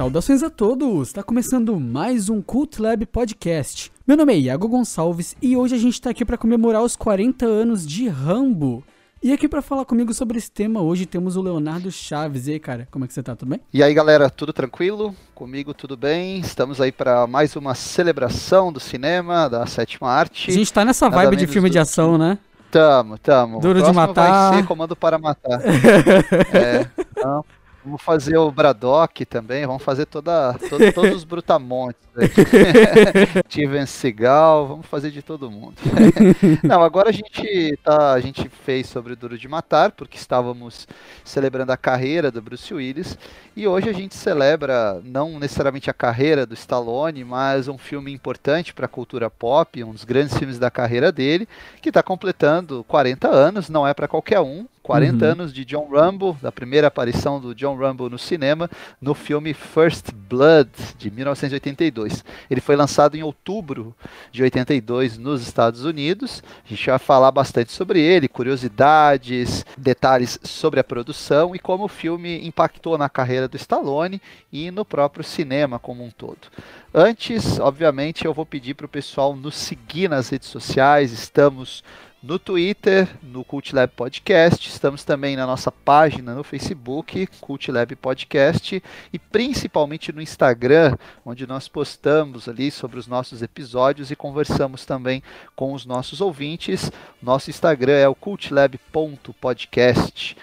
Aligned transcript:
Saudações 0.00 0.42
a 0.42 0.48
todos! 0.48 1.08
Está 1.08 1.22
começando 1.22 1.78
mais 1.78 2.30
um 2.30 2.40
Cult 2.40 2.80
Lab 2.80 3.04
Podcast. 3.04 3.92
Meu 4.06 4.16
nome 4.16 4.32
é 4.32 4.38
Iago 4.38 4.66
Gonçalves 4.66 5.36
e 5.42 5.54
hoje 5.54 5.74
a 5.74 5.78
gente 5.78 5.92
está 5.92 6.08
aqui 6.08 6.24
para 6.24 6.38
comemorar 6.38 6.82
os 6.82 6.96
40 6.96 7.44
anos 7.44 7.86
de 7.86 8.08
Rambo. 8.08 8.82
E 9.22 9.30
aqui 9.30 9.46
para 9.46 9.60
falar 9.60 9.84
comigo 9.84 10.14
sobre 10.14 10.38
esse 10.38 10.50
tema, 10.50 10.80
hoje 10.80 11.04
temos 11.04 11.36
o 11.36 11.42
Leonardo 11.42 11.90
Chaves. 11.90 12.46
E 12.46 12.52
aí, 12.52 12.58
cara, 12.58 12.88
como 12.90 13.04
é 13.04 13.08
que 13.08 13.12
você 13.12 13.22
tá? 13.22 13.36
Tudo 13.36 13.50
bem? 13.50 13.60
E 13.74 13.82
aí, 13.82 13.92
galera, 13.92 14.30
tudo 14.30 14.54
tranquilo? 14.54 15.14
Comigo 15.34 15.74
tudo 15.74 15.98
bem? 15.98 16.40
Estamos 16.40 16.80
aí 16.80 16.90
para 16.90 17.26
mais 17.26 17.54
uma 17.54 17.74
celebração 17.74 18.72
do 18.72 18.80
cinema, 18.80 19.50
da 19.50 19.66
sétima 19.66 20.10
arte. 20.10 20.50
A 20.50 20.54
gente 20.54 20.72
tá 20.72 20.82
nessa 20.82 21.10
vibe 21.10 21.36
de 21.36 21.46
filme 21.46 21.68
do... 21.68 21.72
de 21.72 21.78
ação, 21.78 22.16
né? 22.16 22.38
Tamo, 22.70 23.18
tamo. 23.18 23.60
Duro 23.60 23.82
de 23.82 23.92
matar. 23.92 24.48
Vai 24.48 24.60
ser 24.60 24.66
comando 24.66 24.96
para 24.96 25.18
matar. 25.18 25.60
é, 26.54 26.86
então, 27.10 27.44
Vamos 27.82 28.02
fazer 28.02 28.36
o 28.36 28.50
Braddock 28.50 29.24
também, 29.24 29.66
vamos 29.66 29.82
fazer 29.82 30.04
toda, 30.04 30.54
todo, 30.68 30.92
todos 30.92 31.16
os 31.16 31.24
brutamontes. 31.24 32.00
Steven 33.48 33.86
Seagal, 33.86 34.66
vamos 34.66 34.86
fazer 34.86 35.10
de 35.10 35.22
todo 35.22 35.50
mundo. 35.50 35.76
Não, 36.62 36.82
agora 36.82 37.08
a 37.08 37.12
gente, 37.12 37.78
tá, 37.82 38.12
a 38.12 38.20
gente 38.20 38.48
fez 38.48 38.86
sobre 38.86 39.16
Duro 39.16 39.38
de 39.38 39.48
Matar, 39.48 39.92
porque 39.92 40.18
estávamos 40.18 40.86
celebrando 41.24 41.72
a 41.72 41.76
carreira 41.76 42.30
do 42.30 42.42
Bruce 42.42 42.72
Willis, 42.74 43.16
e 43.56 43.66
hoje 43.66 43.88
a 43.88 43.92
gente 43.94 44.14
celebra 44.14 45.00
não 45.02 45.38
necessariamente 45.38 45.88
a 45.88 45.94
carreira 45.94 46.44
do 46.44 46.54
Stallone, 46.54 47.24
mas 47.24 47.66
um 47.66 47.78
filme 47.78 48.12
importante 48.12 48.74
para 48.74 48.84
a 48.84 48.88
cultura 48.88 49.30
pop, 49.30 49.82
um 49.82 49.92
dos 49.92 50.04
grandes 50.04 50.36
filmes 50.36 50.58
da 50.58 50.70
carreira 50.70 51.10
dele, 51.10 51.48
que 51.80 51.88
está 51.88 52.02
completando 52.02 52.84
40 52.86 53.28
anos, 53.28 53.70
não 53.70 53.86
é 53.86 53.94
para 53.94 54.08
qualquer 54.08 54.40
um, 54.40 54.66
40 54.90 55.24
uhum. 55.24 55.30
anos 55.30 55.52
de 55.52 55.64
John 55.64 55.88
Rambo, 55.88 56.36
da 56.42 56.50
primeira 56.50 56.88
aparição 56.88 57.40
do 57.40 57.54
John 57.54 57.76
Rambo 57.76 58.10
no 58.10 58.18
cinema, 58.18 58.68
no 59.00 59.14
filme 59.14 59.54
First 59.54 60.10
Blood, 60.12 60.68
de 60.98 61.12
1982. 61.12 62.24
Ele 62.50 62.60
foi 62.60 62.74
lançado 62.74 63.14
em 63.14 63.22
outubro 63.22 63.94
de 64.32 64.42
82 64.42 65.16
nos 65.16 65.42
Estados 65.42 65.84
Unidos. 65.84 66.42
A 66.66 66.68
gente 66.68 66.90
vai 66.90 66.98
falar 66.98 67.30
bastante 67.30 67.70
sobre 67.70 68.00
ele, 68.00 68.26
curiosidades, 68.26 69.64
detalhes 69.78 70.40
sobre 70.42 70.80
a 70.80 70.84
produção 70.84 71.54
e 71.54 71.60
como 71.60 71.84
o 71.84 71.88
filme 71.88 72.44
impactou 72.44 72.98
na 72.98 73.08
carreira 73.08 73.46
do 73.46 73.56
Stallone 73.56 74.20
e 74.52 74.72
no 74.72 74.84
próprio 74.84 75.22
cinema 75.22 75.78
como 75.78 76.02
um 76.02 76.10
todo. 76.10 76.48
Antes, 76.92 77.60
obviamente, 77.60 78.24
eu 78.24 78.34
vou 78.34 78.44
pedir 78.44 78.74
para 78.74 78.86
o 78.86 78.88
pessoal 78.88 79.36
nos 79.36 79.54
seguir 79.54 80.10
nas 80.10 80.30
redes 80.30 80.48
sociais. 80.48 81.12
Estamos 81.12 81.84
no 82.22 82.38
Twitter, 82.38 83.08
no 83.22 83.42
Cult 83.42 83.74
Lab 83.74 83.94
Podcast, 83.94 84.68
estamos 84.68 85.04
também 85.04 85.36
na 85.36 85.46
nossa 85.46 85.72
página 85.72 86.34
no 86.34 86.44
Facebook, 86.44 87.26
Cult 87.40 87.72
Lab 87.72 87.96
Podcast, 87.96 88.82
e 89.10 89.18
principalmente 89.18 90.12
no 90.12 90.20
Instagram, 90.20 90.98
onde 91.24 91.46
nós 91.46 91.66
postamos 91.66 92.46
ali 92.46 92.70
sobre 92.70 92.98
os 92.98 93.06
nossos 93.06 93.40
episódios 93.40 94.10
e 94.10 94.16
conversamos 94.16 94.84
também 94.84 95.22
com 95.56 95.72
os 95.72 95.86
nossos 95.86 96.20
ouvintes. 96.20 96.92
Nosso 97.22 97.48
Instagram 97.48 97.96
é 97.96 98.08
o 98.08 98.14
cultlab.podcast. 98.14 100.36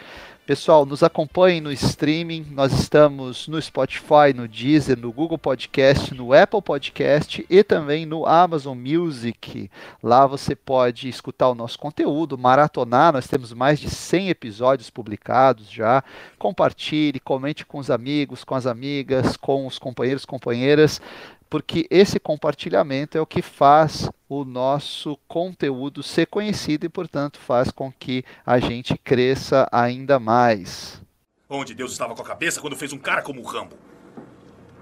Pessoal, 0.47 0.85
nos 0.85 1.03
acompanhem 1.03 1.59
no 1.59 1.73
streaming. 1.73 2.47
Nós 2.51 2.71
estamos 2.71 3.49
no 3.49 3.61
Spotify, 3.61 4.31
no 4.33 4.47
Deezer, 4.47 4.97
no 4.97 5.11
Google 5.11 5.37
Podcast, 5.37 6.13
no 6.13 6.31
Apple 6.31 6.61
Podcast 6.61 7.45
e 7.49 7.61
também 7.65 8.05
no 8.05 8.25
Amazon 8.25 8.77
Music. 8.77 9.69
Lá 10.01 10.25
você 10.25 10.55
pode 10.55 11.09
escutar 11.09 11.49
o 11.49 11.53
nosso 11.53 11.77
conteúdo, 11.77 12.37
maratonar. 12.37 13.11
Nós 13.11 13.27
temos 13.27 13.51
mais 13.51 13.77
de 13.77 13.89
100 13.89 14.29
episódios 14.29 14.89
publicados 14.89 15.69
já. 15.69 16.01
Compartilhe, 16.39 17.19
comente 17.19 17.65
com 17.65 17.77
os 17.77 17.91
amigos, 17.91 18.45
com 18.45 18.55
as 18.55 18.65
amigas, 18.65 19.35
com 19.35 19.67
os 19.67 19.77
companheiros, 19.77 20.23
companheiras 20.23 21.01
porque 21.49 21.87
esse 21.89 22.19
compartilhamento 22.19 23.17
é 23.17 23.21
o 23.21 23.25
que 23.25 23.41
faz 23.41 24.09
o 24.29 24.43
nosso 24.43 25.17
conteúdo 25.27 26.03
ser 26.03 26.27
conhecido 26.27 26.85
e, 26.85 26.89
portanto, 26.89 27.39
faz 27.39 27.71
com 27.71 27.91
que 27.91 28.23
a 28.45 28.59
gente 28.59 28.97
cresça 28.97 29.67
ainda 29.71 30.19
mais. 30.19 31.01
Onde 31.49 31.73
Deus 31.73 31.91
estava 31.93 32.13
com 32.13 32.21
a 32.21 32.25
cabeça 32.25 32.59
quando 32.59 32.75
fez 32.75 32.91
um 32.91 32.97
cara 32.97 33.21
como 33.21 33.41
o 33.41 33.45
Rambo? 33.45 33.77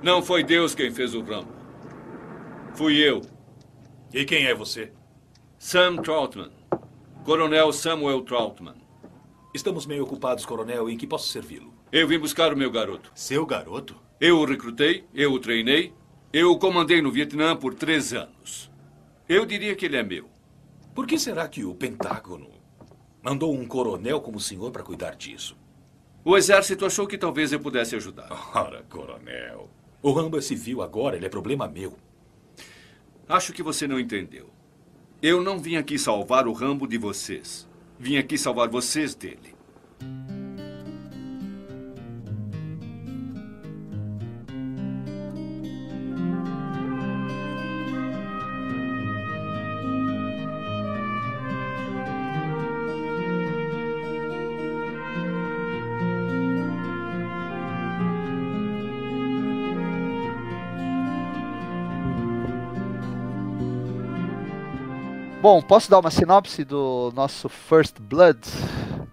Não 0.01 0.21
foi 0.21 0.43
Deus 0.43 0.73
quem 0.73 0.91
fez 0.91 1.13
o 1.13 1.21
Rambo. 1.21 1.53
Fui 2.73 2.97
eu. 2.97 3.21
E 4.13 4.25
quem 4.25 4.45
é 4.45 4.53
você? 4.53 4.91
Sam 5.57 5.97
Troutman. 5.97 6.51
Coronel 7.23 7.71
Samuel 7.71 8.21
Troutman. 8.21 8.75
Estamos 9.53 9.85
meio 9.85 10.03
ocupados, 10.03 10.45
coronel. 10.45 10.89
Em 10.89 10.97
que 10.97 11.07
posso 11.07 11.29
servi-lo? 11.29 11.73
Eu 11.91 12.07
vim 12.07 12.19
buscar 12.19 12.51
o 12.51 12.57
meu 12.57 12.69
garoto. 12.69 13.11
Seu 13.15 13.45
garoto? 13.45 13.95
Eu 14.19 14.37
o 14.39 14.45
recrutei, 14.45 15.05
eu 15.13 15.31
o 15.31 15.39
treinei, 15.39 15.93
eu 16.37 16.59
comandei 16.59 17.01
no 17.01 17.09
Vietnã 17.09 17.55
por 17.55 17.73
três 17.73 18.11
anos. 18.11 18.69
Eu 19.25 19.45
diria 19.45 19.73
que 19.73 19.85
ele 19.85 19.95
é 19.95 20.03
meu. 20.03 20.29
Por 20.93 21.07
que 21.07 21.17
será 21.17 21.47
que 21.47 21.63
o 21.63 21.73
Pentágono 21.73 22.49
mandou 23.23 23.55
um 23.55 23.65
coronel 23.65 24.19
como 24.19 24.35
o 24.35 24.41
senhor 24.41 24.69
para 24.69 24.83
cuidar 24.83 25.15
disso? 25.15 25.57
O 26.25 26.35
exército 26.35 26.85
achou 26.85 27.07
que 27.07 27.17
talvez 27.17 27.53
eu 27.53 27.59
pudesse 27.61 27.95
ajudar. 27.95 28.27
Ora, 28.53 28.83
coronel. 28.89 29.69
O 30.01 30.11
Rambo 30.11 30.37
é 30.37 30.41
civil 30.41 30.81
agora, 30.81 31.15
ele 31.15 31.25
é 31.25 31.29
problema 31.29 31.69
meu. 31.69 31.95
Acho 33.29 33.53
que 33.53 33.63
você 33.63 33.87
não 33.87 33.97
entendeu. 33.97 34.49
Eu 35.21 35.41
não 35.41 35.57
vim 35.57 35.77
aqui 35.77 35.97
salvar 35.97 36.49
o 36.49 36.51
Rambo 36.51 36.85
de 36.85 36.97
vocês. 36.97 37.65
Vim 37.97 38.17
aqui 38.17 38.37
salvar 38.37 38.67
vocês 38.67 39.15
dele. 39.15 39.54
Bom, 65.45 65.61
posso 65.61 65.91
dar 65.91 65.99
uma 65.99 66.09
sinopse 66.09 66.63
do 66.63 67.13
nosso 67.15 67.47
First 67.47 67.99
Blood? 67.99 68.39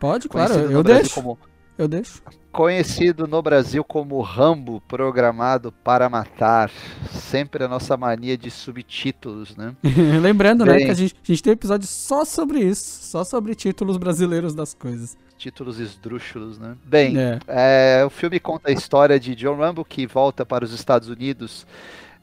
Pode, 0.01 0.31
claro, 0.31 0.55
eu 0.55 0.83
deixo. 0.83 1.17
Como... 1.17 1.39
Eu 1.77 1.87
deixo. 1.87 2.23
Conhecido 2.51 3.27
no 3.27 3.43
Brasil 3.43 3.85
como 3.85 4.19
Rambo, 4.23 4.81
programado 4.89 5.71
para 5.71 6.09
matar. 6.09 6.71
Sempre 7.11 7.65
a 7.65 7.69
nossa 7.69 7.99
mania 7.99 8.35
de 8.39 8.51
subtítulos, 8.51 9.55
né? 9.55 9.77
Lembrando, 10.23 10.65
né, 10.65 10.73
Bem... 10.73 10.81
né, 10.81 10.87
que 10.87 10.91
a 10.91 10.95
gente, 10.95 11.15
a 11.23 11.27
gente 11.27 11.43
tem 11.43 11.53
episódio 11.53 11.87
só 11.87 12.25
sobre 12.25 12.61
isso, 12.61 13.05
só 13.05 13.25
sobre 13.25 13.55
títulos 13.55 13.99
brasileiros 13.99 14.55
das 14.55 14.73
coisas 14.73 15.19
títulos 15.37 15.81
esdrúxulos, 15.81 16.57
né? 16.57 16.77
Bem, 16.85 17.19
é. 17.19 17.41
É, 17.49 18.05
o 18.07 18.11
filme 18.11 18.39
conta 18.39 18.71
a 18.71 18.73
história 18.73 19.19
de 19.19 19.35
John 19.35 19.57
Rambo 19.57 19.85
que 19.85 20.07
volta 20.07 20.47
para 20.47 20.65
os 20.65 20.73
Estados 20.73 21.09
Unidos 21.09 21.67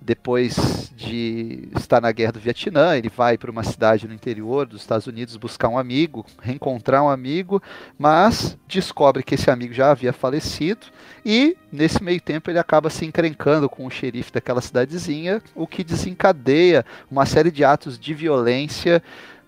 depois 0.01 0.91
de 0.95 1.67
estar 1.75 1.99
na 1.99 2.11
guerra 2.11 2.31
do 2.31 2.39
Vietnã, 2.39 2.95
ele 2.95 3.09
vai 3.09 3.37
para 3.37 3.51
uma 3.51 3.63
cidade 3.63 4.07
no 4.07 4.13
interior 4.13 4.65
dos 4.65 4.81
Estados 4.81 5.07
Unidos 5.07 5.35
buscar 5.35 5.67
um 5.67 5.77
amigo, 5.77 6.25
reencontrar 6.41 7.03
um 7.03 7.09
amigo, 7.09 7.61
mas 7.97 8.57
descobre 8.67 9.23
que 9.23 9.35
esse 9.35 9.51
amigo 9.51 9.73
já 9.73 9.91
havia 9.91 10.13
falecido 10.13 10.87
e 11.25 11.57
nesse 11.71 12.01
meio 12.01 12.21
tempo 12.21 12.49
ele 12.49 12.59
acaba 12.59 12.89
se 12.89 13.05
encrencando 13.05 13.69
com 13.69 13.85
o 13.85 13.91
xerife 13.91 14.31
daquela 14.31 14.61
cidadezinha, 14.61 15.41
o 15.53 15.67
que 15.67 15.83
desencadeia 15.83 16.85
uma 17.11 17.25
série 17.25 17.51
de 17.51 17.63
atos 17.63 17.99
de 17.99 18.13
violência 18.13 19.03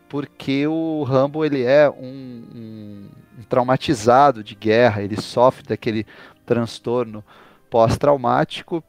porque 0.09 0.67
o 0.67 1.03
Rambo 1.03 1.45
ele 1.45 1.63
é 1.63 1.89
um, 1.89 2.43
um, 2.53 3.09
um 3.39 3.43
traumatizado 3.47 4.43
de 4.43 4.53
guerra, 4.55 5.01
ele 5.01 5.19
sofre 5.19 5.63
daquele 5.63 6.05
transtorno 6.45 7.23
pós-traumático 7.69 8.83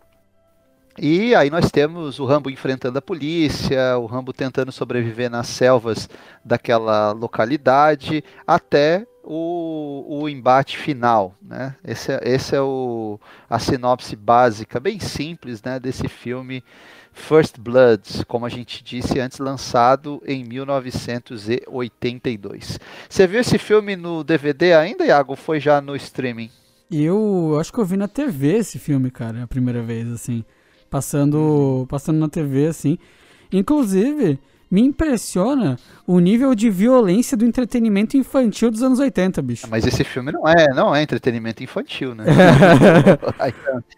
e 0.99 1.35
aí 1.35 1.49
nós 1.49 1.71
temos 1.71 2.19
o 2.19 2.27
Rambo 2.27 2.51
enfrentando 2.51 2.99
a 2.99 3.03
polícia, 3.03 3.97
o 3.99 4.07
Rambo 4.07 4.33
tentando 4.33 4.71
sobreviver 4.71 5.31
nas 5.31 5.49
selvas 5.49 6.09
daquela 6.45 7.13
localidade, 7.13 8.23
até 8.47 9.07
o, 9.25 10.21
o 10.21 10.29
embate 10.29 10.77
final. 10.77 11.35
Né? 11.41 11.75
Esse, 11.83 12.13
é, 12.13 12.21
esse 12.25 12.55
é 12.55 12.61
o, 12.61 13.19
a 13.49 13.59
sinopse 13.59 14.15
básica, 14.15 14.79
bem 14.79 15.01
simples, 15.01 15.63
né, 15.63 15.81
desse 15.81 16.09
filme 16.09 16.63
First 17.13 17.59
Blood, 17.59 18.27
como 18.27 18.45
a 18.45 18.49
gente 18.49 18.85
disse 18.85 19.21
antes, 19.21 19.39
lançado 19.39 20.23
em 20.27 20.45
1982. 20.45 22.79
Você 23.09 23.27
viu 23.27 23.41
esse 23.41 23.57
filme 23.59 23.97
no 23.97 24.23
DVD 24.25 24.75
ainda, 24.75 25.07
Iago? 25.07 25.37
Foi 25.37 25.61
já 25.61 25.81
no 25.81 25.97
streaming? 25.97 26.51
Eu 26.91 27.57
acho 27.59 27.73
que 27.73 27.79
eu 27.79 27.87
vi 27.87 27.97
na 27.97 28.09
TV 28.09 28.57
esse 28.57 28.79
filme, 28.79 29.11
cara, 29.11 29.43
a 29.43 29.47
primeira 29.47 29.83
vez, 29.83 30.11
assim 30.11 30.45
passando, 30.93 31.87
passando 31.89 32.19
na 32.19 32.29
TV, 32.29 32.67
assim. 32.67 32.99
Inclusive, 33.51 34.39
me 34.71 34.83
impressiona 34.83 35.79
o 36.07 36.19
nível 36.19 36.55
de 36.55 36.69
violência 36.69 37.35
do 37.35 37.47
entretenimento 37.47 38.15
infantil 38.15 38.71
dos 38.71 38.83
anos 38.83 38.99
80, 38.99 39.41
bicho. 39.41 39.67
Mas 39.71 39.87
esse 39.87 40.05
filme 40.05 40.31
não 40.31 40.47
é, 40.47 40.69
não 40.75 40.95
é 40.95 41.03
entretenimento 41.03 41.65
infantil, 41.65 42.15
né? 42.15 42.25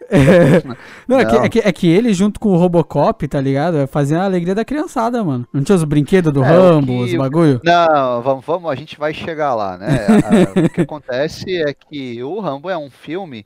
é, 0.09 0.63
não, 1.05 1.19
é 1.19 1.25
que, 1.25 1.35
é, 1.35 1.49
que, 1.49 1.59
é, 1.59 1.71
que, 1.73 1.87
ele, 1.87 2.13
junto 2.13 2.39
com 2.39 2.49
o 2.49 2.57
Robocop, 2.57 3.27
tá 3.27 3.41
ligado? 3.41 3.85
Fazia 3.87 4.19
a 4.19 4.23
alegria 4.23 4.55
da 4.55 4.63
criançada, 4.63 5.21
mano. 5.21 5.45
Não 5.51 5.63
tinha 5.63 5.75
os 5.75 5.83
brinquedos 5.83 6.31
do 6.31 6.43
é, 6.43 6.47
Rambo, 6.47 7.05
que... 7.05 7.11
os 7.11 7.15
bagulho? 7.15 7.59
Não, 7.61 8.21
vamos, 8.21 8.45
vamos, 8.45 8.71
a 8.71 8.75
gente 8.75 8.97
vai 8.97 9.13
chegar 9.13 9.53
lá, 9.53 9.77
né? 9.77 10.07
o 10.65 10.69
que 10.69 10.81
acontece 10.81 11.57
é 11.61 11.73
que 11.73 12.23
o 12.23 12.39
Rambo 12.39 12.69
é 12.69 12.77
um 12.77 12.89
filme 12.89 13.45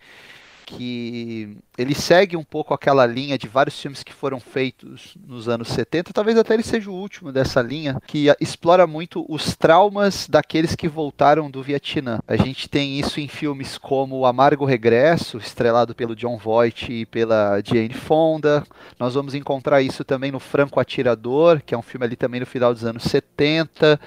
que 0.70 1.58
ele 1.78 1.96
segue 1.96 2.38
um 2.38 2.44
pouco 2.44 2.74
aquela 2.74 3.06
linha 3.06 3.38
de 3.38 3.48
vários 3.48 3.80
filmes 3.80 4.04
que 4.04 4.14
foram 4.14 4.40
feitos 4.40 5.16
nos 5.26 5.50
anos 5.50 5.70
70, 5.70 6.14
talvez 6.14 6.38
até 6.38 6.54
ele 6.54 6.64
seja 6.64 6.92
o 6.92 6.94
último 6.94 7.32
dessa 7.32 7.62
linha, 7.62 7.98
que 8.06 8.28
explora 8.40 8.86
muito 8.86 9.26
os 9.28 9.56
traumas 9.56 10.28
daqueles 10.28 10.76
que 10.76 10.88
voltaram 10.88 11.50
do 11.50 11.64
Vietnã. 11.64 12.20
A 12.28 12.36
gente 12.36 12.70
tem 12.70 13.00
isso 13.00 13.20
em 13.20 13.28
filmes 13.28 13.78
como 13.78 14.18
O 14.18 14.26
Amargo 14.26 14.66
Regresso, 14.66 15.38
estrelado 15.38 15.96
pelo 15.96 16.16
John 16.16 16.38
Voight 16.38 16.92
e 16.92 17.06
pela 17.06 17.62
Jane 17.64 17.94
Fonda. 17.94 18.64
Nós 19.00 19.16
vamos 19.16 19.34
encontrar 19.34 19.82
isso 19.82 20.04
também 20.04 20.32
no 20.32 20.40
Franco 20.40 20.80
Atirador, 20.80 21.62
que 21.66 21.74
é 21.74 21.78
um 21.78 21.82
filme 21.82 22.06
ali 22.06 22.16
também 22.16 22.40
no 22.40 22.46
final 22.46 22.74
dos 22.74 22.86
anos 22.86 23.04
70. 23.04 24.00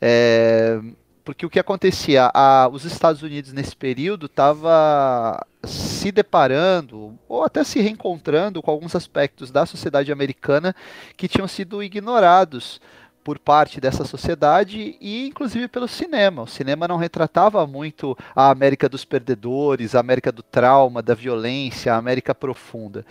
É 0.00 0.80
porque 1.26 1.44
o 1.44 1.50
que 1.50 1.58
acontecia, 1.58 2.30
a, 2.32 2.68
os 2.70 2.84
Estados 2.84 3.20
Unidos 3.20 3.52
nesse 3.52 3.74
período 3.74 4.26
estava 4.26 5.44
se 5.64 6.12
deparando 6.12 7.18
ou 7.28 7.42
até 7.42 7.64
se 7.64 7.80
reencontrando 7.80 8.62
com 8.62 8.70
alguns 8.70 8.94
aspectos 8.94 9.50
da 9.50 9.66
sociedade 9.66 10.12
americana 10.12 10.72
que 11.16 11.26
tinham 11.26 11.48
sido 11.48 11.82
ignorados 11.82 12.80
por 13.24 13.40
parte 13.40 13.80
dessa 13.80 14.04
sociedade 14.04 14.96
e 15.00 15.26
inclusive 15.26 15.66
pelo 15.66 15.88
cinema. 15.88 16.42
O 16.42 16.46
cinema 16.46 16.86
não 16.86 16.96
retratava 16.96 17.66
muito 17.66 18.16
a 18.36 18.48
América 18.52 18.88
dos 18.88 19.04
perdedores, 19.04 19.96
a 19.96 19.98
América 19.98 20.30
do 20.30 20.44
trauma, 20.44 21.02
da 21.02 21.12
violência, 21.12 21.92
a 21.92 21.96
América 21.96 22.36
profunda. 22.36 23.04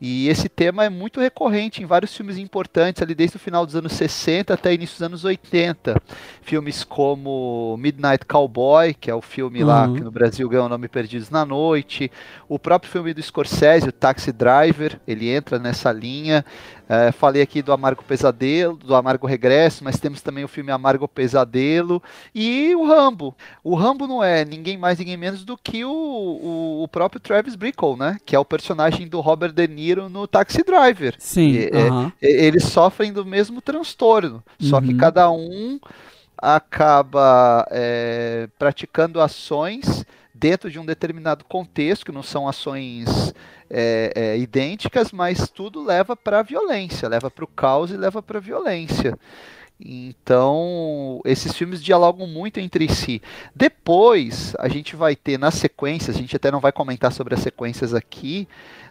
E 0.00 0.28
esse 0.28 0.48
tema 0.48 0.84
é 0.84 0.88
muito 0.88 1.20
recorrente 1.20 1.82
em 1.82 1.86
vários 1.86 2.16
filmes 2.16 2.38
importantes, 2.38 3.02
ali 3.02 3.14
desde 3.14 3.36
o 3.36 3.40
final 3.40 3.66
dos 3.66 3.76
anos 3.76 3.92
60 3.92 4.54
até 4.54 4.72
início 4.72 4.94
dos 4.94 5.02
anos 5.02 5.24
80. 5.24 6.00
Filmes 6.40 6.82
como 6.82 7.76
Midnight 7.78 8.24
Cowboy, 8.24 8.94
que 8.94 9.10
é 9.10 9.14
o 9.14 9.20
filme 9.20 9.60
uhum. 9.60 9.68
lá 9.68 9.92
que 9.92 10.00
no 10.00 10.10
Brasil 10.10 10.48
ganhou 10.48 10.64
o 10.66 10.70
nome 10.70 10.88
Perdidos 10.88 11.28
na 11.28 11.44
Noite. 11.44 12.10
O 12.48 12.58
próprio 12.58 12.90
filme 12.90 13.12
do 13.12 13.22
Scorsese, 13.22 13.90
o 13.90 13.92
Taxi 13.92 14.32
Driver, 14.32 14.98
ele 15.06 15.28
entra 15.28 15.58
nessa 15.58 15.92
linha. 15.92 16.44
É, 16.88 17.12
falei 17.12 17.40
aqui 17.40 17.62
do 17.62 17.72
Amargo 17.72 18.02
Pesadelo, 18.02 18.76
do 18.76 18.96
Amargo 18.96 19.24
Regresso, 19.24 19.84
mas 19.84 20.00
temos 20.00 20.22
também 20.22 20.42
o 20.42 20.48
filme 20.48 20.72
Amargo 20.72 21.06
Pesadelo 21.06 22.02
e 22.34 22.74
o 22.74 22.84
Rambo. 22.84 23.32
O 23.62 23.76
Rambo 23.76 24.08
não 24.08 24.24
é 24.24 24.44
ninguém 24.44 24.76
mais, 24.76 24.98
ninguém 24.98 25.16
menos 25.16 25.44
do 25.44 25.56
que 25.56 25.84
o, 25.84 25.92
o, 25.92 26.82
o 26.82 26.88
próprio 26.88 27.20
Travis 27.20 27.54
Bickle, 27.54 27.96
né? 27.96 28.18
Que 28.26 28.34
é 28.34 28.38
o 28.40 28.44
personagem 28.44 29.06
do 29.06 29.20
Robert 29.20 29.52
De 29.52 29.68
Niro 29.68 29.89
no 29.96 30.26
Taxi 30.26 30.62
Driver. 30.62 31.14
Sim. 31.18 31.66
Uh 31.66 31.70
-huh. 31.70 32.12
é, 32.20 32.46
eles 32.46 32.64
sofrem 32.64 33.12
do 33.12 33.24
mesmo 33.24 33.60
transtorno, 33.60 34.42
só 34.58 34.76
uhum. 34.76 34.82
que 34.82 34.94
cada 34.94 35.30
um 35.30 35.78
acaba 36.36 37.66
é, 37.70 38.48
praticando 38.58 39.20
ações 39.20 40.04
dentro 40.32 40.70
de 40.70 40.78
um 40.78 40.86
determinado 40.86 41.44
contexto, 41.44 42.06
que 42.06 42.12
não 42.12 42.22
são 42.22 42.48
ações 42.48 43.34
é, 43.68 44.12
é, 44.16 44.38
idênticas, 44.38 45.12
mas 45.12 45.50
tudo 45.50 45.84
leva 45.84 46.16
para 46.16 46.38
a 46.38 46.42
violência, 46.42 47.08
leva 47.08 47.30
para 47.30 47.44
o 47.44 47.48
caos 47.48 47.90
e 47.90 47.96
leva 47.96 48.22
para 48.22 48.38
a 48.38 48.40
violência. 48.40 49.18
Então, 49.82 51.20
esses 51.24 51.56
filmes 51.56 51.82
dialogam 51.82 52.26
muito 52.26 52.60
entre 52.60 52.88
si. 52.88 53.22
Depois, 53.54 54.54
a 54.58 54.68
gente 54.68 54.94
vai 54.94 55.16
ter 55.16 55.38
nas 55.38 55.54
sequências, 55.54 56.16
a 56.16 56.18
gente 56.18 56.36
até 56.36 56.50
não 56.50 56.60
vai 56.60 56.70
comentar 56.70 57.12
sobre 57.12 57.34
as 57.34 57.40
sequências 57.40 57.94
aqui. 57.94 58.46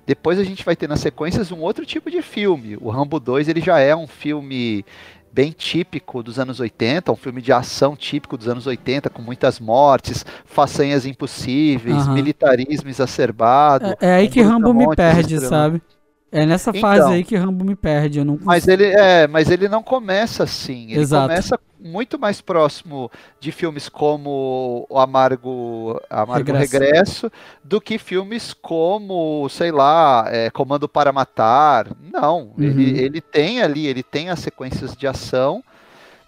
Depois 0.06 0.40
a 0.40 0.44
gente 0.44 0.66
vai 0.66 0.76
ter 0.76 0.90
nas 0.90 1.00
sequências 1.00 1.52
um 1.52 1.60
outro 1.60 1.86
tipo 1.86 2.10
de 2.10 2.22
filme. 2.22 2.76
O 2.82 2.90
Rambo 2.90 3.20
2, 3.20 3.48
ele 3.48 3.62
já 3.62 3.80
é 3.80 3.96
um 3.96 4.08
filme 4.08 4.84
bem 5.32 5.52
típico 5.52 6.24
dos 6.24 6.40
anos 6.40 6.60
80, 6.60 7.12
um 7.12 7.16
filme 7.16 7.42
de 7.42 7.54
ação 7.54 7.96
típico 7.96 8.36
dos 8.36 8.48
anos 8.48 8.66
80, 8.66 9.12
com 9.12 9.22
muitas 9.22 9.60
mortes, 9.60 10.26
façanhas 10.44 11.06
impossíveis, 11.06 12.08
uhum. 12.08 12.14
militarismo 12.14 12.90
exacerbado. 12.90 13.96
É, 14.02 14.08
é 14.08 14.14
aí 14.16 14.28
que 14.28 14.42
Rambo 14.42 14.74
me 14.74 14.96
perde, 14.96 15.40
sabe? 15.40 15.82
É 16.32 16.46
nessa 16.46 16.72
fase 16.72 17.02
então, 17.02 17.12
aí 17.12 17.24
que 17.24 17.36
Rambo 17.36 17.66
me 17.66 17.76
perde, 17.76 18.20
eu 18.20 18.26
não 18.26 18.38
Mas 18.44 18.68
ele 18.68 18.86
é, 18.86 19.28
mas 19.28 19.50
ele 19.50 19.68
não 19.68 19.82
começa 19.82 20.44
assim. 20.44 20.92
Ele 20.92 21.02
Exato. 21.02 21.28
começa 21.28 21.60
muito 21.80 22.20
mais 22.20 22.40
próximo 22.42 23.10
de 23.40 23.52
filmes 23.52 23.90
como 23.90 24.86
O 24.90 25.00
Amargo, 25.00 26.00
Amargo 26.10 26.52
Regresso. 26.52 26.74
Regresso 26.74 27.32
do 27.64 27.82
que 27.82 27.98
filmes 27.98 28.54
como, 28.54 29.48
sei 29.50 29.72
lá, 29.72 30.26
é, 30.28 30.50
Comando 30.52 30.88
para 30.88 31.12
Matar. 31.12 31.88
Não, 32.00 32.54
uhum. 32.58 32.64
ele, 32.64 33.00
ele 33.00 33.22
tem 33.22 33.62
ali, 33.62 33.88
ele 33.88 34.04
tem 34.04 34.30
as 34.30 34.40
sequências 34.40 34.96
de 34.96 35.08
ação, 35.08 35.64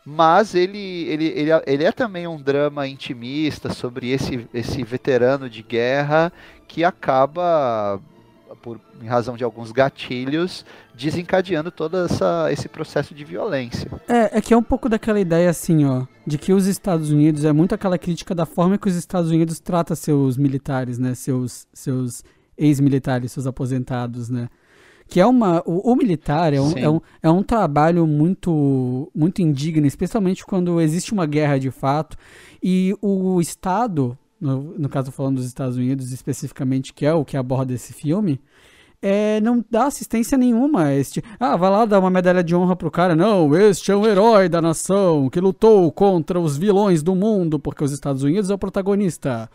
mas 0.03 0.55
ele, 0.55 1.05
ele, 1.09 1.25
ele, 1.25 1.51
ele 1.67 1.83
é 1.83 1.91
também 1.91 2.25
um 2.25 2.41
drama 2.41 2.87
intimista 2.87 3.71
sobre 3.71 4.09
esse, 4.09 4.47
esse 4.51 4.83
veterano 4.83 5.47
de 5.47 5.61
guerra 5.61 6.33
que 6.67 6.83
acaba 6.83 8.01
por, 8.61 8.79
em 9.01 9.07
razão 9.07 9.35
de 9.35 9.43
alguns 9.43 9.71
gatilhos, 9.71 10.65
desencadeando 10.93 11.71
todo 11.71 11.97
essa, 11.97 12.51
esse 12.51 12.69
processo 12.69 13.13
de 13.13 13.23
violência. 13.23 13.89
É, 14.07 14.37
é 14.37 14.41
que 14.41 14.53
é 14.53 14.57
um 14.57 14.63
pouco 14.63 14.87
daquela 14.87 15.19
ideia 15.19 15.49
assim, 15.49 15.85
ó, 15.85 16.05
de 16.25 16.37
que 16.37 16.53
os 16.53 16.67
Estados 16.67 17.11
Unidos, 17.11 17.43
é 17.45 17.51
muito 17.51 17.73
aquela 17.73 17.97
crítica 17.97 18.35
da 18.35 18.45
forma 18.45 18.77
que 18.77 18.87
os 18.87 18.95
Estados 18.95 19.31
Unidos 19.31 19.59
trata 19.59 19.95
seus 19.95 20.37
militares, 20.37 20.99
né, 20.99 21.15
seus, 21.15 21.67
seus 21.73 22.23
ex-militares, 22.57 23.31
seus 23.31 23.47
aposentados, 23.47 24.29
né, 24.29 24.47
que 25.07 25.19
é 25.19 25.25
uma 25.25 25.61
o, 25.65 25.91
o 25.91 25.95
militar 25.95 26.53
é 26.53 26.61
um, 26.61 26.71
é 26.77 26.89
um, 26.89 27.01
é, 27.21 27.29
um, 27.29 27.43
trabalho 27.43 28.07
muito 28.07 29.11
muito 29.13 29.41
indigno, 29.41 29.85
especialmente 29.85 30.45
quando 30.45 30.79
existe 30.79 31.11
uma 31.11 31.25
guerra 31.25 31.57
de 31.57 31.69
fato 31.69 32.15
e 32.63 32.95
o 33.01 33.41
Estado 33.41 34.17
no, 34.41 34.73
no 34.77 34.89
caso 34.89 35.11
falando 35.11 35.35
dos 35.35 35.45
Estados 35.45 35.77
Unidos 35.77 36.11
especificamente, 36.11 36.93
que 36.93 37.05
é 37.05 37.13
o 37.13 37.23
que 37.23 37.37
aborda 37.37 37.73
esse 37.73 37.93
filme, 37.93 38.41
é, 39.01 39.41
não 39.41 39.63
dá 39.69 39.85
assistência 39.85 40.37
nenhuma. 40.37 40.93
Este, 40.93 41.23
ah, 41.39 41.55
vai 41.55 41.69
lá 41.69 41.85
dar 41.85 41.99
uma 41.99 42.09
medalha 42.09 42.43
de 42.43 42.55
honra 42.55 42.75
pro 42.75 42.91
cara. 42.91 43.15
Não, 43.15 43.55
este 43.55 43.91
é 43.91 43.95
um 43.95 44.05
herói 44.05 44.49
da 44.49 44.61
nação 44.61 45.29
que 45.29 45.39
lutou 45.39 45.91
contra 45.91 46.39
os 46.39 46.57
vilões 46.57 47.01
do 47.01 47.15
mundo, 47.15 47.59
porque 47.59 47.83
os 47.83 47.91
Estados 47.91 48.23
Unidos 48.23 48.49
é 48.49 48.53
o 48.53 48.57
protagonista. 48.57 49.49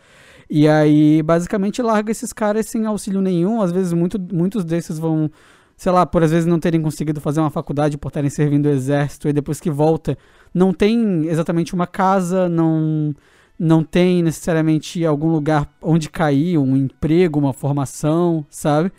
E 0.49 0.67
aí, 0.67 1.21
basicamente, 1.21 1.81
larga 1.81 2.11
esses 2.11 2.31
caras 2.33 2.67
sem 2.67 2.85
auxílio 2.85 3.21
nenhum. 3.21 3.61
Às 3.61 3.71
vezes, 3.71 3.93
muito, 3.93 4.19
muitos 4.19 4.63
desses 4.65 4.99
vão, 4.99 5.29
sei 5.75 5.91
lá, 5.91 6.05
por 6.05 6.23
às 6.23 6.31
vezes 6.31 6.45
não 6.45 6.59
terem 6.59 6.81
conseguido 6.81 7.21
fazer 7.21 7.39
uma 7.39 7.49
faculdade 7.49 7.97
por 7.97 8.09
estarem 8.09 8.29
servindo 8.29 8.65
o 8.67 8.69
exército, 8.69 9.27
e 9.29 9.33
depois 9.33 9.59
que 9.59 9.69
volta, 9.69 10.17
não 10.53 10.73
tem 10.73 11.25
exatamente 11.27 11.73
uma 11.73 11.87
casa, 11.87 12.49
não 12.49 13.13
não 13.59 13.83
tem 13.83 14.21
necessariamente 14.21 15.03
algum 15.05 15.29
lugar 15.29 15.71
onde 15.81 16.09
cair, 16.09 16.57
um 16.57 16.75
emprego, 16.75 17.39
uma 17.39 17.53
formação, 17.53 18.45
sabe? 18.49 18.91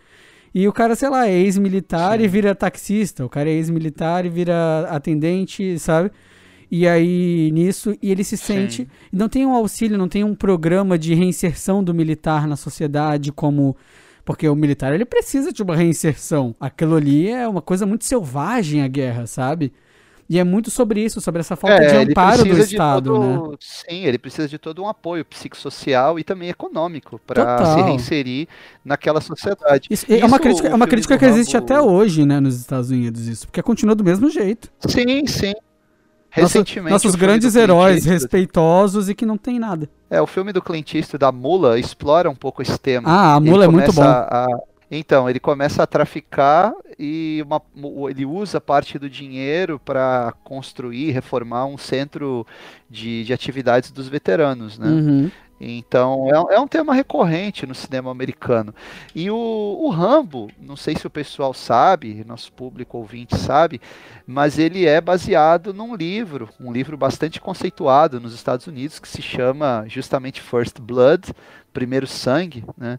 E 0.54 0.66
o 0.66 0.72
cara, 0.72 0.96
sei 0.96 1.08
lá, 1.08 1.28
é 1.28 1.32
ex-militar 1.32 2.20
e 2.20 2.26
vira 2.26 2.54
taxista, 2.54 3.24
o 3.24 3.28
cara 3.28 3.48
é 3.48 3.52
ex-militar 3.52 4.26
e 4.26 4.28
vira 4.28 4.88
atendente, 4.90 5.78
sabe? 5.78 6.10
E 6.70 6.86
aí, 6.86 7.50
nisso, 7.52 7.96
e 8.02 8.10
ele 8.10 8.22
se 8.22 8.36
sente. 8.36 8.82
Sim. 8.82 8.88
Não 9.12 9.28
tem 9.28 9.46
um 9.46 9.54
auxílio, 9.54 9.96
não 9.96 10.08
tem 10.08 10.22
um 10.22 10.34
programa 10.34 10.98
de 10.98 11.14
reinserção 11.14 11.82
do 11.82 11.94
militar 11.94 12.46
na 12.46 12.56
sociedade, 12.56 13.32
como. 13.32 13.76
Porque 14.24 14.46
o 14.46 14.54
militar 14.54 14.92
ele 14.92 15.06
precisa 15.06 15.50
de 15.50 15.62
uma 15.62 15.74
reinserção. 15.74 16.54
Aquilo 16.60 16.96
ali 16.96 17.30
é 17.30 17.48
uma 17.48 17.62
coisa 17.62 17.86
muito 17.86 18.04
selvagem 18.04 18.82
a 18.82 18.88
guerra, 18.88 19.26
sabe? 19.26 19.72
E 20.28 20.38
é 20.38 20.44
muito 20.44 20.70
sobre 20.70 21.02
isso, 21.02 21.20
sobre 21.22 21.40
essa 21.40 21.56
falta 21.56 21.82
é, 21.82 22.04
de 22.04 22.10
amparo 22.10 22.44
do 22.44 22.58
Estado, 22.58 23.14
todo, 23.14 23.50
né? 23.50 23.56
Sim, 23.60 24.04
ele 24.04 24.18
precisa 24.18 24.46
de 24.46 24.58
todo 24.58 24.82
um 24.82 24.88
apoio 24.88 25.24
psicossocial 25.24 26.18
e 26.18 26.24
também 26.24 26.50
econômico 26.50 27.18
para 27.26 27.64
se 27.64 27.80
reinserir 27.80 28.46
naquela 28.84 29.22
sociedade. 29.22 29.88
Isso, 29.90 30.04
isso 30.06 30.22
é 30.22 30.26
uma 30.26 30.38
crítica, 30.38 30.68
é 30.68 30.74
uma 30.74 30.86
crítica 30.86 31.16
que 31.16 31.24
existe 31.24 31.56
até 31.56 31.80
hoje, 31.80 32.26
né, 32.26 32.40
nos 32.40 32.56
Estados 32.56 32.90
Unidos, 32.90 33.26
isso, 33.26 33.46
porque 33.46 33.62
continua 33.62 33.94
do 33.94 34.04
mesmo 34.04 34.28
jeito. 34.28 34.70
Sim, 34.86 35.26
sim. 35.26 35.54
Recentemente, 36.30 36.92
nossos 36.92 37.14
grandes 37.14 37.56
heróis 37.56 38.04
respeitosos 38.04 39.08
e 39.08 39.14
que 39.14 39.24
não 39.24 39.38
tem 39.38 39.58
nada. 39.58 39.88
É, 40.10 40.20
o 40.20 40.26
filme 40.26 40.52
do 40.52 40.60
Clint 40.60 40.94
Eastwood 40.94 41.20
da 41.20 41.32
Mula 41.32 41.78
explora 41.78 42.28
um 42.28 42.34
pouco 42.34 42.60
esse 42.60 42.78
tema. 42.78 43.08
Ah, 43.08 43.34
a 43.34 43.40
Mula 43.40 43.64
é 43.64 43.68
muito 43.68 43.92
bom. 43.94 44.02
A, 44.02 44.46
então, 44.90 45.28
ele 45.28 45.38
começa 45.38 45.82
a 45.82 45.86
traficar 45.86 46.72
e 46.98 47.44
uma, 47.44 47.62
ele 48.10 48.24
usa 48.24 48.60
parte 48.60 48.98
do 48.98 49.08
dinheiro 49.08 49.78
para 49.78 50.32
construir, 50.44 51.10
reformar 51.10 51.66
um 51.66 51.76
centro 51.76 52.46
de, 52.88 53.24
de 53.24 53.32
atividades 53.32 53.90
dos 53.90 54.08
veteranos, 54.08 54.78
né? 54.78 54.88
Uhum. 54.88 55.30
Então 55.60 56.28
é, 56.50 56.54
é, 56.54 56.60
um 56.60 56.68
tema 56.68 56.94
recorrente 56.94 57.66
no 57.66 57.74
cinema 57.74 58.10
americano. 58.10 58.74
E 59.14 59.30
o, 59.30 59.36
o, 59.36 59.90
Rambo, 59.90 60.50
não 60.60 60.76
sei 60.76 60.94
se 60.96 61.06
o 61.06 61.10
pessoal 61.10 61.52
sabe, 61.52 62.24
nosso 62.24 62.52
público 62.52 62.98
ouvinte 62.98 63.36
sabe, 63.36 63.80
mas 64.26 64.58
ele 64.58 64.86
é 64.86 65.00
baseado 65.00 65.74
num 65.74 65.94
livro, 65.94 66.48
um 66.60 66.72
livro 66.72 66.96
bastante 66.96 67.40
conceituado 67.40 68.20
nos 68.20 68.34
Estados 68.34 68.66
Unidos 68.66 68.98
que 68.98 69.08
se 69.08 69.22
chama 69.22 69.84
justamente 69.88 70.40
First 70.40 70.78
Blood, 70.80 71.32
Primeiro 71.72 72.06
Sangue, 72.06 72.64
né? 72.76 72.98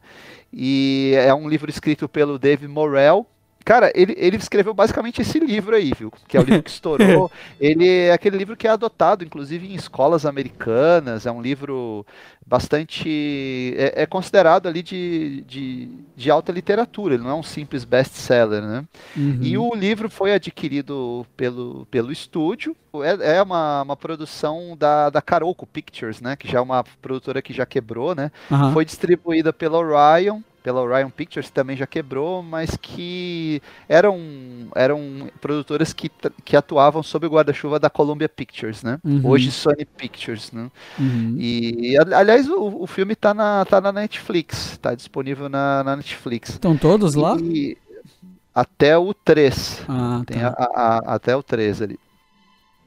E 0.51 1.13
é 1.15 1.33
um 1.33 1.47
livro 1.47 1.69
escrito 1.69 2.07
pelo 2.07 2.39
Dave 2.39 2.67
Morrell, 2.67 3.25
Cara, 3.69 3.91
ele, 3.93 4.15
ele 4.17 4.35
escreveu 4.35 4.73
basicamente 4.73 5.21
esse 5.21 5.37
livro 5.37 5.75
aí, 5.75 5.93
viu? 5.95 6.11
Que 6.27 6.37
é 6.37 6.39
o 6.39 6.43
livro 6.43 6.63
que 6.63 6.71
estourou. 6.71 7.31
ele 7.61 7.87
é 7.87 8.11
aquele 8.11 8.35
livro 8.35 8.57
que 8.57 8.65
é 8.65 8.71
adotado, 8.71 9.23
inclusive, 9.23 9.67
em 9.67 9.75
escolas 9.75 10.25
americanas. 10.25 11.27
É 11.27 11.31
um 11.31 11.39
livro 11.39 12.03
bastante. 12.43 13.75
É, 13.77 14.01
é 14.01 14.05
considerado 14.07 14.65
ali 14.65 14.81
de, 14.81 15.43
de, 15.47 15.87
de, 16.15 16.31
alta 16.31 16.51
literatura. 16.51 17.13
Ele 17.13 17.21
não 17.21 17.29
é 17.29 17.35
um 17.35 17.43
simples 17.43 17.85
best-seller, 17.85 18.63
né? 18.63 18.85
Uhum. 19.15 19.37
E 19.39 19.55
o 19.55 19.75
livro 19.75 20.09
foi 20.09 20.33
adquirido 20.33 21.23
pelo, 21.37 21.85
pelo 21.91 22.11
estúdio. 22.11 22.75
É, 23.03 23.37
é 23.37 23.41
uma, 23.43 23.83
uma 23.83 23.95
produção 23.95 24.75
da, 24.79 25.11
da 25.11 25.21
Caroco 25.21 25.67
Pictures, 25.67 26.21
né? 26.21 26.35
Que 26.35 26.47
já 26.47 26.57
é 26.57 26.61
uma 26.61 26.83
produtora 27.03 27.39
que 27.39 27.53
já 27.53 27.67
quebrou, 27.67 28.15
né? 28.15 28.31
Uhum. 28.49 28.73
Foi 28.73 28.83
distribuída 28.83 29.53
pela 29.53 29.77
Orion 29.77 30.41
pela 30.63 30.81
Orion 30.81 31.09
Pictures, 31.09 31.49
também 31.49 31.75
já 31.75 31.87
quebrou, 31.87 32.43
mas 32.43 32.75
que 32.75 33.61
eram, 33.87 34.19
eram 34.75 35.29
produtoras 35.41 35.93
que, 35.93 36.11
que 36.43 36.55
atuavam 36.55 37.01
sob 37.01 37.27
o 37.27 37.29
guarda-chuva 37.29 37.79
da 37.79 37.89
Columbia 37.89 38.29
Pictures, 38.29 38.83
né? 38.83 38.99
Uhum. 39.03 39.21
Hoje 39.23 39.51
Sony 39.51 39.85
Pictures, 39.85 40.51
né? 40.51 40.69
Uhum. 40.97 41.35
E, 41.39 41.95
aliás, 42.13 42.47
o, 42.49 42.83
o 42.83 42.87
filme 42.87 43.15
tá 43.15 43.33
na, 43.33 43.65
tá 43.65 43.79
na 43.81 43.91
Netflix, 43.91 44.77
tá 44.81 44.93
disponível 44.93 45.49
na, 45.49 45.83
na 45.83 45.95
Netflix. 45.95 46.49
Estão 46.51 46.77
todos 46.77 47.15
lá? 47.15 47.37
E, 47.41 47.77
até 48.53 48.97
o 48.97 49.13
3. 49.13 49.83
Ah, 49.87 50.21
tá. 50.25 50.55
a, 50.57 50.63
a, 50.63 51.15
até 51.15 51.35
o 51.35 51.41
3 51.41 51.81
ali. 51.81 51.99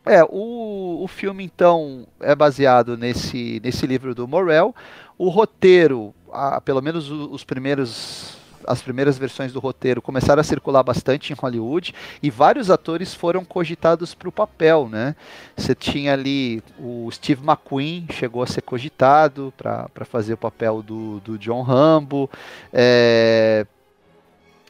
É, 0.05 0.25
o, 0.25 1.03
o 1.03 1.09
filme 1.09 1.45
então 1.45 2.07
é 2.21 2.35
baseado 2.35 2.97
nesse, 2.97 3.61
nesse 3.63 3.87
livro 3.87 4.15
do 4.15 4.27
Morel. 4.27 4.75
O 5.17 5.29
roteiro 5.29 6.13
a, 6.33 6.61
pelo 6.61 6.81
menos 6.81 7.11
os 7.11 7.45
primeiros 7.45 8.41
as 8.65 8.81
primeiras 8.81 9.19
versões 9.19 9.53
do 9.53 9.59
roteiro 9.59 10.01
começaram 10.01 10.41
a 10.41 10.45
circular 10.45 10.85
bastante 10.85 11.33
em 11.33 11.37
Hollywood 11.37 11.93
e 12.23 12.31
vários 12.31 12.71
atores 12.71 13.13
foram 13.13 13.45
cogitados 13.45 14.15
para 14.15 14.29
o 14.29 14.33
papel, 14.33 14.89
né? 14.89 15.17
Você 15.57 15.75
tinha 15.75 16.13
ali 16.13 16.63
o 16.79 17.11
Steve 17.11 17.43
McQueen 17.45 18.07
chegou 18.13 18.41
a 18.41 18.47
ser 18.47 18.63
cogitado 18.63 19.53
para 19.57 20.05
fazer 20.05 20.35
o 20.35 20.37
papel 20.37 20.81
do, 20.81 21.19
do 21.21 21.37
John 21.39 21.63
Rambo, 21.63 22.31
é, 22.73 23.67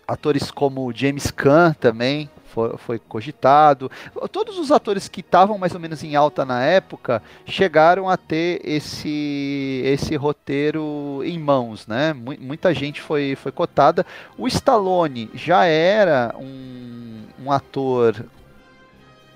atores 0.09 0.51
como 0.51 0.91
James 0.95 1.31
Caan 1.31 1.75
também 1.75 2.31
foi, 2.53 2.77
foi 2.77 2.99
cogitado. 2.99 3.91
Todos 4.31 4.59
os 4.59 4.71
atores 4.71 5.09
que 5.09 5.21
estavam 5.21 5.57
mais 5.59 5.75
ou 5.75 5.81
menos 5.81 6.05
em 6.05 6.15
alta 6.15 6.45
na 6.45 6.63
época 6.63 7.23
chegaram 7.47 8.09
a 8.09 8.17
ter 8.17 8.61
esse, 8.63 9.83
esse 9.85 10.15
roteiro 10.17 11.23
em 11.25 11.39
mãos, 11.39 11.87
né? 11.87 12.13
Muita 12.13 12.75
gente 12.75 13.01
foi, 13.01 13.35
foi 13.35 13.51
cotada. 13.51 14.05
O 14.37 14.47
Stallone 14.47 15.31
já 15.35 15.65
era 15.65 16.35
um, 16.39 17.23
um 17.45 17.51
ator 17.51 18.27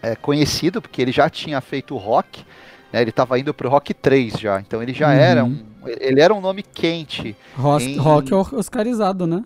é, 0.03 0.15
conhecido, 0.15 0.83
porque 0.83 1.01
ele 1.01 1.13
já 1.13 1.31
tinha 1.31 1.61
feito 1.61 1.95
o 1.95 1.99
rock. 1.99 2.45
Né? 2.93 3.01
Ele 3.01 3.11
estava 3.11 3.39
indo 3.39 3.55
para 3.55 3.67
o 3.67 3.71
Rock 3.71 3.95
3 3.95 4.35
já, 4.35 4.61
então 4.61 4.83
ele 4.83 4.93
já 4.93 5.09
uhum. 5.09 5.15
era 5.15 5.45
um. 5.45 5.59
Ele 6.01 6.21
era 6.21 6.35
um 6.35 6.41
nome 6.41 6.63
quente. 6.65 7.37
Rock, 7.57 7.85
em... 7.85 7.97
rock 7.97 8.35
oscarizado, 8.35 9.27
né? 9.27 9.45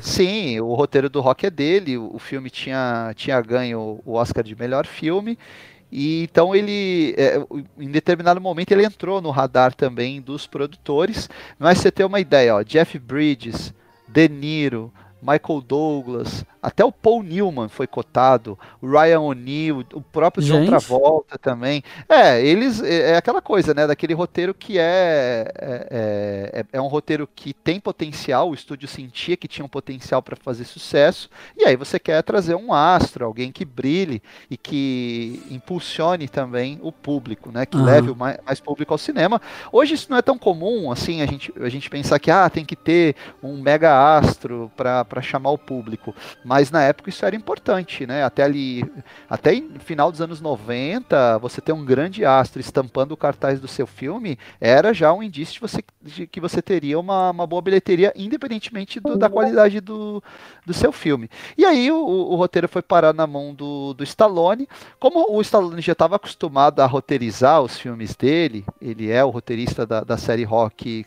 Sim, 0.00 0.60
o 0.60 0.74
roteiro 0.74 1.08
do 1.08 1.20
Rock 1.20 1.46
é 1.46 1.50
dele, 1.50 1.96
o 1.96 2.18
filme 2.18 2.50
tinha, 2.50 3.12
tinha 3.14 3.40
ganho 3.40 4.00
o 4.04 4.14
Oscar 4.14 4.42
de 4.42 4.56
melhor 4.56 4.84
filme, 4.84 5.38
e 5.90 6.24
então 6.24 6.54
ele, 6.54 7.14
é, 7.16 7.38
em 7.78 7.90
determinado 7.90 8.40
momento, 8.40 8.72
ele 8.72 8.84
entrou 8.84 9.20
no 9.20 9.30
radar 9.30 9.72
também 9.72 10.20
dos 10.20 10.46
produtores. 10.46 11.30
Mas 11.58 11.78
você 11.78 11.90
ter 11.90 12.04
uma 12.04 12.20
ideia, 12.20 12.56
ó, 12.56 12.62
Jeff 12.62 12.98
Bridges, 12.98 13.72
De 14.08 14.28
Niro, 14.28 14.92
Michael 15.22 15.60
Douglas, 15.60 16.44
até 16.62 16.84
o 16.84 16.92
Paul 16.92 17.22
Newman 17.22 17.68
foi 17.68 17.86
cotado, 17.86 18.58
o 18.82 18.90
Ryan 18.90 19.20
O'Neill, 19.20 19.84
o 19.94 20.00
próprio 20.00 20.44
John 20.44 20.66
Travolta 20.66 21.38
também. 21.38 21.82
É, 22.08 22.44
eles 22.44 22.82
é, 22.82 23.12
é 23.12 23.16
aquela 23.16 23.40
coisa, 23.40 23.72
né, 23.72 23.86
daquele 23.86 24.14
roteiro 24.14 24.52
que 24.52 24.78
é 24.78 25.46
é, 25.56 25.86
é, 26.52 26.64
é 26.72 26.80
um 26.80 26.86
roteiro 26.86 27.28
que 27.34 27.52
tem 27.52 27.78
potencial, 27.80 28.50
o 28.50 28.54
estúdio 28.54 28.88
sentia 28.88 29.36
que 29.36 29.48
tinha 29.48 29.64
um 29.64 29.68
potencial 29.68 30.22
para 30.22 30.36
fazer 30.36 30.64
sucesso, 30.64 31.30
e 31.56 31.64
aí 31.64 31.76
você 31.76 31.98
quer 31.98 32.22
trazer 32.22 32.54
um 32.54 32.72
astro, 32.72 33.24
alguém 33.24 33.52
que 33.52 33.64
brilhe 33.64 34.22
e 34.50 34.56
que 34.56 35.42
impulsione 35.50 36.28
também 36.28 36.78
o 36.82 36.90
público, 36.90 37.50
né, 37.50 37.64
que 37.64 37.76
uhum. 37.76 37.84
leve 37.84 38.14
mais, 38.14 38.38
mais, 38.44 38.60
público 38.60 38.92
ao 38.92 38.98
cinema. 38.98 39.40
Hoje 39.70 39.94
isso 39.94 40.10
não 40.10 40.18
é 40.18 40.22
tão 40.22 40.36
comum, 40.36 40.90
assim, 40.90 41.22
a 41.22 41.26
gente, 41.26 41.52
a 41.60 41.68
gente 41.68 41.88
pensar 41.88 42.18
que 42.18 42.30
ah, 42.30 42.50
tem 42.50 42.64
que 42.64 42.76
ter 42.76 43.14
um 43.42 43.60
mega 43.60 44.16
astro 44.16 44.70
para 44.76 45.05
para 45.06 45.22
chamar 45.22 45.50
o 45.50 45.58
público. 45.58 46.14
Mas 46.44 46.70
na 46.70 46.82
época 46.82 47.10
isso 47.10 47.24
era 47.24 47.34
importante, 47.34 48.06
né? 48.06 48.24
Até 48.24 48.42
ali, 48.42 48.84
até 49.28 49.62
final 49.80 50.10
dos 50.10 50.20
anos 50.20 50.40
90, 50.40 51.38
você 51.38 51.60
ter 51.60 51.72
um 51.72 51.84
grande 51.84 52.24
astro 52.24 52.60
estampando 52.60 53.14
o 53.14 53.16
cartaz 53.16 53.60
do 53.60 53.68
seu 53.68 53.86
filme 53.86 54.38
era 54.60 54.92
já 54.92 55.12
um 55.12 55.22
indício 55.22 55.54
de, 55.54 55.60
você, 55.60 55.84
de 56.02 56.26
que 56.26 56.40
você 56.40 56.60
teria 56.60 56.98
uma, 56.98 57.30
uma 57.30 57.46
boa 57.46 57.62
bilheteria, 57.62 58.12
independentemente 58.16 59.00
do, 59.00 59.16
da 59.16 59.30
qualidade 59.30 59.80
do, 59.80 60.22
do 60.64 60.74
seu 60.74 60.92
filme. 60.92 61.30
E 61.56 61.64
aí 61.64 61.90
o, 61.90 61.96
o 61.96 62.36
roteiro 62.36 62.68
foi 62.68 62.82
parar 62.82 63.12
na 63.12 63.26
mão 63.26 63.54
do, 63.54 63.94
do 63.94 64.04
Stallone. 64.04 64.68
Como 64.98 65.34
o 65.34 65.40
Stallone 65.40 65.80
já 65.80 65.92
estava 65.92 66.16
acostumado 66.16 66.80
a 66.80 66.86
roteirizar 66.86 67.62
os 67.62 67.78
filmes 67.78 68.14
dele, 68.14 68.64
ele 68.80 69.10
é 69.10 69.24
o 69.24 69.30
roteirista 69.30 69.86
da, 69.86 70.02
da 70.02 70.16
série 70.16 70.44
Rock 70.44 71.04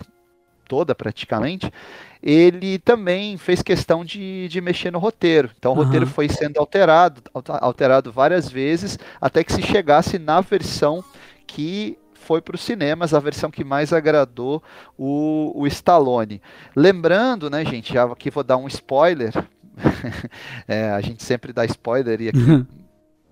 toda 0.69 0.93
praticamente, 0.93 1.73
ele 2.21 2.77
também 2.79 3.37
fez 3.37 3.61
questão 3.61 4.03
de, 4.03 4.47
de 4.49 4.59
mexer 4.61 4.91
no 4.91 4.99
roteiro. 4.99 5.49
Então 5.57 5.71
o 5.71 5.77
uhum. 5.77 5.83
roteiro 5.83 6.07
foi 6.07 6.27
sendo 6.27 6.59
alterado, 6.59 7.21
alterado 7.33 8.11
várias 8.11 8.49
vezes, 8.49 8.99
até 9.21 9.43
que 9.43 9.53
se 9.53 9.61
chegasse 9.61 10.19
na 10.19 10.41
versão 10.41 11.03
que 11.47 11.97
foi 12.13 12.41
para 12.41 12.55
os 12.55 12.61
cinemas, 12.61 13.13
a 13.13 13.19
versão 13.19 13.49
que 13.49 13.63
mais 13.63 13.91
agradou 13.91 14.61
o, 14.97 15.51
o 15.55 15.65
Stallone. 15.65 16.41
Lembrando, 16.75 17.49
né, 17.49 17.65
gente, 17.65 17.93
já 17.93 18.03
aqui 18.03 18.29
vou 18.29 18.43
dar 18.43 18.57
um 18.57 18.67
spoiler. 18.67 19.33
é, 20.67 20.91
a 20.91 21.01
gente 21.01 21.23
sempre 21.23 21.51
dá 21.51 21.65
spoiler 21.65 22.21
e 22.21 22.29
aqui 22.29 22.37
uhum. 22.37 22.65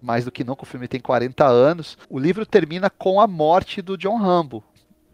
mais 0.01 0.25
do 0.25 0.31
que 0.31 0.43
nunca 0.43 0.63
o 0.63 0.65
filme 0.65 0.87
tem 0.87 0.99
40 0.99 1.45
anos. 1.45 1.97
O 2.09 2.17
livro 2.17 2.45
termina 2.45 2.89
com 2.89 3.21
a 3.21 3.27
morte 3.27 3.83
do 3.83 3.97
John 3.97 4.17
Rambo, 4.17 4.63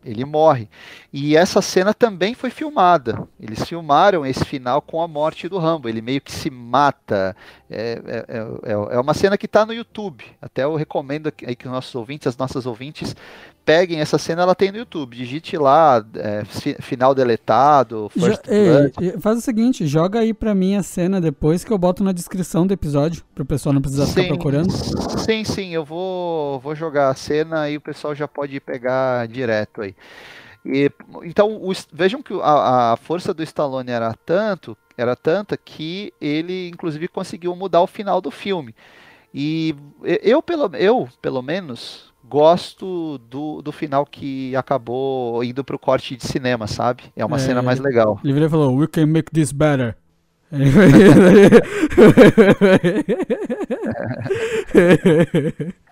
ele 0.06 0.26
morre. 0.26 0.68
E 1.12 1.36
essa 1.36 1.62
cena 1.62 1.94
também 1.94 2.34
foi 2.34 2.50
filmada. 2.50 3.28
Eles 3.40 3.64
filmaram 3.64 4.26
esse 4.26 4.44
final 4.46 4.82
com 4.82 5.02
a 5.02 5.08
morte 5.08 5.48
do 5.48 5.58
Rambo. 5.58 5.88
Ele 5.88 6.02
meio 6.02 6.22
que 6.22 6.32
se 6.32 6.50
mata. 6.50 7.36
É, 7.70 8.02
é, 8.06 8.26
é, 8.72 8.96
é 8.96 9.00
uma 9.00 9.14
cena 9.14 9.38
que 9.38 9.46
está 9.46 9.66
no 9.66 9.74
YouTube. 9.74 10.26
Até 10.42 10.64
eu 10.64 10.76
recomendo 10.76 11.32
aí 11.46 11.56
que 11.56 11.66
os 11.66 11.72
nossos 11.72 11.94
ouvintes, 11.96 12.28
as 12.28 12.38
nossas 12.38 12.66
ouvintes, 12.66 13.16
peguem 13.66 14.00
essa 14.00 14.18
cena, 14.18 14.42
ela 14.44 14.56
tem 14.56 14.72
no 14.72 14.78
YouTube. 14.78 15.16
Digite 15.16 15.58
lá, 15.58 16.04
é, 16.16 16.44
final 16.82 17.16
deletado, 17.16 18.10
first 18.10 18.42
Ei, 18.48 19.20
Faz 19.20 19.38
o 19.38 19.42
seguinte, 19.42 19.88
joga 19.88 20.20
aí 20.20 20.34
pra 20.34 20.54
mim 20.54 20.76
a 20.76 20.84
cena 20.84 21.20
depois 21.20 21.64
que 21.64 21.72
eu 21.72 21.78
boto 21.78 22.04
na 22.04 22.12
descrição 22.12 22.66
do 22.68 22.74
episódio, 22.74 23.24
pro 23.34 23.46
pessoal 23.46 23.74
não 23.74 23.82
precisar 23.82 24.06
sim, 24.06 24.14
ficar 24.14 24.28
procurando. 24.28 24.72
Sim, 24.72 25.44
sim, 25.44 25.74
eu 25.74 25.84
vou, 25.84 26.60
vou 26.60 26.76
jogar 26.76 27.10
a 27.10 27.16
cena 27.16 27.70
e 27.70 27.78
o 27.78 27.82
pessoal 27.82 28.14
já 28.14 28.28
pode 28.28 28.60
pegar 28.60 29.28
direto 29.28 29.82
aí. 29.82 29.96
E, 30.66 30.90
então, 31.24 31.60
vejam 31.92 32.22
que 32.22 32.34
a, 32.42 32.94
a 32.94 32.98
força 32.98 33.34
do 33.34 33.44
Stallone 33.44 33.92
era 33.92 34.14
tanto, 34.26 34.78
era 34.98 35.16
tanta 35.16 35.58
que 35.58 36.14
ele, 36.22 36.70
inclusive, 36.70 37.08
conseguiu 37.08 37.56
mudar 37.56 37.82
o 37.82 37.88
final 37.88 38.22
do 38.22 38.32
filme. 38.32 38.74
E 39.34 39.76
eu, 40.04 40.42
pelo, 40.42 40.70
eu, 40.76 41.10
pelo 41.22 41.42
menos, 41.42 42.13
gosto 42.24 43.18
do, 43.30 43.62
do 43.62 43.72
final 43.72 44.06
que 44.06 44.56
acabou 44.56 45.44
indo 45.44 45.64
pro 45.64 45.78
corte 45.78 46.16
de 46.16 46.26
cinema, 46.26 46.68
sabe? 46.68 47.04
É 47.16 47.26
uma 47.26 47.38
é, 47.38 47.40
cena 47.40 47.62
mais 47.62 47.80
legal. 47.80 48.20
Ele 48.24 48.34
virou 48.34 48.48
e 48.48 48.52
falou, 48.52 48.76
we 48.76 48.88
can 48.88 49.08
make 49.08 49.32
this 49.32 49.52
better. 49.52 49.96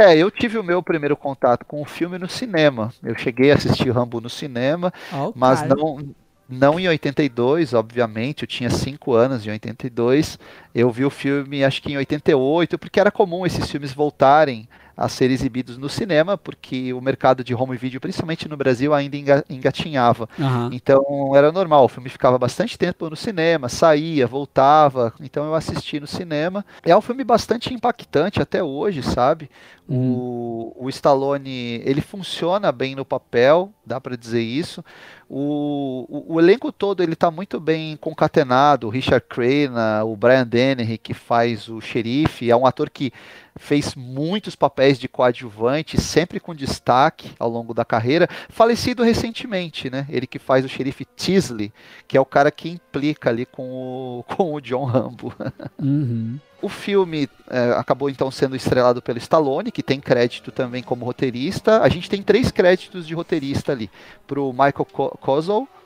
É, 0.00 0.16
eu 0.16 0.30
tive 0.30 0.56
o 0.56 0.62
meu 0.62 0.80
primeiro 0.80 1.16
contato 1.16 1.64
com 1.64 1.82
o 1.82 1.84
filme 1.84 2.18
no 2.18 2.28
cinema. 2.28 2.94
Eu 3.02 3.18
cheguei 3.18 3.50
a 3.50 3.56
assistir 3.56 3.90
Rambo 3.90 4.20
no 4.20 4.30
cinema, 4.30 4.92
oh, 5.12 5.32
mas 5.34 5.66
não, 5.66 6.14
não 6.48 6.78
em 6.78 6.86
82, 6.86 7.74
obviamente, 7.74 8.44
eu 8.44 8.46
tinha 8.46 8.70
5 8.70 9.12
anos 9.12 9.44
em 9.44 9.50
82. 9.50 10.38
Eu 10.72 10.88
vi 10.92 11.04
o 11.04 11.10
filme 11.10 11.64
acho 11.64 11.82
que 11.82 11.92
em 11.92 11.96
88, 11.96 12.78
porque 12.78 13.00
era 13.00 13.10
comum 13.10 13.44
esses 13.44 13.68
filmes 13.68 13.92
voltarem 13.92 14.68
a 14.98 15.08
ser 15.08 15.30
exibidos 15.30 15.78
no 15.78 15.88
cinema, 15.88 16.36
porque 16.36 16.92
o 16.92 17.00
mercado 17.00 17.44
de 17.44 17.54
home 17.54 17.76
video, 17.76 18.00
principalmente 18.00 18.48
no 18.48 18.56
Brasil, 18.56 18.92
ainda 18.92 19.16
enga 19.16 19.44
engatinhava. 19.48 20.28
Aham. 20.38 20.70
Então 20.72 21.00
era 21.36 21.52
normal, 21.52 21.84
o 21.84 21.88
filme 21.88 22.08
ficava 22.08 22.36
bastante 22.36 22.76
tempo 22.76 23.08
no 23.08 23.14
cinema, 23.14 23.68
saía, 23.68 24.26
voltava, 24.26 25.14
então 25.20 25.44
eu 25.46 25.54
assisti 25.54 26.00
no 26.00 26.06
cinema. 26.06 26.66
É 26.82 26.96
um 26.96 27.00
filme 27.00 27.22
bastante 27.22 27.72
impactante 27.72 28.42
até 28.42 28.60
hoje, 28.60 29.02
sabe? 29.02 29.48
O, 29.90 30.74
o 30.76 30.88
Stallone, 30.90 31.80
ele 31.82 32.02
funciona 32.02 32.70
bem 32.70 32.94
no 32.94 33.06
papel, 33.06 33.72
dá 33.86 33.98
pra 33.98 34.16
dizer 34.16 34.42
isso. 34.42 34.84
O, 35.26 36.04
o, 36.08 36.34
o 36.34 36.40
elenco 36.40 36.70
todo 36.70 37.02
ele 37.02 37.16
tá 37.16 37.30
muito 37.30 37.58
bem 37.58 37.96
concatenado. 37.96 38.86
O 38.86 38.90
Richard 38.90 39.24
Crenna, 39.26 40.04
o 40.04 40.14
Brian 40.14 40.46
Dennehy, 40.46 40.98
que 40.98 41.14
faz 41.14 41.68
o 41.68 41.80
xerife, 41.80 42.50
é 42.50 42.56
um 42.56 42.66
ator 42.66 42.90
que 42.90 43.10
fez 43.56 43.94
muitos 43.94 44.54
papéis 44.54 44.98
de 44.98 45.08
coadjuvante, 45.08 45.98
sempre 45.98 46.38
com 46.38 46.54
destaque 46.54 47.32
ao 47.38 47.48
longo 47.48 47.72
da 47.72 47.84
carreira. 47.84 48.28
Falecido 48.50 49.02
recentemente, 49.02 49.88
né? 49.88 50.06
Ele 50.10 50.26
que 50.26 50.38
faz 50.38 50.66
o 50.66 50.68
xerife 50.68 51.06
Tisley, 51.16 51.72
que 52.06 52.16
é 52.16 52.20
o 52.20 52.26
cara 52.26 52.50
que 52.50 52.68
implica 52.68 53.30
ali 53.30 53.46
com 53.46 53.70
o, 53.70 54.24
com 54.36 54.52
o 54.52 54.60
John 54.60 54.84
Rambo. 54.84 55.34
Uhum. 55.78 56.38
O 56.60 56.68
filme 56.68 57.28
é, 57.48 57.72
acabou 57.72 58.10
então 58.10 58.30
sendo 58.30 58.56
estrelado 58.56 59.00
pelo 59.00 59.18
Stallone, 59.18 59.70
que 59.70 59.82
tem 59.82 60.00
crédito 60.00 60.50
também 60.50 60.82
como 60.82 61.04
roteirista. 61.04 61.80
A 61.82 61.88
gente 61.88 62.10
tem 62.10 62.22
três 62.22 62.50
créditos 62.50 63.06
de 63.06 63.14
roteirista 63.14 63.72
ali: 63.72 63.88
pro 64.26 64.52
Michael 64.52 64.86
Co 64.92 65.18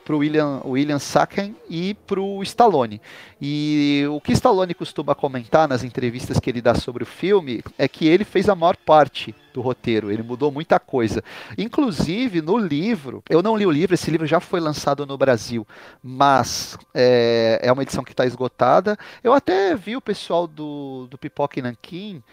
Kozel, 0.03 0.05
pro 0.05 0.17
William, 0.17 0.61
William 0.65 0.99
Sacken 0.99 1.55
e 1.69 1.93
pro 1.93 2.41
Stallone. 2.43 3.01
E 3.41 4.05
o 4.09 4.21
que 4.21 4.33
Stallone 4.33 4.73
costuma 4.73 5.15
comentar 5.15 5.67
nas 5.67 5.83
entrevistas 5.83 6.39
que 6.39 6.49
ele 6.49 6.61
dá 6.61 6.75
sobre 6.75 7.03
o 7.03 7.05
filme 7.05 7.63
é 7.77 7.87
que 7.87 8.07
ele 8.07 8.23
fez 8.23 8.49
a 8.49 8.55
maior 8.55 8.77
parte 8.77 9.33
do 9.53 9.61
roteiro, 9.61 10.11
ele 10.11 10.23
mudou 10.23 10.51
muita 10.51 10.79
coisa. 10.79 11.23
Inclusive, 11.57 12.41
no 12.41 12.57
livro, 12.57 13.23
eu 13.29 13.43
não 13.43 13.55
li 13.55 13.65
o 13.65 13.71
livro, 13.71 13.93
esse 13.93 14.09
livro 14.09 14.25
já 14.25 14.39
foi 14.39 14.59
lançado 14.59 15.05
no 15.05 15.17
Brasil, 15.17 15.67
mas 16.01 16.77
é, 16.93 17.59
é 17.61 17.71
uma 17.71 17.83
edição 17.83 18.03
que 18.03 18.11
está 18.11 18.25
esgotada. 18.25 18.97
Eu 19.23 19.31
até 19.33 19.75
vi 19.75 19.95
o 19.95 20.01
pessoal 20.01 20.47
do, 20.47 21.07
do 21.09 21.17
Pipoca 21.17 21.59
e 21.59 21.61
Nanquim 21.61 22.23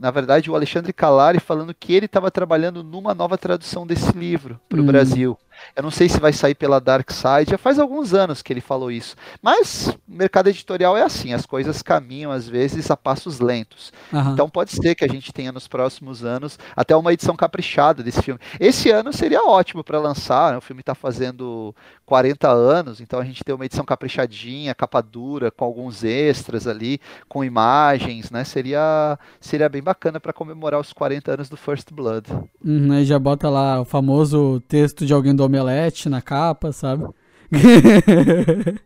na 0.00 0.10
verdade, 0.10 0.50
o 0.50 0.54
Alexandre 0.54 0.94
Calari 0.94 1.38
falando 1.38 1.74
que 1.74 1.92
ele 1.92 2.06
estava 2.06 2.30
trabalhando 2.30 2.82
numa 2.82 3.12
nova 3.14 3.36
tradução 3.36 3.86
desse 3.86 4.16
livro 4.16 4.58
para 4.66 4.80
o 4.80 4.82
Hum. 4.82 4.86
Brasil. 4.86 5.38
Eu 5.74 5.82
não 5.82 5.90
sei 5.90 6.08
se 6.08 6.20
vai 6.20 6.32
sair 6.32 6.54
pela 6.54 6.80
Dark 6.80 7.10
Side, 7.10 7.50
já 7.50 7.58
faz 7.58 7.78
alguns 7.78 8.14
anos 8.14 8.42
que 8.42 8.52
ele 8.52 8.60
falou 8.60 8.90
isso. 8.90 9.16
Mas 9.42 9.88
o 10.08 10.12
mercado 10.14 10.48
editorial 10.48 10.96
é 10.96 11.02
assim, 11.02 11.32
as 11.32 11.46
coisas 11.46 11.82
caminham 11.82 12.32
às 12.32 12.48
vezes 12.48 12.90
a 12.90 12.96
passos 12.96 13.40
lentos. 13.40 13.92
Aham. 14.12 14.32
Então 14.32 14.48
pode 14.48 14.72
ser 14.72 14.94
que 14.94 15.04
a 15.04 15.08
gente 15.08 15.32
tenha 15.32 15.52
nos 15.52 15.68
próximos 15.68 16.24
anos 16.24 16.58
até 16.76 16.94
uma 16.96 17.12
edição 17.12 17.36
caprichada 17.36 18.02
desse 18.02 18.22
filme. 18.22 18.40
Esse 18.58 18.90
ano 18.90 19.12
seria 19.12 19.42
ótimo 19.42 19.84
para 19.84 19.98
lançar, 19.98 20.52
né? 20.52 20.58
o 20.58 20.60
filme 20.60 20.80
está 20.80 20.94
fazendo 20.94 21.74
40 22.06 22.48
anos, 22.48 23.00
então 23.00 23.20
a 23.20 23.24
gente 23.24 23.44
tem 23.44 23.54
uma 23.54 23.64
edição 23.64 23.84
caprichadinha, 23.84 24.74
capa 24.74 25.00
dura, 25.00 25.50
com 25.50 25.64
alguns 25.64 26.02
extras 26.02 26.66
ali, 26.66 27.00
com 27.28 27.44
imagens, 27.44 28.30
né? 28.30 28.42
Seria, 28.42 29.18
seria 29.40 29.68
bem 29.68 29.82
bacana 29.82 30.18
para 30.18 30.32
comemorar 30.32 30.80
os 30.80 30.92
40 30.92 31.34
anos 31.34 31.48
do 31.48 31.56
First 31.56 31.92
Blood. 31.92 32.26
Uhum, 32.64 32.92
aí 32.92 33.04
já 33.04 33.18
bota 33.18 33.48
lá 33.48 33.80
o 33.80 33.84
famoso 33.84 34.60
texto 34.66 35.06
de 35.06 35.12
alguém 35.14 35.34
do 35.34 35.44
Omelete 35.50 36.08
na 36.08 36.22
capa, 36.22 36.72
sabe? 36.72 37.04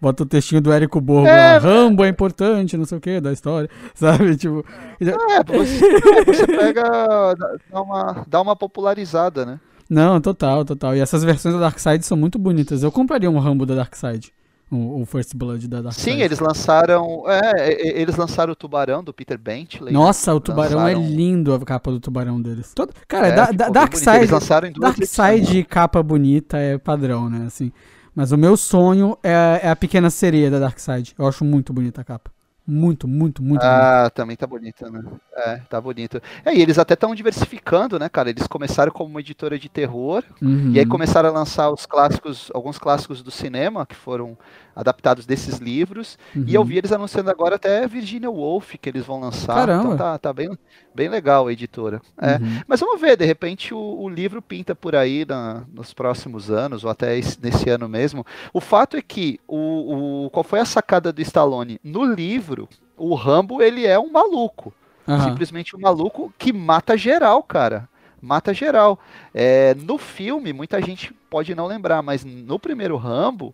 bota 0.00 0.22
o 0.22 0.26
textinho 0.26 0.60
do 0.60 0.72
Érico 0.72 1.00
Borgo 1.00 1.26
É, 1.26 1.54
lá, 1.54 1.58
Rambo 1.58 2.04
é 2.04 2.08
importante, 2.08 2.76
não 2.76 2.84
sei 2.84 2.98
o 2.98 3.00
que, 3.00 3.20
da 3.20 3.32
história, 3.32 3.68
sabe? 3.94 4.36
Tipo, 4.36 4.64
É, 5.00 5.04
você, 5.44 5.86
é, 5.86 6.24
você 6.24 6.46
pega, 6.46 7.34
dá 7.70 7.80
uma, 7.80 8.24
dá 8.28 8.40
uma 8.40 8.56
popularizada, 8.56 9.44
né? 9.44 9.60
não, 9.88 10.20
total, 10.20 10.64
total. 10.64 10.96
E 10.96 11.00
essas 11.00 11.22
versões 11.24 11.54
da 11.54 11.60
Darkseid 11.60 12.04
são 12.04 12.16
muito 12.16 12.38
bonitas. 12.38 12.82
Eu 12.82 12.90
compraria 12.90 13.30
um 13.30 13.38
Rambo 13.38 13.66
da 13.66 13.74
Darkseid, 13.74 14.32
o, 14.72 15.02
o 15.02 15.06
First 15.06 15.34
Blood 15.36 15.68
da 15.68 15.82
Darkseid. 15.82 16.16
Sim, 16.16 16.22
eles 16.24 16.38
lançaram, 16.40 17.24
é, 17.28 17.72
e- 17.72 18.00
eles 18.00 18.16
lançaram 18.16 18.52
o 18.52 18.56
Tubarão 18.56 19.04
do 19.04 19.12
Peter 19.12 19.38
Bentley. 19.38 19.92
Nossa, 19.92 20.34
o 20.34 20.40
tubarão 20.40 20.80
é 20.88 20.94
Lançaram- 20.94 21.14
lindo, 21.14 21.52
a 21.54 21.60
capa 21.60 21.90
do 21.90 22.00
tubarão 22.00 22.40
deles. 22.40 22.72
Todo... 22.74 22.92
Cara, 23.06 23.28
É, 23.28 23.32
da, 23.32 23.44
da. 23.46 23.64
Eles 23.66 23.72
Darkseid, 23.72 24.32
lançaram 24.32 24.68
em 24.68 24.72
duas 24.72 24.96
Darkseid 24.96 25.64
capa 25.64 26.02
bonita 26.02 26.56
é 26.56 26.78
padrão, 26.78 27.28
né? 27.28 27.44
Assim. 27.46 27.70
Mas 28.14 28.32
o 28.32 28.36
meu 28.38 28.56
sonho 28.56 29.16
é, 29.22 29.60
é 29.62 29.70
a 29.70 29.76
pequena 29.76 30.10
sereia 30.10 30.50
da 30.50 30.58
Darkseid. 30.58 31.14
Eu 31.18 31.26
acho 31.26 31.44
muito 31.44 31.72
bonita 31.72 32.00
a 32.00 32.04
capa. 32.04 32.30
Muito, 32.64 33.08
muito, 33.08 33.42
muito. 33.42 33.62
Ah, 33.64 34.08
também 34.14 34.36
tá 34.36 34.46
bonito, 34.46 34.88
né? 34.88 35.02
É, 35.34 35.56
tá 35.68 35.80
bonito. 35.80 36.22
É, 36.44 36.54
e 36.54 36.62
eles 36.62 36.78
até 36.78 36.94
estão 36.94 37.12
diversificando, 37.12 37.98
né, 37.98 38.08
cara? 38.08 38.30
Eles 38.30 38.46
começaram 38.46 38.92
como 38.92 39.10
uma 39.10 39.18
editora 39.20 39.58
de 39.58 39.68
terror, 39.68 40.22
Uhum. 40.40 40.70
e 40.72 40.78
aí 40.78 40.86
começaram 40.86 41.28
a 41.28 41.32
lançar 41.32 41.70
os 41.70 41.86
clássicos, 41.86 42.50
alguns 42.54 42.78
clássicos 42.78 43.20
do 43.20 43.32
cinema, 43.32 43.84
que 43.84 43.96
foram 43.96 44.38
adaptados 44.74 45.26
desses 45.26 45.58
livros. 45.58 46.18
E 46.34 46.54
eu 46.54 46.60
Uhum. 46.62 46.66
vi 46.66 46.78
eles 46.78 46.92
anunciando 46.92 47.30
agora 47.30 47.56
até 47.56 47.86
Virginia 47.86 48.30
Woolf, 48.30 48.74
que 48.80 48.88
eles 48.88 49.04
vão 49.04 49.20
lançar. 49.20 49.54
Caramba. 49.54 49.84
Então 49.84 49.96
tá, 49.96 50.18
tá 50.18 50.32
bem, 50.32 50.50
bem 50.94 51.08
legal 51.08 51.46
a 51.48 51.52
editora. 51.52 52.00
É. 52.20 52.36
Uhum. 52.36 52.60
Mas 52.66 52.80
vamos 52.80 53.00
ver, 53.00 53.16
de 53.16 53.24
repente 53.24 53.74
o, 53.74 53.78
o 53.78 54.08
livro 54.08 54.40
pinta 54.40 54.74
por 54.74 54.94
aí 54.96 55.24
na- 55.28 55.64
nos 55.72 55.92
próximos 55.92 56.50
anos, 56.50 56.84
ou 56.84 56.90
até 56.90 57.16
esse- 57.18 57.38
nesse 57.42 57.68
ano 57.70 57.88
mesmo. 57.88 58.24
O 58.52 58.60
fato 58.60 58.96
é 58.96 59.02
que 59.02 59.38
o, 59.46 60.24
o- 60.26 60.30
qual 60.30 60.44
foi 60.44 60.60
a 60.60 60.64
sacada 60.64 61.12
do 61.12 61.20
Stallone? 61.22 61.78
No 61.84 62.04
livro, 62.04 62.68
o 62.96 63.14
Rambo 63.14 63.60
ele 63.62 63.86
é 63.86 63.98
um 63.98 64.10
maluco. 64.10 64.72
Aham. 65.06 65.30
Simplesmente 65.30 65.74
um 65.74 65.80
maluco 65.80 66.32
que 66.38 66.52
mata 66.52 66.96
geral, 66.96 67.42
cara. 67.42 67.88
Mata 68.20 68.54
geral. 68.54 69.00
É, 69.34 69.74
no 69.74 69.98
filme, 69.98 70.52
muita 70.52 70.80
gente 70.80 71.12
pode 71.28 71.54
não 71.56 71.66
lembrar, 71.66 72.02
mas 72.02 72.24
no 72.24 72.56
primeiro 72.56 72.96
Rambo, 72.96 73.52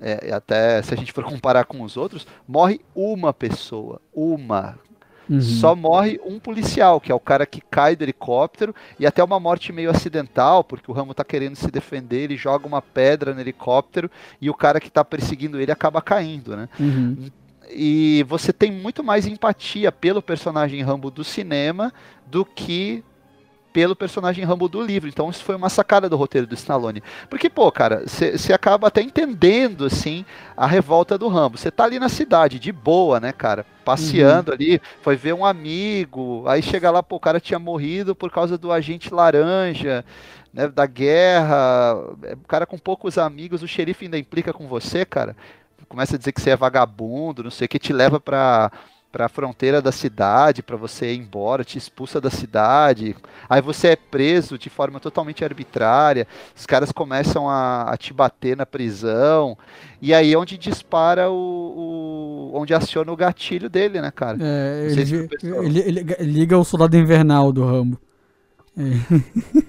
é, 0.00 0.32
até 0.32 0.80
se 0.82 0.94
a 0.94 0.96
gente 0.96 1.12
for 1.12 1.24
comparar 1.24 1.64
com 1.64 1.82
os 1.82 1.96
outros, 1.96 2.26
morre 2.46 2.80
uma 2.94 3.32
pessoa. 3.32 4.00
Uma. 4.14 4.78
Uhum. 5.28 5.40
Só 5.40 5.76
morre 5.76 6.18
um 6.24 6.38
policial, 6.38 7.00
que 7.00 7.12
é 7.12 7.14
o 7.14 7.20
cara 7.20 7.44
que 7.44 7.60
cai 7.60 7.94
do 7.94 8.02
helicóptero, 8.02 8.74
e 8.98 9.06
até 9.06 9.22
uma 9.22 9.38
morte 9.38 9.72
meio 9.72 9.90
acidental, 9.90 10.64
porque 10.64 10.90
o 10.90 10.94
Rambo 10.94 11.12
tá 11.12 11.22
querendo 11.22 11.54
se 11.54 11.70
defender, 11.70 12.22
ele 12.22 12.36
joga 12.36 12.66
uma 12.66 12.80
pedra 12.80 13.34
no 13.34 13.40
helicóptero 13.40 14.10
e 14.40 14.48
o 14.48 14.54
cara 14.54 14.80
que 14.80 14.90
tá 14.90 15.04
perseguindo 15.04 15.60
ele 15.60 15.70
acaba 15.70 16.00
caindo, 16.00 16.56
né? 16.56 16.68
Uhum. 16.80 17.28
E 17.70 18.24
você 18.26 18.52
tem 18.52 18.72
muito 18.72 19.04
mais 19.04 19.26
empatia 19.26 19.92
pelo 19.92 20.22
personagem 20.22 20.82
Rambo 20.82 21.10
do 21.10 21.22
cinema 21.22 21.92
do 22.26 22.42
que 22.42 23.04
pelo 23.78 23.94
personagem 23.94 24.44
Rambo 24.44 24.68
do 24.68 24.82
livro. 24.82 25.08
Então 25.08 25.30
isso 25.30 25.44
foi 25.44 25.54
uma 25.54 25.68
sacada 25.68 26.08
do 26.08 26.16
roteiro 26.16 26.48
do 26.48 26.54
Stallone. 26.54 27.00
Porque, 27.30 27.48
pô, 27.48 27.70
cara, 27.70 28.02
você 28.04 28.52
acaba 28.52 28.88
até 28.88 29.00
entendendo, 29.00 29.84
assim, 29.84 30.24
a 30.56 30.66
revolta 30.66 31.16
do 31.16 31.28
Rambo. 31.28 31.56
Você 31.56 31.70
tá 31.70 31.84
ali 31.84 31.96
na 32.00 32.08
cidade, 32.08 32.58
de 32.58 32.72
boa, 32.72 33.20
né, 33.20 33.30
cara? 33.30 33.64
Passeando 33.84 34.52
ali, 34.52 34.82
foi 35.00 35.14
ver 35.14 35.32
um 35.32 35.44
amigo, 35.44 36.42
aí 36.48 36.60
chega 36.60 36.90
lá, 36.90 37.04
pô, 37.04 37.16
o 37.16 37.20
cara 37.20 37.38
tinha 37.38 37.58
morrido 37.58 38.16
por 38.16 38.32
causa 38.32 38.58
do 38.58 38.72
agente 38.72 39.14
laranja, 39.14 40.04
né, 40.52 40.66
da 40.66 40.84
guerra, 40.84 41.96
é, 42.24 42.32
o 42.34 42.48
cara 42.48 42.66
com 42.66 42.76
poucos 42.76 43.16
amigos, 43.16 43.62
o 43.62 43.68
xerife 43.68 44.06
ainda 44.06 44.18
implica 44.18 44.52
com 44.52 44.66
você, 44.66 45.06
cara 45.06 45.36
começa 45.88 46.16
a 46.16 46.18
dizer 46.18 46.32
que 46.32 46.40
você 46.42 46.50
é 46.50 46.56
vagabundo, 46.56 47.42
não 47.42 47.50
sei 47.50 47.64
o 47.64 47.68
que, 47.68 47.78
te 47.78 47.94
leva 47.94 48.20
pra, 48.20 48.70
pra 49.10 49.28
fronteira 49.28 49.80
da 49.80 49.90
cidade 49.90 50.62
pra 50.62 50.76
você 50.76 51.12
ir 51.12 51.18
embora, 51.18 51.64
te 51.64 51.78
expulsa 51.78 52.20
da 52.20 52.30
cidade. 52.30 53.16
Aí 53.48 53.60
você 53.62 53.88
é 53.88 53.96
preso 53.96 54.58
de 54.58 54.68
forma 54.68 55.00
totalmente 55.00 55.44
arbitrária, 55.44 56.26
os 56.54 56.66
caras 56.66 56.92
começam 56.92 57.48
a, 57.48 57.90
a 57.90 57.96
te 57.96 58.12
bater 58.12 58.56
na 58.56 58.66
prisão. 58.66 59.56
E 60.00 60.12
aí 60.14 60.32
é 60.32 60.38
onde 60.38 60.56
dispara 60.58 61.30
o, 61.30 61.34
o- 62.52 62.58
onde 62.60 62.74
aciona 62.74 63.10
o 63.10 63.16
gatilho 63.16 63.68
dele, 63.70 64.00
né, 64.00 64.10
cara? 64.10 64.38
É, 64.40 64.88
ele, 64.90 65.06
se 65.06 65.28
pessoal- 65.28 65.64
ele- 65.64 65.80
ele 65.80 66.02
liga 66.20 66.56
o 66.58 66.64
soldado 66.64 66.96
invernal 66.96 67.52
do 67.52 67.64
Rambo. 67.64 67.98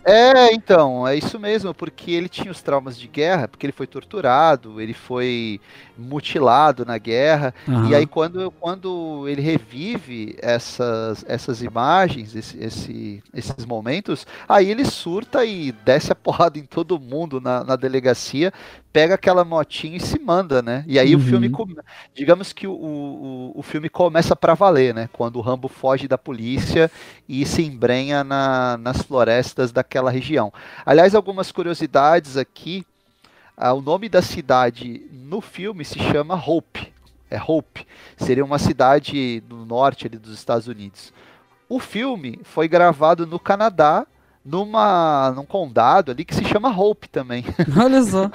É, 0.05 0.53
então, 0.53 1.05
é 1.07 1.15
isso 1.15 1.37
mesmo, 1.39 1.73
porque 1.75 2.11
ele 2.11 2.29
tinha 2.29 2.51
os 2.51 2.61
traumas 2.63 2.97
de 2.97 3.07
guerra, 3.07 3.47
porque 3.47 3.65
ele 3.65 3.73
foi 3.73 3.85
torturado, 3.85 4.81
ele 4.81 4.93
foi 4.93 5.59
mutilado 5.95 6.85
na 6.85 6.97
guerra, 6.97 7.53
Aham. 7.67 7.91
E 7.91 7.93
aí 7.93 8.07
quando, 8.07 8.49
quando 8.51 9.27
ele 9.27 9.41
revive 9.41 10.35
essas, 10.41 11.23
essas 11.27 11.61
imagens, 11.61 12.33
esse, 12.35 12.57
esse- 12.57 13.23
esses 13.33 13.65
momentos, 13.65 14.25
aí 14.47 14.71
ele 14.71 14.85
surta 14.85 15.45
e 15.45 15.71
desce 15.71 16.11
a 16.11 16.15
porrada 16.15 16.57
em 16.57 16.63
todo 16.65 16.97
mundo 16.99 17.39
na, 17.41 17.63
na 17.63 17.75
delegacia, 17.75 18.51
pega 18.91 19.15
aquela 19.15 19.43
motinha 19.45 19.97
e 19.97 19.99
se 19.99 20.17
manda, 20.19 20.61
né? 20.61 20.83
E 20.87 20.97
aí 20.97 21.13
Uhum. 21.13 21.15
o 21.15 21.19
filme, 21.19 21.49
come- 21.49 21.75
digamos 22.15 22.51
que 22.53 22.65
o, 22.67 22.71
o, 22.73 23.51
o 23.59 23.61
filme 23.61 23.89
começa 23.89 24.35
pra 24.35 24.53
valer, 24.55 24.93
né? 24.93 25.09
Quando 25.13 25.35
o 25.37 25.41
Rambo 25.41 25.67
foge 25.67 26.07
da 26.07 26.17
polícia 26.17 26.89
e 27.27 27.45
se 27.45 27.61
embrenha 27.63 28.23
na- 28.23 28.77
nas 28.77 28.98
florestas 29.01 29.71
daquela 29.71 30.12
região. 30.12 30.51
Aliás, 30.85 31.15
algumas 31.15 31.51
curiosidades 31.51 32.38
aqui. 32.38 32.85
Ah, 33.55 33.73
o 33.73 33.81
nome 33.81 34.07
da 34.07 34.21
cidade 34.21 35.05
no 35.12 35.41
filme 35.41 35.83
se 35.83 35.99
chama 35.99 36.35
Hope. 36.35 36.93
É 37.29 37.39
Hope. 37.39 37.85
Seria 38.17 38.45
uma 38.45 38.57
cidade 38.57 39.43
no 39.49 39.65
norte 39.65 40.07
ali 40.07 40.17
dos 40.17 40.33
Estados 40.33 40.67
Unidos. 40.67 41.13
O 41.67 41.79
filme 41.79 42.39
foi 42.43 42.67
gravado 42.67 43.27
no 43.27 43.38
Canadá, 43.38 44.07
numa, 44.43 45.31
num 45.35 45.45
condado 45.45 46.12
ali 46.12 46.25
que 46.25 46.33
se 46.33 46.43
chama 46.45 46.75
Hope 46.75 47.07
também. 47.09 47.45
Olha 47.79 48.01
só. 48.01 48.31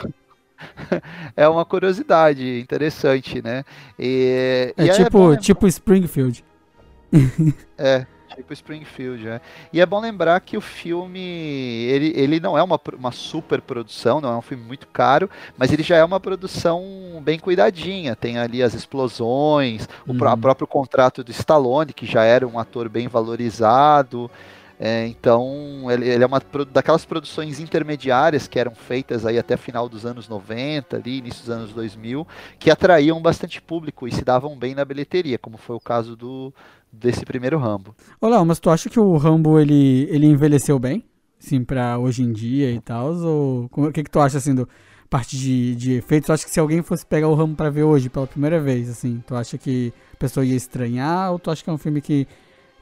é 1.37 1.49
uma 1.49 1.65
curiosidade 1.65 2.61
interessante, 2.61 3.43
né? 3.43 3.65
E, 3.99 4.73
é, 4.77 4.85
e 4.85 4.93
tipo, 4.93 5.33
é 5.33 5.37
tipo 5.37 5.67
Springfield. 5.67 6.45
é, 7.79 8.07
tipo 8.35 8.53
Springfield, 8.53 9.25
né? 9.25 9.41
E 9.73 9.81
é 9.81 9.87
bom 9.87 10.01
lembrar 10.01 10.41
que 10.41 10.57
o 10.57 10.61
filme, 10.61 11.21
ele, 11.21 12.13
ele 12.17 12.41
não 12.41 12.57
é 12.57 12.63
uma, 12.63 12.81
uma 12.99 13.13
super 13.13 13.61
produção, 13.61 14.21
não 14.21 14.33
é 14.33 14.37
um 14.37 14.43
filme 14.43 14.63
muito 14.65 14.87
caro, 14.89 15.29
mas 15.57 15.73
ele 15.73 15.83
já 15.83 15.97
é 15.97 16.05
uma 16.05 16.21
produção 16.21 16.83
bem 17.23 17.39
cuidadinha. 17.39 18.17
Tem 18.17 18.39
ali 18.39 18.63
as 18.63 18.75
explosões, 18.75 19.89
uhum. 20.07 20.17
o 20.17 20.39
próprio 20.39 20.67
contrato 20.67 21.23
do 21.23 21.31
Stallone, 21.31 21.93
que 21.93 22.07
já 22.07 22.25
era 22.25 22.47
um 22.47 22.59
ator 22.59 22.89
bem 22.89 23.09
valorizado. 23.09 24.31
É, 24.79 25.07
então, 25.07 25.91
ele, 25.91 26.09
ele, 26.09 26.25
é 26.25 26.27
uma 26.27 26.43
daquelas 26.73 27.05
produções 27.05 27.61
intermediárias 27.61 28.49
que 28.49 28.59
eram 28.59 28.75
feitas 28.75 29.25
aí 29.25 29.39
até 29.39 29.57
final 29.57 29.89
dos 29.89 30.05
anos 30.05 30.29
90, 30.29 30.97
ali, 30.97 31.19
início 31.19 31.41
dos 31.41 31.51
anos 31.51 31.73
2000, 31.73 32.27
que 32.59 32.71
atraíam 32.71 33.21
bastante 33.23 33.63
público 33.63 34.09
e 34.09 34.13
se 34.13 34.25
davam 34.25 34.57
bem 34.57 34.75
na 34.75 34.85
bilheteria, 34.85 35.39
como 35.39 35.57
foi 35.57 35.77
o 35.77 35.81
caso 35.81 36.17
do 36.17 36.53
desse 36.93 37.25
primeiro 37.25 37.59
Rambo. 37.59 37.95
Olá, 38.21 38.45
mas 38.45 38.61
tu 38.61 38.71
acha 38.71 38.89
que 38.89 39.01
o 39.01 39.17
Rambo 39.17 39.59
ele, 39.59 40.09
ele 40.11 40.27
envelheceu 40.27 40.79
bem? 40.79 41.05
Sim, 41.39 41.65
pra 41.65 41.99
hoje 41.99 42.23
em 42.23 42.33
dia 42.33 42.71
e 42.71 42.81
tal? 42.81 43.15
Ou 43.15 43.71
o 43.71 43.93
que, 43.93 44.05
que 44.05 44.11
tu 44.11 44.21
acha 44.21 44.39
assim 44.39 44.55
do 44.55 44.69
parte 45.11 45.37
de, 45.37 45.75
de 45.75 45.93
efeitos? 45.95 46.27
Tu 46.27 46.33
acha 46.33 46.45
que 46.45 46.51
se 46.51 46.61
alguém 46.61 46.83
fosse 46.83 47.05
pegar 47.05 47.29
o 47.29 47.35
Rambo 47.35 47.57
pra 47.57 47.69
ver 47.69 47.83
hoje 47.83 48.09
pela 48.09 48.27
primeira 48.27 48.61
vez, 48.61 48.89
assim, 48.89 49.23
tu 49.27 49.35
acha 49.35 49.59
que 49.59 49.93
a 50.13 50.17
pessoa 50.17 50.47
ia 50.47 50.57
estranhar 50.57 51.33
ou 51.33 51.39
tu 51.39 51.51
acha 51.51 51.63
que 51.63 51.71
é 51.71 51.73
um 51.73 51.79
filme 51.79 52.01
que 52.01 52.27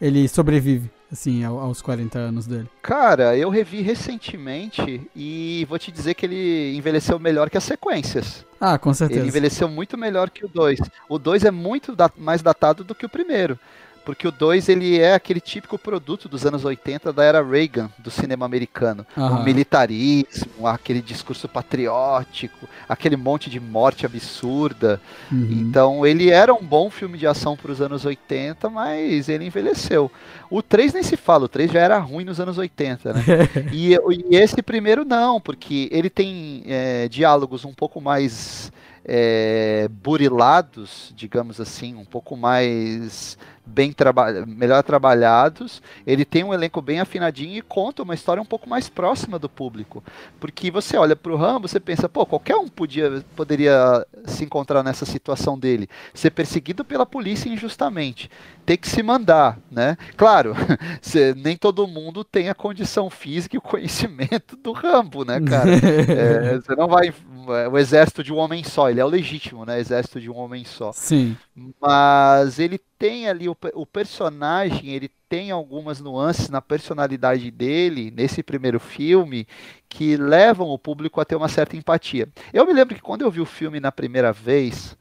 ele 0.01 0.29
sobrevive? 0.29 0.91
Assim, 1.13 1.45
aos 1.45 1.83
40 1.83 2.19
anos 2.19 2.47
dele? 2.47 2.69
Cara, 2.81 3.37
eu 3.37 3.51
revi 3.51 3.83
recentemente 3.83 5.09
e 5.15 5.67
vou 5.69 5.79
te 5.79 5.93
dizer 5.93 6.15
que 6.15 6.25
ele 6.25 6.75
envelheceu 6.75 7.19
melhor 7.19 7.51
que 7.51 7.59
as 7.59 7.65
sequências. 7.65 8.47
Ah, 8.59 8.79
com 8.79 8.95
certeza. 8.95 9.21
Ele 9.21 9.29
envelheceu 9.29 9.69
muito 9.69 9.99
melhor 9.99 10.31
que 10.31 10.45
o 10.45 10.49
2. 10.49 10.81
O 11.09 11.19
2 11.19 11.45
é 11.45 11.51
muito 11.51 11.95
da 11.95 12.11
mais 12.17 12.41
datado 12.43 12.83
do 12.83 12.95
que 12.95 13.05
o 13.05 13.09
primeiro. 13.09 13.59
Porque 14.05 14.27
o 14.27 14.33
2 14.33 14.69
ele 14.69 14.99
é 14.99 15.15
aquele 15.15 15.41
típico 15.41 15.79
produto 15.79 16.29
dos 16.29 16.45
anos 16.45 16.65
80 16.65 17.13
da 17.13 17.25
era 17.25 17.43
Reagan, 17.43 17.91
do 17.99 18.11
cinema 18.11 18.45
americano. 18.45 19.07
Uhum. 19.17 19.41
O 19.41 19.45
militarismo, 19.45 20.67
aquele 20.67 21.01
discurso 21.01 21.49
patriótico, 21.49 22.69
aquele 22.89 23.17
monte 23.17 23.49
de 23.49 23.61
morte 23.61 24.05
absurda. 24.05 25.01
Uhum. 25.31 25.49
Então 25.51 26.07
ele 26.07 26.31
era 26.31 26.53
um 26.53 26.63
bom 26.63 26.91
filme 26.91 27.17
de 27.17 27.27
ação 27.27 27.57
para 27.57 27.73
os 27.73 27.81
anos 27.81 28.05
80, 28.05 28.69
mas 28.71 29.29
ele 29.29 29.47
envelheceu. 29.47 30.11
O 30.51 30.63
3 30.63 30.95
nem 30.95 31.03
se 31.03 31.17
fala, 31.17 31.45
o 31.45 31.49
3 31.49 31.71
já 31.71 31.81
era 31.81 31.99
ruim 31.99 32.25
nos 32.25 32.41
anos 32.41 32.59
80, 32.59 33.13
né? 33.13 33.23
e, 33.73 33.95
e, 33.95 34.37
esse 34.37 34.61
primeiro 34.63 35.05
não, 35.05 35.41
porque 35.41 35.89
ele 35.91 36.11
tem 36.11 36.63
é, 36.67 37.09
diálogos 37.09 37.65
um 37.65 37.73
pouco 37.73 38.01
mais 38.01 38.71
é, 39.05 39.89
burilados, 39.91 41.13
digamos 41.17 41.61
assim, 41.61 41.95
um 41.95 42.05
pouco 42.05 42.37
mais 42.37 43.37
bem 43.65 43.93
traba 43.93 44.45
melhor 44.47 44.83
trabalhados. 44.83 45.81
Ele 46.07 46.25
tem 46.25 46.45
um 46.45 46.53
elenco 46.53 46.83
bem 46.83 47.01
afinadinho 47.01 47.57
e 47.57 47.63
conta 47.63 48.03
uma 48.03 48.15
história 48.15 48.43
um 48.43 48.47
pouco 48.47 48.69
mais 48.69 48.89
próxima 48.89 49.39
do 49.39 49.49
público. 49.49 50.03
Porque 50.41 50.71
você 50.71 50.97
olha 50.97 51.15
para 51.15 51.33
o 51.33 51.37
Rambo, 51.37 51.69
você 51.69 51.81
pensa, 51.81 52.09
pô, 52.09 52.27
qualquer 52.27 52.57
um 52.57 52.69
podia, 52.69 53.25
poderia 53.37 54.07
se 54.25 54.45
encontrar 54.45 54.83
nessa 54.83 55.05
situação 55.05 55.59
dele, 55.59 55.89
ser 56.13 56.31
perseguido 56.31 56.85
pela 56.85 57.07
polícia 57.07 57.49
injustamente, 57.49 58.31
ter 58.67 58.77
que 58.77 58.89
se 58.89 59.03
mandar, 59.03 59.59
né? 59.71 59.97
Claro, 60.17 60.55
nem 61.37 61.57
todo 61.57 61.87
mundo 61.87 62.25
tem 62.25 62.49
a 62.49 62.55
condição 62.55 63.09
física 63.09 63.57
e 63.57 63.59
o 63.59 63.63
conhecimento 63.63 64.57
do 64.57 64.73
Rambo, 64.73 65.25
né, 65.25 65.41
cara? 65.41 65.71
é, 66.11 66.57
você 66.57 66.75
não 66.75 66.89
vai 66.89 67.09
é, 67.09 67.15
o 67.49 67.79
exército 67.79 68.23
de 68.23 68.33
um 68.33 68.37
homem 68.37 68.63
só, 68.65 68.91
ele 68.91 69.01
é 69.01 69.05
o 69.05 69.09
legítimo, 69.09 69.65
né? 69.65 69.79
Exército 69.79 70.21
de 70.21 70.31
um 70.31 70.37
homem 70.37 70.65
só. 70.65 70.93
Sim. 70.93 71.37
Mas 71.81 72.59
ele 72.59 72.79
tem 72.99 73.29
ali 73.29 73.49
o, 73.49 73.57
o 73.75 73.87
personagem, 73.87 74.91
ele 74.91 75.11
tem 75.29 75.51
algumas 75.51 76.01
nuances 76.01 76.51
na 76.51 76.61
personalidade 76.61 77.51
dele 77.51 78.11
nesse 78.11 78.43
primeiro 78.43 78.79
filme 78.79 79.47
que 79.89 80.17
levam 80.17 80.69
o 80.69 80.79
público 80.79 81.21
a 81.21 81.25
ter 81.25 81.37
uma 81.37 81.49
certa 81.49 81.77
empatia. 81.77 82.29
Eu 82.53 82.67
me 82.67 82.73
lembro 82.73 82.95
que 82.95 83.01
quando 83.01 83.23
eu 83.23 83.31
vi 83.31 83.41
o 83.41 83.47
filme 83.47 83.81
na 83.81 83.91
primeira 83.91 84.33
vez, 84.33 84.97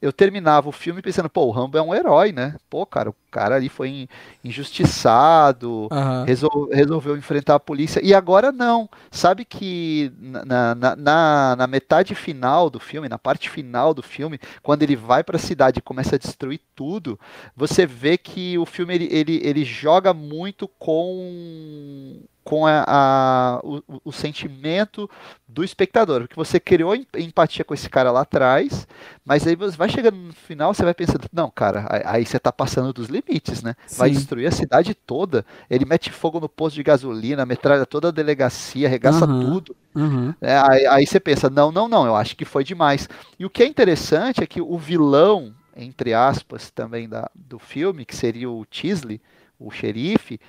eu 0.00 0.12
terminava 0.12 0.68
o 0.68 0.72
filme 0.72 1.02
pensando, 1.02 1.28
pô, 1.28 1.44
o 1.46 1.50
Rambo 1.50 1.76
é 1.76 1.82
um 1.82 1.94
herói, 1.94 2.32
né? 2.32 2.56
Pô, 2.70 2.86
cara, 2.86 3.10
o 3.10 3.14
cara 3.30 3.56
ali 3.56 3.68
foi 3.68 4.08
injustiçado, 4.44 5.88
uhum. 5.90 6.24
resol 6.24 6.68
resolveu 6.70 7.16
enfrentar 7.16 7.56
a 7.56 7.60
polícia, 7.60 8.00
e 8.04 8.14
agora 8.14 8.52
não. 8.52 8.88
Sabe 9.10 9.44
que 9.44 10.12
na, 10.18 10.74
na, 10.74 10.96
na, 10.96 11.56
na, 11.56 11.66
metade 11.66 12.14
final 12.14 12.70
do 12.70 12.78
filme, 12.80 13.08
na 13.08 13.18
parte 13.18 13.50
final 13.50 13.92
do 13.92 14.02
filme, 14.02 14.40
quando 14.62 14.82
ele 14.82 14.96
vai 14.96 15.24
para 15.24 15.36
a 15.36 15.40
cidade 15.40 15.78
e 15.78 15.82
começa 15.82 16.16
a 16.16 16.18
destruir 16.18 16.60
tudo, 16.74 17.18
você 17.56 17.86
vê 17.86 18.16
que 18.16 18.56
o 18.58 18.64
filme 18.64 18.94
ele, 18.94 19.08
ele, 19.10 19.40
ele 19.44 19.64
joga 19.64 20.14
muito 20.14 20.68
com 20.78 22.22
com 22.48 22.66
a, 22.66 22.82
a 22.88 23.60
o, 23.62 23.82
o, 24.06 24.10
sentimento 24.10 25.08
do 25.46 25.62
espectador, 25.62 26.22
porque 26.22 26.34
você 26.34 26.58
criou 26.58 26.94
empatia 26.94 27.62
com 27.62 27.74
esse 27.74 27.90
cara 27.90 28.10
lá 28.10 28.22
atrás, 28.22 28.88
mas 29.22 29.46
aí 29.46 29.54
você 29.54 29.76
vai 29.76 29.90
chegando 29.90 30.16
no 30.16 30.32
final, 30.32 30.72
você 30.72 30.82
vai 30.82 30.94
pensando, 30.94 31.28
não, 31.30 31.50
cara, 31.50 31.86
aí 32.06 32.24
você 32.24 32.38
tá 32.38 32.50
passando 32.50 32.90
dos 32.90 33.08
limites, 33.08 33.62
né? 33.62 33.74
Sim. 33.86 33.98
Vai 33.98 34.10
destruir 34.12 34.46
a 34.46 34.50
cidade 34.50 34.94
toda, 34.94 35.44
ele 35.68 35.84
mete 35.84 36.10
fogo 36.10 36.40
no 36.40 36.48
posto 36.48 36.76
de 36.76 36.82
gasolina, 36.82 37.44
metralha 37.44 37.84
toda 37.84 38.08
a 38.08 38.12
delegacia, 38.12 38.88
arregaça 38.88 39.26
uhum. 39.26 39.40
tudo. 39.40 39.76
Uhum. 39.94 40.32
É, 40.40 40.56
aí, 40.56 40.86
aí 40.86 41.06
você 41.06 41.20
pensa, 41.20 41.50
não, 41.50 41.70
não, 41.70 41.86
não, 41.86 42.06
eu 42.06 42.16
acho 42.16 42.34
que 42.34 42.46
foi 42.46 42.64
demais. 42.64 43.10
E 43.38 43.44
o 43.44 43.50
que 43.50 43.62
é 43.62 43.66
interessante 43.66 44.42
é 44.42 44.46
que 44.46 44.62
o 44.62 44.78
vilão, 44.78 45.54
entre 45.76 46.14
aspas, 46.14 46.70
também 46.70 47.06
da, 47.06 47.30
do 47.34 47.58
filme, 47.58 48.06
que 48.06 48.16
seria 48.16 48.48
o 48.48 48.64
Tisley, 48.64 49.20
o 49.58 49.70
xerife, 49.70 50.40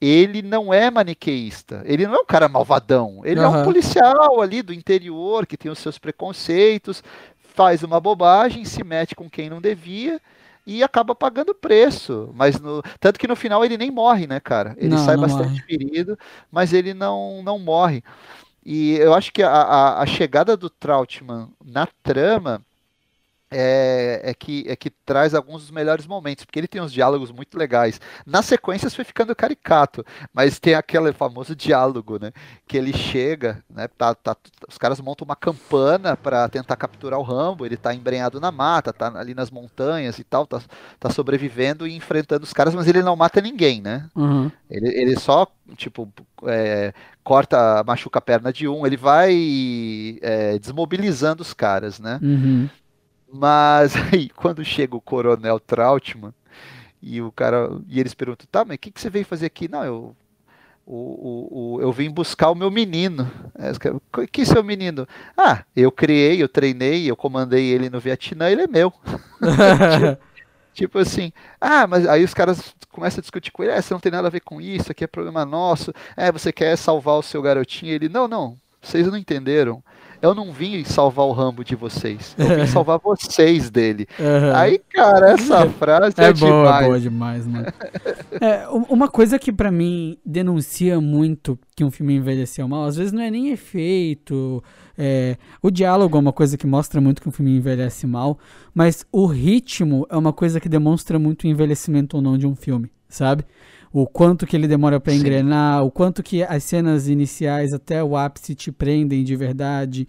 ele 0.00 0.42
não 0.42 0.72
é 0.72 0.90
maniqueísta. 0.90 1.82
Ele 1.84 2.06
não 2.06 2.16
é 2.16 2.18
um 2.18 2.26
cara 2.26 2.48
malvadão. 2.48 3.22
Ele 3.24 3.40
uhum. 3.40 3.46
é 3.46 3.48
um 3.48 3.64
policial 3.64 4.40
ali 4.40 4.62
do 4.62 4.72
interior 4.72 5.46
que 5.46 5.56
tem 5.56 5.70
os 5.70 5.78
seus 5.78 5.98
preconceitos, 5.98 7.02
faz 7.54 7.82
uma 7.82 8.00
bobagem, 8.00 8.64
se 8.64 8.82
mete 8.82 9.14
com 9.14 9.30
quem 9.30 9.48
não 9.48 9.60
devia 9.60 10.20
e 10.66 10.82
acaba 10.82 11.14
pagando 11.14 11.54
preço. 11.54 12.30
Mas 12.34 12.60
no... 12.60 12.82
tanto 13.00 13.18
que 13.18 13.28
no 13.28 13.36
final 13.36 13.64
ele 13.64 13.78
nem 13.78 13.90
morre, 13.90 14.26
né, 14.26 14.40
cara? 14.40 14.74
Ele 14.76 14.90
não, 14.90 15.04
sai 15.04 15.16
não 15.16 15.22
bastante 15.22 15.50
morre. 15.50 15.62
ferido, 15.62 16.18
mas 16.50 16.72
ele 16.72 16.92
não, 16.92 17.42
não 17.42 17.58
morre. 17.58 18.02
E 18.64 18.96
eu 18.96 19.14
acho 19.14 19.32
que 19.32 19.42
a, 19.42 19.50
a, 19.50 20.02
a 20.02 20.06
chegada 20.06 20.56
do 20.56 20.70
Trautmann 20.70 21.50
na 21.64 21.86
trama 22.02 22.62
é, 23.56 24.20
é, 24.24 24.34
que, 24.34 24.64
é 24.66 24.74
que 24.74 24.90
traz 24.90 25.32
alguns 25.32 25.62
dos 25.62 25.70
melhores 25.70 26.08
momentos, 26.08 26.44
porque 26.44 26.58
ele 26.58 26.66
tem 26.66 26.82
uns 26.82 26.92
diálogos 26.92 27.30
muito 27.30 27.56
legais. 27.56 28.00
Nas 28.26 28.46
sequências 28.46 28.92
foi 28.92 29.04
ficando 29.04 29.34
caricato, 29.34 30.04
mas 30.32 30.58
tem 30.58 30.74
aquele 30.74 31.12
famoso 31.12 31.54
diálogo, 31.54 32.18
né? 32.20 32.32
Que 32.66 32.76
ele 32.76 32.92
chega, 32.92 33.62
né? 33.70 33.86
Tá, 33.96 34.12
tá, 34.12 34.36
os 34.68 34.76
caras 34.76 35.00
montam 35.00 35.24
uma 35.24 35.36
campana 35.36 36.16
para 36.16 36.48
tentar 36.48 36.74
capturar 36.74 37.20
o 37.20 37.22
Rambo, 37.22 37.64
ele 37.64 37.76
tá 37.76 37.94
embrenhado 37.94 38.40
na 38.40 38.50
mata, 38.50 38.92
tá 38.92 39.06
ali 39.16 39.34
nas 39.34 39.52
montanhas 39.52 40.18
e 40.18 40.24
tal, 40.24 40.48
tá, 40.48 40.60
tá 40.98 41.08
sobrevivendo 41.10 41.86
e 41.86 41.94
enfrentando 41.94 42.42
os 42.42 42.52
caras, 42.52 42.74
mas 42.74 42.88
ele 42.88 43.02
não 43.02 43.14
mata 43.14 43.40
ninguém, 43.40 43.80
né? 43.80 44.08
Uhum. 44.16 44.50
Ele, 44.68 44.88
ele 44.88 45.20
só, 45.20 45.46
tipo, 45.76 46.12
é, 46.44 46.92
corta, 47.22 47.84
machuca 47.86 48.18
a 48.18 48.22
perna 48.22 48.52
de 48.52 48.66
um, 48.66 48.84
ele 48.84 48.96
vai 48.96 50.18
é, 50.22 50.58
desmobilizando 50.58 51.42
os 51.42 51.54
caras, 51.54 52.00
né? 52.00 52.18
Uhum. 52.20 52.68
Mas 53.36 53.94
aí, 54.12 54.28
quando 54.28 54.64
chega 54.64 54.94
o 54.94 55.00
Coronel 55.00 55.58
Trautmann 55.58 56.32
e 57.02 57.20
o 57.20 57.32
cara 57.32 57.68
e 57.88 57.98
eles 57.98 58.14
perguntam, 58.14 58.46
tá, 58.50 58.64
mas 58.64 58.76
o 58.76 58.78
que, 58.78 58.92
que 58.92 59.00
você 59.00 59.10
veio 59.10 59.26
fazer 59.26 59.46
aqui? 59.46 59.68
Não, 59.68 59.84
eu 59.84 60.16
o, 60.86 60.96
o, 60.96 61.48
o, 61.76 61.80
eu 61.80 61.90
vim 61.90 62.10
buscar 62.10 62.50
o 62.50 62.54
meu 62.54 62.70
menino. 62.70 63.30
Que 64.30 64.44
seu 64.44 64.62
menino? 64.62 65.08
Ah, 65.36 65.64
eu 65.74 65.90
criei, 65.90 66.42
eu 66.42 66.48
treinei, 66.48 67.10
eu 67.10 67.16
comandei 67.16 67.64
ele 67.70 67.90
no 67.90 67.98
Vietnã, 67.98 68.50
ele 68.50 68.62
é 68.62 68.66
meu. 68.66 68.92
tipo, 68.92 70.18
tipo, 70.74 70.98
assim, 70.98 71.32
ah, 71.60 71.86
mas 71.86 72.06
aí 72.06 72.22
os 72.22 72.34
caras 72.34 72.74
começam 72.92 73.18
a 73.18 73.22
discutir 73.22 73.50
com 73.50 73.64
ele, 73.64 73.72
é, 73.72 73.80
você 73.80 73.94
não 73.94 74.00
tem 74.00 74.12
nada 74.12 74.28
a 74.28 74.30
ver 74.30 74.40
com 74.40 74.60
isso, 74.60 74.92
aqui 74.92 75.02
é 75.02 75.06
problema 75.08 75.44
nosso, 75.44 75.92
é, 76.16 76.30
você 76.30 76.52
quer 76.52 76.76
salvar 76.76 77.16
o 77.16 77.22
seu 77.22 77.42
garotinho? 77.42 77.92
Ele, 77.92 78.08
não, 78.08 78.28
não, 78.28 78.56
vocês 78.80 79.06
não 79.06 79.16
entenderam 79.16 79.82
eu 80.24 80.34
não 80.34 80.50
vim 80.50 80.82
salvar 80.84 81.26
o 81.26 81.32
Rambo 81.32 81.62
de 81.62 81.76
vocês, 81.76 82.34
eu 82.38 82.46
vim 82.56 82.64
salvar 82.66 82.98
vocês 82.98 83.68
dele. 83.68 84.06
Uhum. 84.18 84.56
Aí, 84.56 84.80
cara, 84.90 85.32
essa 85.32 85.68
frase 85.78 86.14
é, 86.16 86.24
é 86.24 86.32
boa, 86.32 86.62
demais. 86.62 86.82
É 86.82 86.86
boa 86.86 87.00
demais, 87.00 87.46
mano. 87.46 87.66
é, 88.40 88.66
uma 88.88 89.06
coisa 89.06 89.38
que 89.38 89.52
para 89.52 89.70
mim 89.70 90.16
denuncia 90.24 90.98
muito 90.98 91.58
que 91.76 91.84
um 91.84 91.90
filme 91.90 92.14
envelheceu 92.14 92.66
mal, 92.66 92.86
às 92.86 92.96
vezes 92.96 93.12
não 93.12 93.20
é 93.20 93.30
nem 93.30 93.50
efeito, 93.50 94.64
é, 94.96 95.36
o 95.60 95.70
diálogo 95.70 96.16
é 96.16 96.20
uma 96.20 96.32
coisa 96.32 96.56
que 96.56 96.66
mostra 96.66 97.02
muito 97.02 97.20
que 97.20 97.28
um 97.28 97.32
filme 97.32 97.58
envelhece 97.58 98.06
mal, 98.06 98.38
mas 98.74 99.04
o 99.12 99.26
ritmo 99.26 100.06
é 100.08 100.16
uma 100.16 100.32
coisa 100.32 100.58
que 100.58 100.70
demonstra 100.70 101.18
muito 101.18 101.44
o 101.44 101.48
envelhecimento 101.48 102.16
ou 102.16 102.22
não 102.22 102.38
de 102.38 102.46
um 102.46 102.56
filme, 102.56 102.90
sabe? 103.10 103.44
O 103.94 104.08
quanto 104.08 104.44
que 104.44 104.56
ele 104.56 104.66
demora 104.66 104.98
para 104.98 105.14
engrenar, 105.14 105.84
o 105.84 105.90
quanto 105.90 106.20
que 106.20 106.42
as 106.42 106.64
cenas 106.64 107.06
iniciais 107.06 107.72
até 107.72 108.02
o 108.02 108.16
ápice 108.16 108.52
te 108.52 108.72
prendem 108.72 109.22
de 109.22 109.36
verdade, 109.36 110.08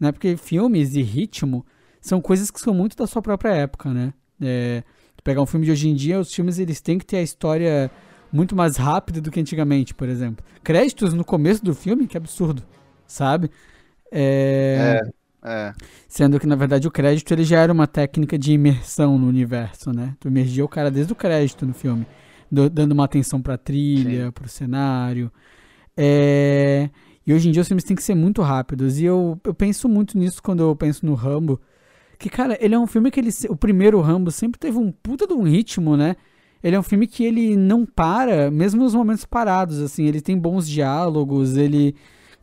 né? 0.00 0.10
Porque 0.10 0.36
filmes 0.36 0.96
e 0.96 1.02
ritmo 1.02 1.64
são 2.00 2.20
coisas 2.20 2.50
que 2.50 2.60
são 2.60 2.74
muito 2.74 2.96
da 2.96 3.06
sua 3.06 3.22
própria 3.22 3.52
época, 3.52 3.94
né? 3.94 4.12
É, 4.42 4.82
pegar 5.22 5.40
um 5.42 5.46
filme 5.46 5.64
de 5.64 5.70
hoje 5.70 5.88
em 5.88 5.94
dia, 5.94 6.18
os 6.18 6.34
filmes 6.34 6.58
eles 6.58 6.80
têm 6.80 6.98
que 6.98 7.06
ter 7.06 7.18
a 7.18 7.22
história 7.22 7.88
muito 8.32 8.56
mais 8.56 8.76
rápida 8.76 9.20
do 9.20 9.30
que 9.30 9.38
antigamente, 9.38 9.94
por 9.94 10.08
exemplo. 10.08 10.44
Créditos 10.64 11.14
no 11.14 11.24
começo 11.24 11.64
do 11.64 11.72
filme, 11.72 12.08
que 12.08 12.16
absurdo, 12.16 12.64
sabe? 13.06 13.48
É, 14.10 15.02
é. 15.44 15.72
Sendo 16.08 16.40
que, 16.40 16.48
na 16.48 16.56
verdade, 16.56 16.88
o 16.88 16.90
crédito 16.90 17.32
ele 17.32 17.44
já 17.44 17.60
era 17.60 17.72
uma 17.72 17.86
técnica 17.86 18.36
de 18.36 18.50
imersão 18.54 19.16
no 19.16 19.28
universo, 19.28 19.92
né? 19.92 20.16
Tu 20.18 20.26
emergia 20.26 20.64
o 20.64 20.68
cara 20.68 20.90
desde 20.90 21.12
o 21.12 21.16
crédito 21.16 21.64
no 21.64 21.72
filme 21.72 22.04
do, 22.50 22.68
dando 22.68 22.92
uma 22.92 23.04
atenção 23.04 23.40
pra 23.40 23.56
trilha, 23.56 24.26
Sim. 24.26 24.32
pro 24.32 24.48
cenário. 24.48 25.30
É, 25.96 26.90
e 27.26 27.32
hoje 27.32 27.48
em 27.48 27.52
dia 27.52 27.62
os 27.62 27.68
filmes 27.68 27.84
têm 27.84 27.96
que 27.96 28.02
ser 28.02 28.14
muito 28.14 28.42
rápidos. 28.42 28.98
E 28.98 29.04
eu, 29.04 29.38
eu 29.44 29.54
penso 29.54 29.88
muito 29.88 30.18
nisso 30.18 30.42
quando 30.42 30.62
eu 30.62 30.74
penso 30.74 31.04
no 31.06 31.14
Rambo. 31.14 31.60
Que, 32.18 32.28
cara, 32.28 32.58
ele 32.60 32.74
é 32.74 32.78
um 32.78 32.86
filme 32.86 33.10
que 33.10 33.20
ele. 33.20 33.30
O 33.48 33.56
primeiro 33.56 34.00
Rambo 34.00 34.30
sempre 34.30 34.58
teve 34.58 34.78
um 34.78 34.92
puta 34.92 35.26
de 35.26 35.32
um 35.32 35.42
ritmo, 35.42 35.96
né? 35.96 36.16
Ele 36.62 36.76
é 36.76 36.78
um 36.78 36.82
filme 36.82 37.06
que 37.06 37.24
ele 37.24 37.56
não 37.56 37.86
para, 37.86 38.50
mesmo 38.50 38.82
nos 38.82 38.94
momentos 38.94 39.24
parados, 39.24 39.80
assim. 39.80 40.04
Ele 40.04 40.20
tem 40.20 40.38
bons 40.38 40.68
diálogos, 40.68 41.56
ele. 41.56 41.94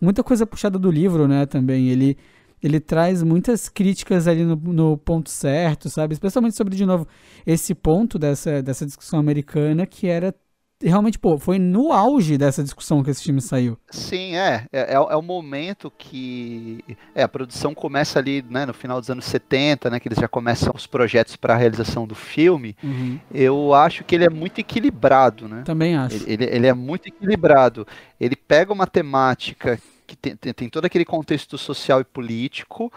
Muita 0.01 0.23
coisa 0.23 0.45
puxada 0.45 0.79
do 0.79 0.91
livro, 0.91 1.27
né, 1.27 1.45
também. 1.45 1.89
Ele 1.89 2.17
ele 2.61 2.79
traz 2.79 3.21
muitas 3.23 3.69
críticas 3.69 4.27
ali 4.27 4.43
no, 4.43 4.55
no, 4.55 4.97
ponto 4.97 5.29
certo, 5.29 5.89
sabe? 5.89 6.13
Especialmente 6.13 6.55
sobre, 6.55 6.75
de 6.75 6.85
novo, 6.85 7.07
esse 7.45 7.75
ponto 7.75 8.17
dessa, 8.17 8.61
dessa 8.61 8.85
discussão 8.85 9.19
americana 9.19 9.85
que 9.85 10.07
era 10.07 10.33
realmente, 10.81 11.17
pô, 11.17 11.37
foi 11.37 11.57
no 11.57 11.91
auge 11.91 12.37
dessa 12.37 12.63
discussão 12.63 13.03
que 13.03 13.09
esse 13.09 13.23
filme 13.23 13.41
saiu. 13.41 13.77
Sim, 13.89 14.35
é. 14.35 14.65
É, 14.71 14.79
é, 14.81 14.93
é 14.93 15.15
o 15.15 15.21
momento 15.21 15.91
que 15.97 16.83
é, 17.15 17.23
a 17.23 17.27
produção 17.27 17.73
começa 17.73 18.19
ali, 18.19 18.43
né, 18.47 18.65
no 18.65 18.73
final 18.73 18.99
dos 18.99 19.09
anos 19.09 19.25
70, 19.25 19.89
né, 19.89 19.99
que 19.99 20.07
eles 20.07 20.19
já 20.19 20.27
começam 20.27 20.71
os 20.75 20.85
projetos 20.85 21.35
para 21.35 21.55
a 21.55 21.57
realização 21.57 22.05
do 22.05 22.15
filme. 22.15 22.75
Uhum. 22.83 23.19
Eu 23.33 23.73
acho 23.73 24.03
que 24.03 24.15
ele 24.15 24.25
é 24.25 24.29
muito 24.29 24.59
equilibrado, 24.59 25.47
né? 25.47 25.63
Também 25.65 25.95
acho. 25.95 26.15
Ele, 26.15 26.33
ele, 26.33 26.45
ele 26.45 26.67
é 26.67 26.73
muito 26.73 27.07
equilibrado. 27.07 27.87
Ele 28.19 28.35
pega 28.35 28.71
uma 28.71 28.85
temática 28.85 29.79
que 30.07 30.15
tem, 30.15 30.35
tem, 30.35 30.53
tem 30.53 30.69
todo 30.69 30.85
aquele 30.85 31.05
contexto 31.05 31.57
social 31.57 31.99
e 31.99 32.05
político. 32.05 32.91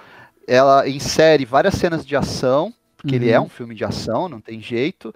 Ela 0.47 0.89
insere 0.89 1.45
várias 1.45 1.75
cenas 1.75 2.07
de 2.07 2.17
ação, 2.17 2.73
porque 2.97 3.17
uhum. 3.17 3.23
ele 3.23 3.31
é 3.31 3.39
uhum. 3.39 3.47
um 3.47 3.49
filme 3.49 3.75
de 3.75 3.85
ação, 3.85 4.29
não 4.29 4.41
tem 4.41 4.61
jeito. 4.61 5.13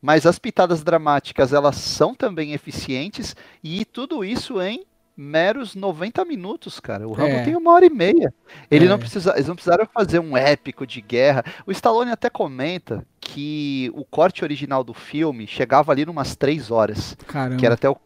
Mas 0.00 0.26
as 0.26 0.38
pitadas 0.38 0.84
dramáticas, 0.84 1.52
elas 1.52 1.76
são 1.76 2.14
também 2.14 2.52
eficientes. 2.52 3.34
E 3.64 3.84
tudo 3.84 4.24
isso 4.24 4.60
em 4.60 4.84
meros 5.16 5.74
90 5.74 6.24
minutos, 6.24 6.78
cara. 6.78 7.08
O 7.08 7.12
Rambo 7.12 7.32
é. 7.32 7.42
tem 7.42 7.56
uma 7.56 7.72
hora 7.72 7.84
e 7.84 7.90
meia. 7.90 8.32
Ele 8.70 8.86
é. 8.86 8.88
não 8.88 8.98
precisa, 8.98 9.32
eles 9.34 9.48
não 9.48 9.56
precisaram 9.56 9.84
fazer 9.92 10.20
um 10.20 10.36
épico 10.36 10.86
de 10.86 11.00
guerra. 11.00 11.44
O 11.66 11.72
Stallone 11.72 12.12
até 12.12 12.30
comenta 12.30 13.04
que 13.20 13.90
o 13.94 14.04
corte 14.04 14.44
original 14.44 14.84
do 14.84 14.94
filme 14.94 15.48
chegava 15.48 15.90
ali 15.90 16.06
numas 16.06 16.36
três 16.36 16.70
horas. 16.70 17.16
Caramba. 17.26 17.56
Que 17.56 17.66
era 17.66 17.74
até 17.74 17.90
o, 17.90 17.96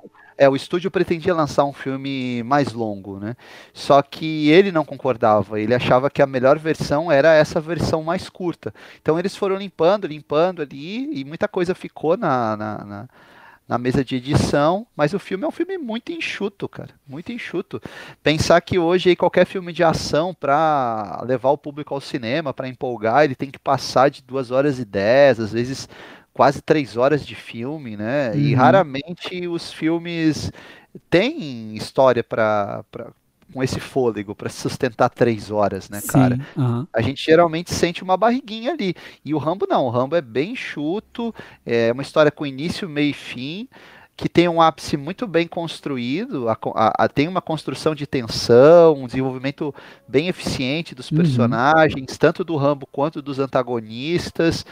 é, 0.42 0.48
o 0.48 0.56
estúdio 0.56 0.90
pretendia 0.90 1.32
lançar 1.32 1.64
um 1.64 1.72
filme 1.72 2.42
mais 2.42 2.72
longo, 2.72 3.20
né? 3.20 3.36
Só 3.72 4.02
que 4.02 4.50
ele 4.50 4.72
não 4.72 4.84
concordava, 4.84 5.60
ele 5.60 5.72
achava 5.72 6.10
que 6.10 6.20
a 6.20 6.26
melhor 6.26 6.58
versão 6.58 7.12
era 7.12 7.32
essa 7.32 7.60
versão 7.60 8.02
mais 8.02 8.28
curta. 8.28 8.74
Então 9.00 9.16
eles 9.20 9.36
foram 9.36 9.54
limpando, 9.54 10.04
limpando 10.04 10.60
ali, 10.60 11.08
e 11.16 11.24
muita 11.24 11.46
coisa 11.46 11.76
ficou 11.76 12.16
na, 12.16 12.56
na, 12.56 12.84
na, 12.84 13.08
na 13.68 13.78
mesa 13.78 14.04
de 14.04 14.16
edição, 14.16 14.84
mas 14.96 15.14
o 15.14 15.18
filme 15.20 15.44
é 15.44 15.46
um 15.46 15.52
filme 15.52 15.78
muito 15.78 16.10
enxuto, 16.10 16.68
cara, 16.68 16.90
muito 17.06 17.30
enxuto. 17.30 17.80
Pensar 18.20 18.60
que 18.62 18.80
hoje 18.80 19.10
aí, 19.10 19.14
qualquer 19.14 19.46
filme 19.46 19.72
de 19.72 19.84
ação 19.84 20.34
para 20.34 21.22
levar 21.24 21.50
o 21.50 21.58
público 21.58 21.94
ao 21.94 22.00
cinema, 22.00 22.52
para 22.52 22.66
empolgar, 22.66 23.22
ele 23.22 23.36
tem 23.36 23.48
que 23.48 23.60
passar 23.60 24.10
de 24.10 24.20
duas 24.22 24.50
horas 24.50 24.80
e 24.80 24.84
dez, 24.84 25.38
às 25.38 25.52
vezes 25.52 25.88
quase 26.32 26.62
três 26.62 26.96
horas 26.96 27.24
de 27.24 27.34
filme, 27.34 27.96
né? 27.96 28.30
Uhum. 28.30 28.40
E 28.40 28.54
raramente 28.54 29.46
os 29.46 29.72
filmes 29.72 30.50
têm 31.10 31.74
história 31.76 32.22
para 32.22 32.84
com 33.52 33.62
esse 33.62 33.78
fôlego 33.78 34.34
para 34.34 34.48
sustentar 34.48 35.10
três 35.10 35.50
horas, 35.50 35.90
né, 35.90 36.00
cara? 36.08 36.38
uhum. 36.56 36.86
A 36.90 37.02
gente 37.02 37.22
geralmente 37.22 37.72
sente 37.74 38.02
uma 38.02 38.16
barriguinha 38.16 38.72
ali. 38.72 38.94
E 39.22 39.34
o 39.34 39.38
Rambo 39.38 39.66
não, 39.68 39.84
o 39.84 39.90
Rambo 39.90 40.16
é 40.16 40.22
bem 40.22 40.56
chuto, 40.56 41.34
é 41.66 41.92
uma 41.92 42.00
história 42.00 42.30
com 42.30 42.46
início, 42.46 42.88
meio 42.88 43.10
e 43.10 43.12
fim 43.12 43.68
que 44.16 44.28
tem 44.28 44.48
um 44.48 44.60
ápice 44.60 44.96
muito 44.96 45.26
bem 45.26 45.48
construído, 45.48 46.48
a, 46.48 46.56
a, 46.74 47.04
a, 47.04 47.08
tem 47.08 47.26
uma 47.26 47.40
construção 47.40 47.94
de 47.94 48.06
tensão, 48.06 48.94
um 48.94 49.06
desenvolvimento 49.06 49.74
bem 50.06 50.28
eficiente 50.28 50.94
dos 50.94 51.10
uhum. 51.10 51.18
personagens, 51.18 52.12
uhum. 52.12 52.18
tanto 52.18 52.44
do 52.44 52.56
Rambo 52.56 52.86
quanto 52.86 53.22
dos 53.22 53.38
antagonistas. 53.38 54.64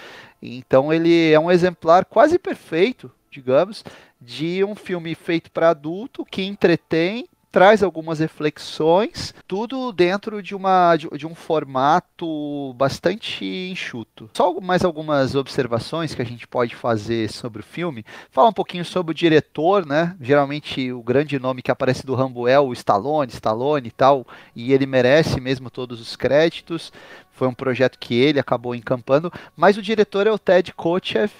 Então 0.42 0.92
ele 0.92 1.33
é 1.33 1.40
um 1.40 1.50
exemplar 1.50 2.05
quase 2.05 2.38
perfeito, 2.38 3.11
digamos, 3.31 3.85
de 4.20 4.62
um 4.62 4.74
filme 4.74 5.14
feito 5.14 5.50
para 5.50 5.70
adulto 5.70 6.24
que 6.24 6.42
entretém 6.42 7.26
traz 7.50 7.82
algumas 7.82 8.20
reflexões, 8.20 9.34
tudo 9.46 9.92
dentro 9.92 10.42
de, 10.42 10.54
uma, 10.54 10.96
de, 10.96 11.08
de, 11.10 11.26
um 11.26 11.34
formato 11.34 12.72
bastante 12.74 13.44
enxuto. 13.44 14.30
Só 14.34 14.60
mais 14.60 14.84
algumas 14.84 15.34
observações 15.34 16.14
que 16.14 16.22
a 16.22 16.24
gente 16.24 16.46
pode 16.46 16.76
fazer 16.76 17.28
sobre 17.30 17.60
o 17.60 17.64
filme. 17.64 18.04
Falar 18.30 18.48
um 18.48 18.52
pouquinho 18.52 18.84
sobre 18.84 19.10
o 19.10 19.14
diretor, 19.14 19.84
né? 19.84 20.16
Geralmente 20.20 20.92
o 20.92 21.02
grande 21.02 21.38
nome 21.38 21.62
que 21.62 21.70
aparece 21.70 22.06
do 22.06 22.14
Rambo 22.14 22.46
é 22.46 22.58
o 22.58 22.72
Stallone, 22.72 23.32
Stallone 23.32 23.88
e 23.88 23.92
tal, 23.92 24.26
e 24.54 24.72
ele 24.72 24.86
merece 24.86 25.40
mesmo 25.40 25.70
todos 25.70 26.00
os 26.00 26.14
créditos. 26.14 26.92
Foi 27.32 27.48
um 27.48 27.54
projeto 27.54 27.98
que 27.98 28.14
ele 28.14 28.38
acabou 28.38 28.74
encampando, 28.74 29.32
mas 29.56 29.76
o 29.76 29.82
diretor 29.82 30.26
é 30.26 30.30
o 30.30 30.38
Ted 30.38 30.72
Kotcheff. 30.74 31.34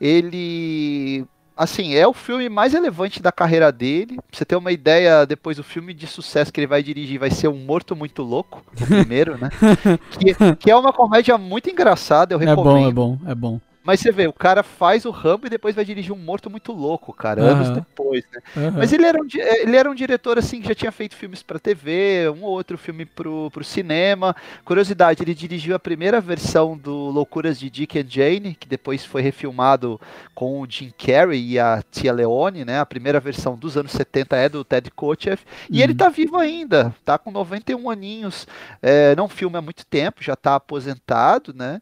Ele 0.00 1.26
assim, 1.58 1.94
é 1.94 2.06
o 2.06 2.12
filme 2.14 2.48
mais 2.48 2.72
relevante 2.72 3.20
da 3.20 3.32
carreira 3.32 3.72
dele. 3.72 4.14
Pra 4.16 4.24
você 4.32 4.44
ter 4.44 4.56
uma 4.56 4.70
ideia, 4.70 5.26
depois 5.26 5.58
o 5.58 5.64
filme 5.64 5.92
de 5.92 6.06
sucesso 6.06 6.52
que 6.52 6.60
ele 6.60 6.66
vai 6.68 6.82
dirigir 6.82 7.18
vai 7.18 7.30
ser 7.30 7.48
Um 7.48 7.58
Morto 7.58 7.96
Muito 7.96 8.22
Louco, 8.22 8.62
o 8.80 8.86
primeiro, 8.86 9.36
né? 9.36 9.50
que, 10.18 10.56
que, 10.56 10.70
é 10.70 10.76
uma 10.76 10.92
comédia 10.92 11.36
muito 11.36 11.68
engraçada, 11.68 12.32
eu 12.32 12.38
recomendo. 12.38 12.78
É 12.78 12.82
bom, 12.82 12.88
é 12.88 12.92
bom, 12.92 13.18
é 13.32 13.34
bom. 13.34 13.60
Mas 13.88 14.00
você 14.00 14.12
vê, 14.12 14.26
o 14.26 14.34
cara 14.34 14.62
faz 14.62 15.06
o 15.06 15.10
Rambo 15.10 15.46
e 15.46 15.48
depois 15.48 15.74
vai 15.74 15.82
dirigir 15.82 16.12
um 16.12 16.18
morto 16.18 16.50
muito 16.50 16.72
louco, 16.72 17.10
cara, 17.10 17.40
uhum. 17.40 17.48
anos 17.48 17.70
depois, 17.70 18.22
né? 18.30 18.42
Uhum. 18.54 18.72
Mas 18.72 18.92
ele 18.92 19.06
era, 19.06 19.18
um, 19.18 19.26
ele 19.34 19.76
era 19.78 19.90
um 19.90 19.94
diretor, 19.94 20.36
assim, 20.36 20.60
que 20.60 20.68
já 20.68 20.74
tinha 20.74 20.92
feito 20.92 21.16
filmes 21.16 21.42
para 21.42 21.58
TV, 21.58 22.28
um 22.28 22.42
ou 22.42 22.50
outro 22.50 22.76
filme 22.76 23.06
pro, 23.06 23.50
pro 23.50 23.64
cinema. 23.64 24.36
Curiosidade, 24.62 25.22
ele 25.22 25.34
dirigiu 25.34 25.74
a 25.74 25.78
primeira 25.78 26.20
versão 26.20 26.76
do 26.76 26.92
Loucuras 26.92 27.58
de 27.58 27.70
Dick 27.70 27.98
and 27.98 28.04
Jane, 28.06 28.54
que 28.60 28.68
depois 28.68 29.06
foi 29.06 29.22
refilmado 29.22 29.98
com 30.34 30.60
o 30.60 30.66
Jim 30.68 30.92
Carrey 30.98 31.52
e 31.52 31.58
a 31.58 31.82
Tia 31.90 32.12
Leone, 32.12 32.66
né? 32.66 32.80
A 32.80 32.84
primeira 32.84 33.18
versão 33.18 33.56
dos 33.56 33.78
anos 33.78 33.92
70 33.92 34.36
é 34.36 34.50
do 34.50 34.64
Ted 34.64 34.90
Kotcheff. 34.90 35.46
E 35.70 35.78
uhum. 35.78 35.84
ele 35.84 35.94
tá 35.94 36.10
vivo 36.10 36.36
ainda, 36.36 36.94
tá 37.06 37.16
com 37.16 37.30
91 37.30 37.88
aninhos. 37.88 38.46
É, 38.82 39.16
não 39.16 39.30
filma 39.30 39.60
há 39.60 39.62
muito 39.62 39.86
tempo, 39.86 40.22
já 40.22 40.36
tá 40.36 40.56
aposentado, 40.56 41.54
né? 41.54 41.80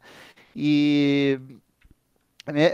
E 0.54 1.40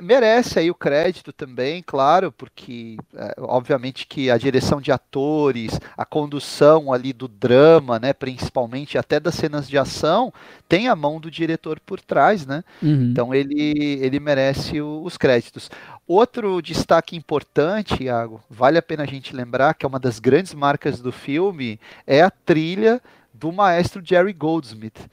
merece 0.03 0.59
aí 0.59 0.71
o 0.71 0.75
crédito 0.75 1.33
também, 1.33 1.83
claro, 1.83 2.31
porque 2.31 2.99
é, 3.17 3.35
obviamente 3.39 4.07
que 4.07 4.31
a 4.31 4.37
direção 4.37 4.81
de 4.81 4.93
atores, 4.93 5.81
a 5.97 6.05
condução 6.05 6.93
ali 6.93 7.13
do 7.13 7.27
drama, 7.27 7.99
né, 7.99 8.13
principalmente 8.13 8.99
até 8.99 9.19
das 9.19 9.35
cenas 9.35 9.67
de 9.67 9.79
ação, 9.79 10.33
tem 10.69 10.89
a 10.89 10.97
mão 10.97 11.19
do 11.19 11.31
diretor 11.31 11.81
por 11.81 12.01
trás, 12.01 12.45
né? 12.45 12.63
Uhum. 12.83 13.11
Então 13.11 13.35
ele 13.35 13.73
ele 14.03 14.21
merece 14.21 14.81
o, 14.81 15.03
os 15.03 15.17
créditos. 15.17 15.71
Outro 16.07 16.61
destaque 16.61 17.17
importante, 17.17 18.05
Iago, 18.05 18.43
vale 18.51 18.77
a 18.77 18.83
pena 18.83 19.05
a 19.05 19.07
gente 19.07 19.35
lembrar 19.35 19.75
que 19.75 19.87
é 19.87 19.89
uma 19.89 20.01
das 20.01 20.19
grandes 20.19 20.53
marcas 20.53 21.01
do 21.01 21.13
filme 21.13 21.81
é 22.07 22.23
a 22.23 22.31
trilha 22.31 23.01
do 23.33 23.51
maestro 23.51 24.03
Jerry 24.05 24.33
Goldsmith 24.33 25.09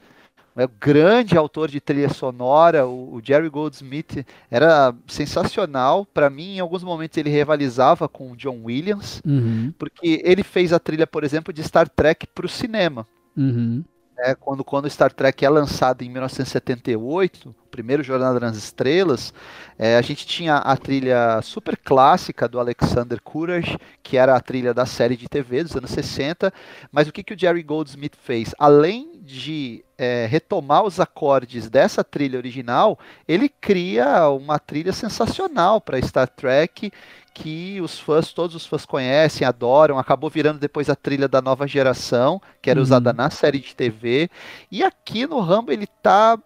é 0.56 0.64
o 0.64 0.70
grande 0.80 1.36
autor 1.36 1.70
de 1.70 1.80
trilha 1.80 2.08
sonora, 2.08 2.86
o, 2.86 3.14
o 3.14 3.20
Jerry 3.22 3.48
Goldsmith 3.48 4.24
era 4.50 4.94
sensacional. 5.06 6.06
Para 6.06 6.28
mim, 6.28 6.56
em 6.56 6.60
alguns 6.60 6.82
momentos 6.82 7.16
ele 7.18 7.30
rivalizava 7.30 8.08
com 8.08 8.32
o 8.32 8.36
John 8.36 8.62
Williams, 8.64 9.22
uhum. 9.24 9.72
porque 9.78 10.22
ele 10.24 10.42
fez 10.42 10.72
a 10.72 10.78
trilha, 10.78 11.06
por 11.06 11.24
exemplo, 11.24 11.52
de 11.52 11.62
Star 11.62 11.88
Trek 11.88 12.26
para 12.26 12.46
o 12.46 12.48
cinema. 12.48 13.06
Uhum. 13.36 13.84
É, 14.22 14.34
quando, 14.34 14.62
quando 14.62 14.90
Star 14.90 15.10
Trek 15.10 15.42
é 15.42 15.48
lançado 15.48 16.02
em 16.02 16.10
1978, 16.10 17.48
o 17.48 17.68
primeiro 17.70 18.02
Jornada 18.02 18.38
nas 18.38 18.54
Estrelas, 18.54 19.32
é, 19.78 19.96
a 19.96 20.02
gente 20.02 20.26
tinha 20.26 20.56
a 20.56 20.76
trilha 20.76 21.40
super 21.40 21.74
clássica 21.74 22.46
do 22.46 22.60
Alexander 22.60 23.18
Courage, 23.22 23.78
que 24.02 24.18
era 24.18 24.36
a 24.36 24.40
trilha 24.40 24.74
da 24.74 24.84
série 24.84 25.16
de 25.16 25.26
TV 25.26 25.62
dos 25.62 25.74
anos 25.74 25.90
60, 25.90 26.52
mas 26.92 27.08
o 27.08 27.12
que, 27.12 27.22
que 27.22 27.32
o 27.32 27.38
Jerry 27.38 27.62
Goldsmith 27.62 28.14
fez? 28.22 28.54
Além 28.58 29.09
de 29.30 29.84
é, 29.96 30.26
retomar 30.26 30.84
os 30.84 30.98
acordes 30.98 31.70
dessa 31.70 32.02
trilha 32.02 32.38
original, 32.38 32.98
ele 33.28 33.48
cria 33.48 34.28
uma 34.28 34.58
trilha 34.58 34.92
sensacional 34.92 35.80
para 35.80 36.00
Star 36.02 36.28
Trek 36.28 36.90
que 37.32 37.80
os 37.80 37.98
fãs, 37.98 38.32
todos 38.32 38.56
os 38.56 38.66
fãs 38.66 38.84
conhecem, 38.84 39.46
adoram, 39.46 39.98
acabou 39.98 40.28
virando 40.28 40.58
depois 40.58 40.90
a 40.90 40.96
trilha 40.96 41.28
da 41.28 41.40
nova 41.40 41.66
geração, 41.66 42.42
que 42.60 42.68
era 42.68 42.80
uhum. 42.80 42.84
usada 42.84 43.12
na 43.12 43.30
série 43.30 43.60
de 43.60 43.74
TV. 43.74 44.28
E 44.70 44.82
aqui 44.82 45.26
no 45.26 45.40
Rambo 45.40 45.72
ele 45.72 45.86
tá 45.86 46.38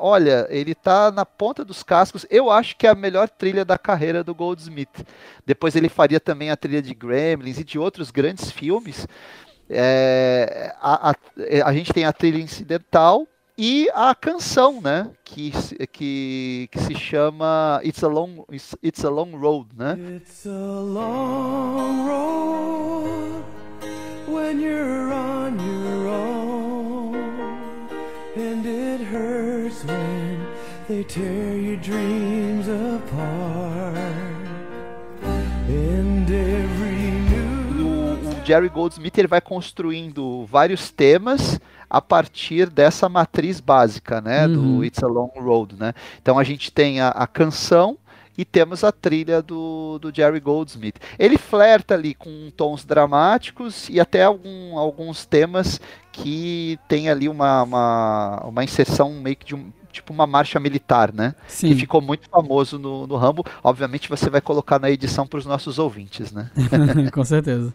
olha, 0.00 0.46
ele 0.48 0.74
tá 0.74 1.10
na 1.10 1.26
ponta 1.26 1.64
dos 1.64 1.82
cascos. 1.82 2.24
Eu 2.30 2.50
acho 2.50 2.76
que 2.76 2.86
é 2.86 2.90
a 2.90 2.94
melhor 2.94 3.28
trilha 3.28 3.64
da 3.64 3.76
carreira 3.76 4.22
do 4.22 4.34
Goldsmith. 4.34 5.04
Depois 5.44 5.74
ele 5.74 5.88
faria 5.88 6.20
também 6.20 6.50
a 6.50 6.56
trilha 6.56 6.80
de 6.80 6.94
Gremlins 6.94 7.58
e 7.58 7.64
de 7.64 7.78
outros 7.78 8.10
grandes 8.10 8.50
filmes. 8.50 9.08
É, 9.74 10.74
a, 10.80 11.10
a, 11.10 11.14
a, 11.64 11.72
gente 11.72 11.92
tem 11.92 12.04
a 12.04 12.12
trilha 12.12 12.40
incidental 12.40 13.26
e 13.56 13.88
a 13.94 14.14
canção, 14.14 14.80
né? 14.80 15.10
Que, 15.24 15.50
que, 15.90 16.68
que 16.70 16.78
se 16.78 16.94
chama 16.94 17.80
It's 17.84 18.02
a 18.02 18.08
Long, 18.08 18.44
It's, 18.82 19.04
a 19.04 19.10
Long 19.10 19.36
Road, 19.36 19.68
né? 19.76 19.96
It's 20.16 20.46
a 20.46 20.50
long 20.50 22.06
road 22.06 23.44
when 24.28 24.60
you're 24.60 25.12
on 25.12 25.58
your 25.58 26.08
own 26.08 27.14
and 28.36 28.66
it 28.66 29.00
hurts 29.02 29.84
when 29.84 30.46
they 30.88 31.04
tear 31.04 31.56
your 31.56 31.76
dreams 31.76 32.68
apart 32.68 32.91
Jerry 38.44 38.68
Goldsmith 38.68 39.16
ele 39.16 39.28
vai 39.28 39.40
construindo 39.40 40.46
vários 40.46 40.90
temas 40.90 41.60
a 41.88 42.00
partir 42.00 42.70
dessa 42.70 43.08
matriz 43.08 43.60
básica, 43.60 44.20
né, 44.20 44.46
uhum. 44.46 44.78
do 44.78 44.84
It's 44.84 45.02
a 45.02 45.06
Long 45.06 45.30
Road, 45.36 45.76
né? 45.78 45.92
Então 46.20 46.38
a 46.38 46.44
gente 46.44 46.72
tem 46.72 47.00
a, 47.00 47.08
a 47.08 47.26
canção 47.26 47.98
e 48.36 48.44
temos 48.44 48.82
a 48.82 48.90
trilha 48.90 49.42
do, 49.42 49.98
do 49.98 50.14
Jerry 50.14 50.40
Goldsmith. 50.40 50.96
Ele 51.18 51.36
flerta 51.36 51.94
ali 51.94 52.14
com 52.14 52.50
tons 52.56 52.84
dramáticos 52.84 53.88
e 53.90 54.00
até 54.00 54.24
algum, 54.24 54.78
alguns 54.78 55.26
temas 55.26 55.80
que 56.10 56.78
tem 56.88 57.10
ali 57.10 57.28
uma, 57.28 57.62
uma, 57.62 58.42
uma 58.46 58.64
inserção 58.64 59.12
meio 59.12 59.36
que 59.36 59.46
de 59.46 59.54
um, 59.54 59.70
tipo 59.92 60.12
uma 60.12 60.26
marcha 60.26 60.58
militar, 60.58 61.12
né? 61.12 61.34
Sim. 61.46 61.68
Que 61.68 61.74
ficou 61.74 62.00
muito 62.00 62.28
famoso 62.28 62.78
no, 62.78 63.06
no 63.06 63.16
Rambo. 63.16 63.44
Obviamente 63.62 64.08
você 64.08 64.30
vai 64.30 64.40
colocar 64.40 64.78
na 64.78 64.90
edição 64.90 65.26
para 65.26 65.38
os 65.38 65.46
nossos 65.46 65.78
ouvintes, 65.78 66.32
né? 66.32 66.50
Com 67.12 67.24
certeza. 67.24 67.72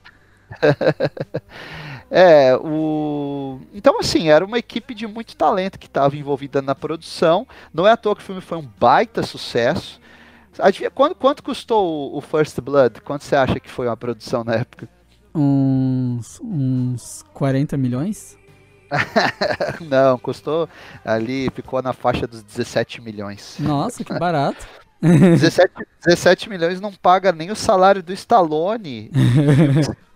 É, 2.09 2.55
o... 2.55 3.59
Então, 3.73 3.99
assim, 3.99 4.29
era 4.29 4.45
uma 4.45 4.57
equipe 4.57 4.93
de 4.93 5.05
muito 5.05 5.35
talento 5.35 5.77
que 5.77 5.87
estava 5.87 6.15
envolvida 6.15 6.61
na 6.61 6.73
produção. 6.73 7.45
Não 7.73 7.85
é 7.85 7.91
à 7.91 7.97
toa 7.97 8.15
que 8.15 8.21
o 8.21 8.25
filme 8.25 8.41
foi 8.41 8.57
um 8.57 8.69
baita 8.79 9.23
sucesso. 9.23 9.99
Adivinha 10.57 10.89
quanto, 10.89 11.15
quanto 11.15 11.43
custou 11.43 12.15
o 12.15 12.21
First 12.21 12.59
Blood? 12.61 13.01
Quanto 13.01 13.23
você 13.23 13.35
acha 13.35 13.59
que 13.59 13.69
foi 13.69 13.87
a 13.87 13.95
produção 13.95 14.43
na 14.43 14.55
época? 14.55 14.87
Uns, 15.35 16.39
uns 16.41 17.23
40 17.33 17.77
milhões? 17.77 18.37
Não, 19.81 20.17
custou 20.17 20.67
ali, 21.03 21.49
ficou 21.53 21.81
na 21.81 21.93
faixa 21.93 22.25
dos 22.25 22.41
17 22.41 23.01
milhões. 23.01 23.57
Nossa, 23.59 24.03
que 24.03 24.17
barato. 24.17 24.65
17, 24.99 25.73
17 26.05 26.49
milhões 26.49 26.81
não 26.81 26.91
paga 26.91 27.31
nem 27.31 27.51
o 27.51 27.55
salário 27.55 28.01
do 28.01 28.11
Stallone. 28.13 29.11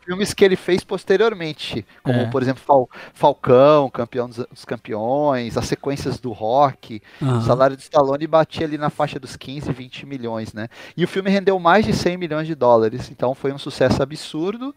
Filmes 0.04 0.34
que 0.34 0.44
ele 0.44 0.56
fez 0.56 0.84
posteriormente, 0.84 1.86
como 2.04 2.20
é. 2.20 2.26
por 2.26 2.42
exemplo 2.42 2.62
Fal 2.64 2.90
Falcão, 3.14 3.90
Campeão 3.90 4.28
dos, 4.28 4.38
dos, 4.38 4.66
Campeões, 4.66 5.58
as 5.58 5.66
sequências 5.66 6.20
do 6.20 6.32
Rock. 6.32 7.02
Uhum. 7.22 7.38
O 7.38 7.42
salário 7.42 7.76
de 7.78 7.84
Stallone 7.84 8.28
batia 8.28 8.66
ali 8.66 8.78
na 8.78 8.90
faixa 8.90 9.20
dos 9.20 9.36
15, 9.36 9.72
20 9.72 10.06
milhões, 10.06 10.54
né? 10.54 10.68
E 10.96 11.04
o 11.04 11.08
filme 11.08 11.30
rendeu 11.30 11.60
mais 11.60 11.86
de 11.86 11.94
100 11.94 12.18
milhões 12.18 12.48
de 12.48 12.56
dólares, 12.56 13.10
então 13.10 13.34
foi 13.36 13.52
um 13.52 13.58
sucesso 13.58 14.02
absurdo. 14.02 14.76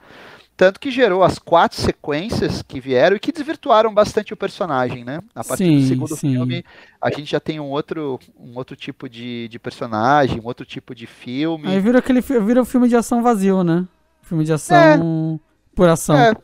Tanto 0.56 0.78
que 0.78 0.88
gerou 0.88 1.24
as 1.24 1.36
quatro 1.36 1.80
sequências 1.80 2.62
que 2.62 2.78
vieram 2.78 3.16
e 3.16 3.20
que 3.20 3.32
desvirtuaram 3.32 3.92
bastante 3.92 4.32
o 4.32 4.36
personagem, 4.36 5.04
né? 5.04 5.20
A 5.34 5.42
partir 5.42 5.64
sim, 5.64 5.78
do 5.78 5.88
segundo 5.88 6.16
sim. 6.16 6.30
filme, 6.30 6.64
a 7.02 7.10
gente 7.10 7.32
já 7.32 7.40
tem 7.40 7.58
um 7.58 7.70
outro, 7.70 8.20
um 8.38 8.56
outro 8.56 8.76
tipo 8.76 9.08
de, 9.08 9.48
de 9.48 9.58
personagem, 9.58 10.40
um 10.40 10.46
outro 10.46 10.64
tipo 10.64 10.94
de 10.94 11.08
filme. 11.08 11.66
Aí 11.66 11.80
vira 11.80 11.98
aquele 11.98 12.20
vira 12.20 12.62
um 12.62 12.64
filme 12.64 12.88
de 12.88 12.94
ação 12.94 13.20
vazio, 13.20 13.64
né? 13.64 13.84
Filme 14.24 14.44
de 14.44 14.52
ação 14.52 15.40
é, 15.40 15.40
por 15.74 15.88
ação. 15.88 16.16
É, 16.16 16.34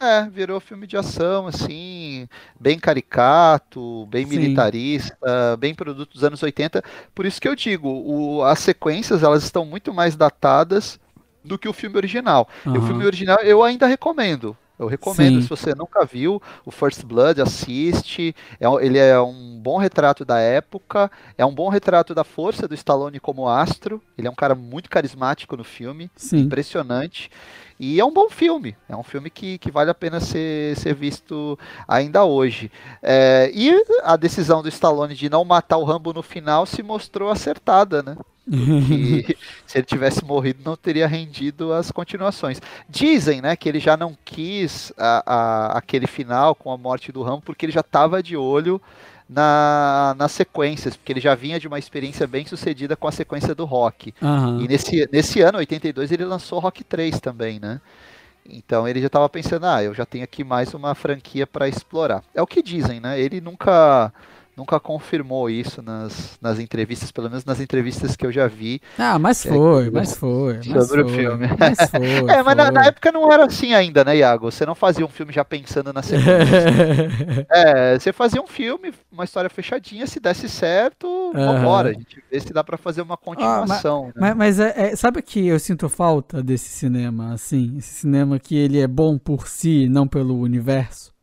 é, 0.00 0.28
virou 0.28 0.60
filme 0.60 0.86
de 0.86 0.96
ação, 0.96 1.46
assim, 1.46 2.28
bem 2.60 2.78
caricato, 2.78 4.06
bem 4.06 4.26
Sim. 4.26 4.36
militarista, 4.36 5.56
bem 5.58 5.74
produto 5.74 6.12
dos 6.12 6.22
anos 6.22 6.42
80. 6.42 6.82
Por 7.14 7.24
isso 7.24 7.40
que 7.40 7.48
eu 7.48 7.56
digo, 7.56 7.88
o, 7.88 8.42
as 8.44 8.58
sequências 8.58 9.22
elas 9.22 9.42
estão 9.42 9.64
muito 9.64 9.92
mais 9.94 10.16
datadas 10.16 11.00
do 11.42 11.58
que 11.58 11.68
o 11.68 11.72
filme 11.72 11.96
original. 11.96 12.48
Uhum. 12.66 12.74
E 12.74 12.78
o 12.78 12.82
filme 12.82 13.06
original 13.06 13.38
eu 13.38 13.62
ainda 13.62 13.86
recomendo. 13.86 14.56
Eu 14.78 14.88
recomendo, 14.88 15.36
Sim. 15.36 15.42
se 15.42 15.48
você 15.48 15.74
nunca 15.74 16.04
viu, 16.04 16.42
o 16.64 16.70
First 16.70 17.04
Blood, 17.04 17.40
assiste. 17.40 18.34
É, 18.58 18.66
ele 18.84 18.98
é 18.98 19.18
um 19.20 19.60
bom 19.60 19.78
retrato 19.78 20.24
da 20.24 20.38
época, 20.38 21.10
é 21.38 21.46
um 21.46 21.54
bom 21.54 21.68
retrato 21.68 22.14
da 22.14 22.24
força 22.24 22.66
do 22.66 22.74
Stallone 22.74 23.20
como 23.20 23.48
astro. 23.48 24.02
Ele 24.18 24.26
é 24.26 24.30
um 24.30 24.34
cara 24.34 24.54
muito 24.54 24.90
carismático 24.90 25.56
no 25.56 25.64
filme, 25.64 26.10
Sim. 26.16 26.40
impressionante. 26.40 27.30
E 27.78 27.98
é 28.00 28.04
um 28.04 28.12
bom 28.12 28.28
filme, 28.30 28.76
é 28.88 28.96
um 28.96 29.02
filme 29.02 29.28
que, 29.28 29.58
que 29.58 29.70
vale 29.70 29.90
a 29.90 29.94
pena 29.94 30.20
ser, 30.20 30.76
ser 30.76 30.94
visto 30.94 31.58
ainda 31.88 32.24
hoje. 32.24 32.70
É, 33.02 33.50
e 33.52 33.74
a 34.02 34.16
decisão 34.16 34.62
do 34.62 34.68
Stallone 34.68 35.14
de 35.14 35.28
não 35.28 35.44
matar 35.44 35.78
o 35.78 35.84
Rambo 35.84 36.12
no 36.12 36.22
final 36.22 36.66
se 36.66 36.82
mostrou 36.82 37.30
acertada, 37.30 38.02
né? 38.02 38.16
Que 38.50 39.36
se 39.66 39.78
ele 39.78 39.86
tivesse 39.86 40.24
morrido 40.24 40.60
não 40.64 40.76
teria 40.76 41.06
rendido 41.06 41.72
as 41.72 41.90
continuações. 41.90 42.60
Dizem, 42.88 43.40
né, 43.40 43.56
que 43.56 43.68
ele 43.68 43.80
já 43.80 43.96
não 43.96 44.16
quis 44.24 44.92
a, 44.98 45.22
a, 45.26 45.78
aquele 45.78 46.06
final 46.06 46.54
com 46.54 46.70
a 46.70 46.76
morte 46.78 47.10
do 47.10 47.22
Rambo 47.22 47.42
porque 47.42 47.66
ele 47.66 47.72
já 47.72 47.80
estava 47.80 48.22
de 48.22 48.36
olho 48.36 48.80
na, 49.28 50.14
nas 50.18 50.32
sequências, 50.32 50.96
porque 50.96 51.12
ele 51.12 51.20
já 51.20 51.34
vinha 51.34 51.58
de 51.58 51.66
uma 51.66 51.78
experiência 51.78 52.26
bem 52.26 52.46
sucedida 52.46 52.94
com 52.96 53.08
a 53.08 53.12
sequência 53.12 53.54
do 53.54 53.64
Rock. 53.64 54.14
Uhum. 54.20 54.60
E 54.60 54.68
nesse, 54.68 55.08
nesse 55.10 55.40
ano, 55.40 55.58
82, 55.58 56.12
ele 56.12 56.24
lançou 56.24 56.58
Rock 56.58 56.84
3 56.84 57.20
também, 57.20 57.58
né? 57.58 57.80
Então 58.46 58.86
ele 58.86 59.00
já 59.00 59.06
estava 59.06 59.28
pensando, 59.28 59.64
ah, 59.64 59.82
eu 59.82 59.94
já 59.94 60.04
tenho 60.04 60.24
aqui 60.24 60.44
mais 60.44 60.74
uma 60.74 60.94
franquia 60.94 61.46
para 61.46 61.66
explorar. 61.66 62.22
É 62.34 62.42
o 62.42 62.46
que 62.46 62.62
dizem, 62.62 63.00
né? 63.00 63.18
Ele 63.18 63.40
nunca 63.40 64.12
nunca 64.56 64.78
confirmou 64.78 65.50
isso 65.50 65.82
nas, 65.82 66.38
nas 66.40 66.58
entrevistas, 66.58 67.10
pelo 67.10 67.28
menos 67.28 67.44
nas 67.44 67.60
entrevistas 67.60 68.16
que 68.16 68.24
eu 68.24 68.32
já 68.32 68.46
vi. 68.46 68.80
Ah, 68.98 69.18
mas 69.18 69.44
é, 69.44 69.48
foi, 69.48 69.86
é, 69.86 69.90
mas 69.90 70.16
foi. 70.16 70.62
Sobre 70.62 70.74
mas 70.74 70.90
o 70.90 71.08
filme. 71.08 71.48
Mas 71.58 71.78
foi, 71.90 72.34
é, 72.34 72.42
mas 72.42 72.56
na, 72.56 72.70
na, 72.70 72.86
época 72.86 73.12
não 73.12 73.30
era 73.32 73.46
assim 73.46 73.74
ainda, 73.74 74.04
né, 74.04 74.16
Iago? 74.18 74.50
Você 74.50 74.64
não 74.64 74.74
fazia 74.74 75.04
um 75.04 75.08
filme 75.08 75.32
já 75.32 75.44
pensando 75.44 75.92
na 75.92 76.02
sequência. 76.02 77.46
é, 77.50 77.98
você 77.98 78.12
fazia 78.12 78.40
um 78.40 78.46
filme, 78.46 78.92
uma 79.10 79.24
história 79.24 79.50
fechadinha, 79.50 80.06
se 80.06 80.20
desse 80.20 80.48
certo, 80.48 81.06
uhum. 81.06 81.32
vambora. 81.32 81.90
A 81.90 81.92
gente 81.92 82.22
vê 82.30 82.40
se 82.40 82.52
dá 82.52 82.62
para 82.62 82.76
fazer 82.76 83.02
uma 83.02 83.16
continuação. 83.16 84.12
Ah, 84.16 84.20
mas, 84.20 84.28
né? 84.30 84.34
mas, 84.34 84.58
mas 84.58 84.60
é, 84.60 84.92
é, 84.92 84.96
sabe 84.96 85.22
que 85.22 85.46
eu 85.46 85.58
sinto 85.58 85.88
falta 85.88 86.42
desse 86.42 86.68
cinema, 86.68 87.32
assim? 87.32 87.76
Esse 87.78 87.94
cinema 87.94 88.38
que 88.38 88.56
ele 88.56 88.80
é 88.80 88.86
bom 88.86 89.18
por 89.18 89.48
si, 89.48 89.88
não 89.88 90.06
pelo 90.06 90.38
universo? 90.38 91.13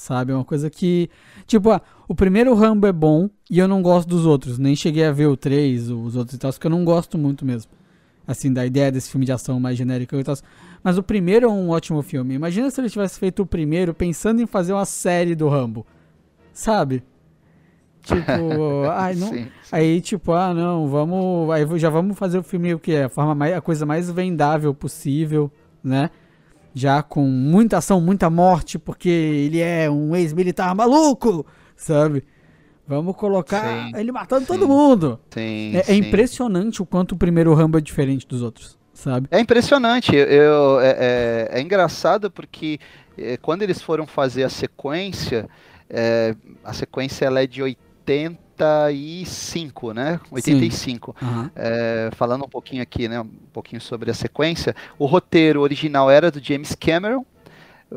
Sabe? 0.00 0.32
É 0.32 0.34
uma 0.34 0.46
coisa 0.46 0.70
que. 0.70 1.10
Tipo, 1.46 1.72
ah, 1.72 1.82
o 2.08 2.14
primeiro 2.14 2.54
Rambo 2.54 2.86
é 2.86 2.92
bom 2.92 3.28
e 3.50 3.58
eu 3.58 3.68
não 3.68 3.82
gosto 3.82 4.08
dos 4.08 4.24
outros. 4.24 4.58
Nem 4.58 4.74
cheguei 4.74 5.04
a 5.04 5.12
ver 5.12 5.26
o 5.26 5.36
3, 5.36 5.90
os 5.90 6.16
outros 6.16 6.36
e 6.36 6.38
tal, 6.38 6.50
porque 6.50 6.66
eu 6.66 6.70
não 6.70 6.86
gosto 6.86 7.18
muito 7.18 7.44
mesmo. 7.44 7.70
Assim, 8.26 8.50
da 8.50 8.64
ideia 8.64 8.90
desse 8.90 9.10
filme 9.10 9.26
de 9.26 9.32
ação 9.32 9.60
mais 9.60 9.76
genérico 9.76 10.16
e 10.16 10.24
tal. 10.24 10.34
Mas 10.82 10.96
o 10.96 11.02
primeiro 11.02 11.44
é 11.44 11.48
um 11.50 11.68
ótimo 11.68 12.00
filme. 12.00 12.34
Imagina 12.34 12.70
se 12.70 12.80
ele 12.80 12.88
tivesse 12.88 13.18
feito 13.18 13.42
o 13.42 13.46
primeiro 13.46 13.92
pensando 13.92 14.40
em 14.40 14.46
fazer 14.46 14.72
uma 14.72 14.86
série 14.86 15.34
do 15.34 15.48
Rambo. 15.48 15.86
Sabe? 16.50 17.02
Tipo, 18.02 18.88
ai, 18.90 19.14
não, 19.16 19.28
sim, 19.28 19.44
sim. 19.44 19.50
aí 19.70 20.00
tipo, 20.00 20.32
ah, 20.32 20.54
não, 20.54 20.88
vamos, 20.88 21.50
aí 21.50 21.78
já 21.78 21.90
vamos 21.90 22.18
fazer 22.18 22.38
o 22.38 22.42
filme 22.42 22.72
o 22.72 22.78
que 22.78 22.92
é, 22.92 23.04
a 23.04 23.08
forma 23.10 23.34
mais, 23.34 23.54
a 23.54 23.60
coisa 23.60 23.84
mais 23.84 24.10
vendável 24.10 24.74
possível, 24.74 25.52
né? 25.84 26.08
Já 26.74 27.02
com 27.02 27.22
muita 27.22 27.78
ação, 27.78 28.00
muita 28.00 28.30
morte, 28.30 28.78
porque 28.78 29.08
ele 29.08 29.60
é 29.60 29.90
um 29.90 30.14
ex-militar 30.14 30.74
maluco, 30.74 31.46
sabe? 31.76 32.24
Vamos 32.86 33.14
colocar 33.16 33.86
sim, 33.86 33.92
ele 33.96 34.10
matando 34.10 34.40
sim, 34.40 34.46
todo 34.46 34.66
mundo. 34.66 35.20
Sim, 35.30 35.76
é, 35.76 35.92
é, 35.92 35.94
impressionante 35.94 36.82
o 36.82 36.86
quanto 36.86 37.12
o 37.12 37.16
primeiro 37.16 37.54
Rambo 37.54 37.78
é 37.78 37.80
diferente 37.80 38.26
dos 38.26 38.42
outros, 38.42 38.76
sabe? 38.92 39.28
É 39.30 39.38
impressionante. 39.38 40.14
Eu, 40.14 40.80
é, 40.80 40.96
é, 40.98 41.48
é 41.52 41.60
engraçado 41.60 42.30
porque 42.30 42.80
é, 43.16 43.36
quando 43.36 43.62
eles 43.62 43.80
foram 43.80 44.06
fazer 44.06 44.42
a 44.42 44.48
sequência, 44.48 45.48
é, 45.88 46.34
a 46.64 46.72
sequência 46.72 47.24
ela 47.26 47.42
é 47.42 47.46
de 47.46 47.62
80 47.62 48.49
85, 48.60 49.92
né? 49.92 50.20
85. 50.30 51.16
Uhum. 51.20 51.50
É, 51.56 52.10
falando 52.12 52.44
um 52.44 52.48
pouquinho 52.48 52.82
aqui, 52.82 53.08
né? 53.08 53.20
Um 53.20 53.28
pouquinho 53.52 53.80
sobre 53.80 54.10
a 54.10 54.14
sequência. 54.14 54.74
O 54.98 55.06
roteiro 55.06 55.60
original 55.60 56.10
era 56.10 56.30
do 56.30 56.42
James 56.42 56.74
Cameron. 56.74 57.24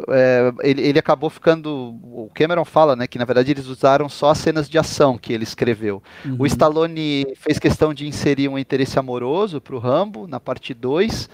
é, 0.10 0.52
ele, 0.62 0.82
ele 0.82 1.00
acabou 1.00 1.30
ficando. 1.30 1.96
O 2.04 2.32
Cameron 2.34 2.66
fala, 2.66 2.96
né, 2.96 3.06
que 3.06 3.20
na 3.20 3.26
verdade 3.26 3.52
eles 3.52 3.68
usaram 3.68 4.10
só 4.10 4.32
as 4.32 4.40
cenas 4.40 4.70
de 4.70 4.78
ação 4.78 5.18
que 5.18 5.32
ele 5.32 5.44
escreveu. 5.44 6.02
Uhum. 6.26 6.38
O 6.40 6.46
Stallone 6.46 7.28
fez 7.36 7.60
questão 7.60 7.94
de 7.94 8.08
inserir 8.08 8.48
um 8.48 8.58
interesse 8.58 8.98
amoroso 8.98 9.62
para 9.62 9.76
o 9.76 9.80
Rambo 9.80 10.28
na 10.28 10.40
parte 10.40 10.74
2 10.74 11.30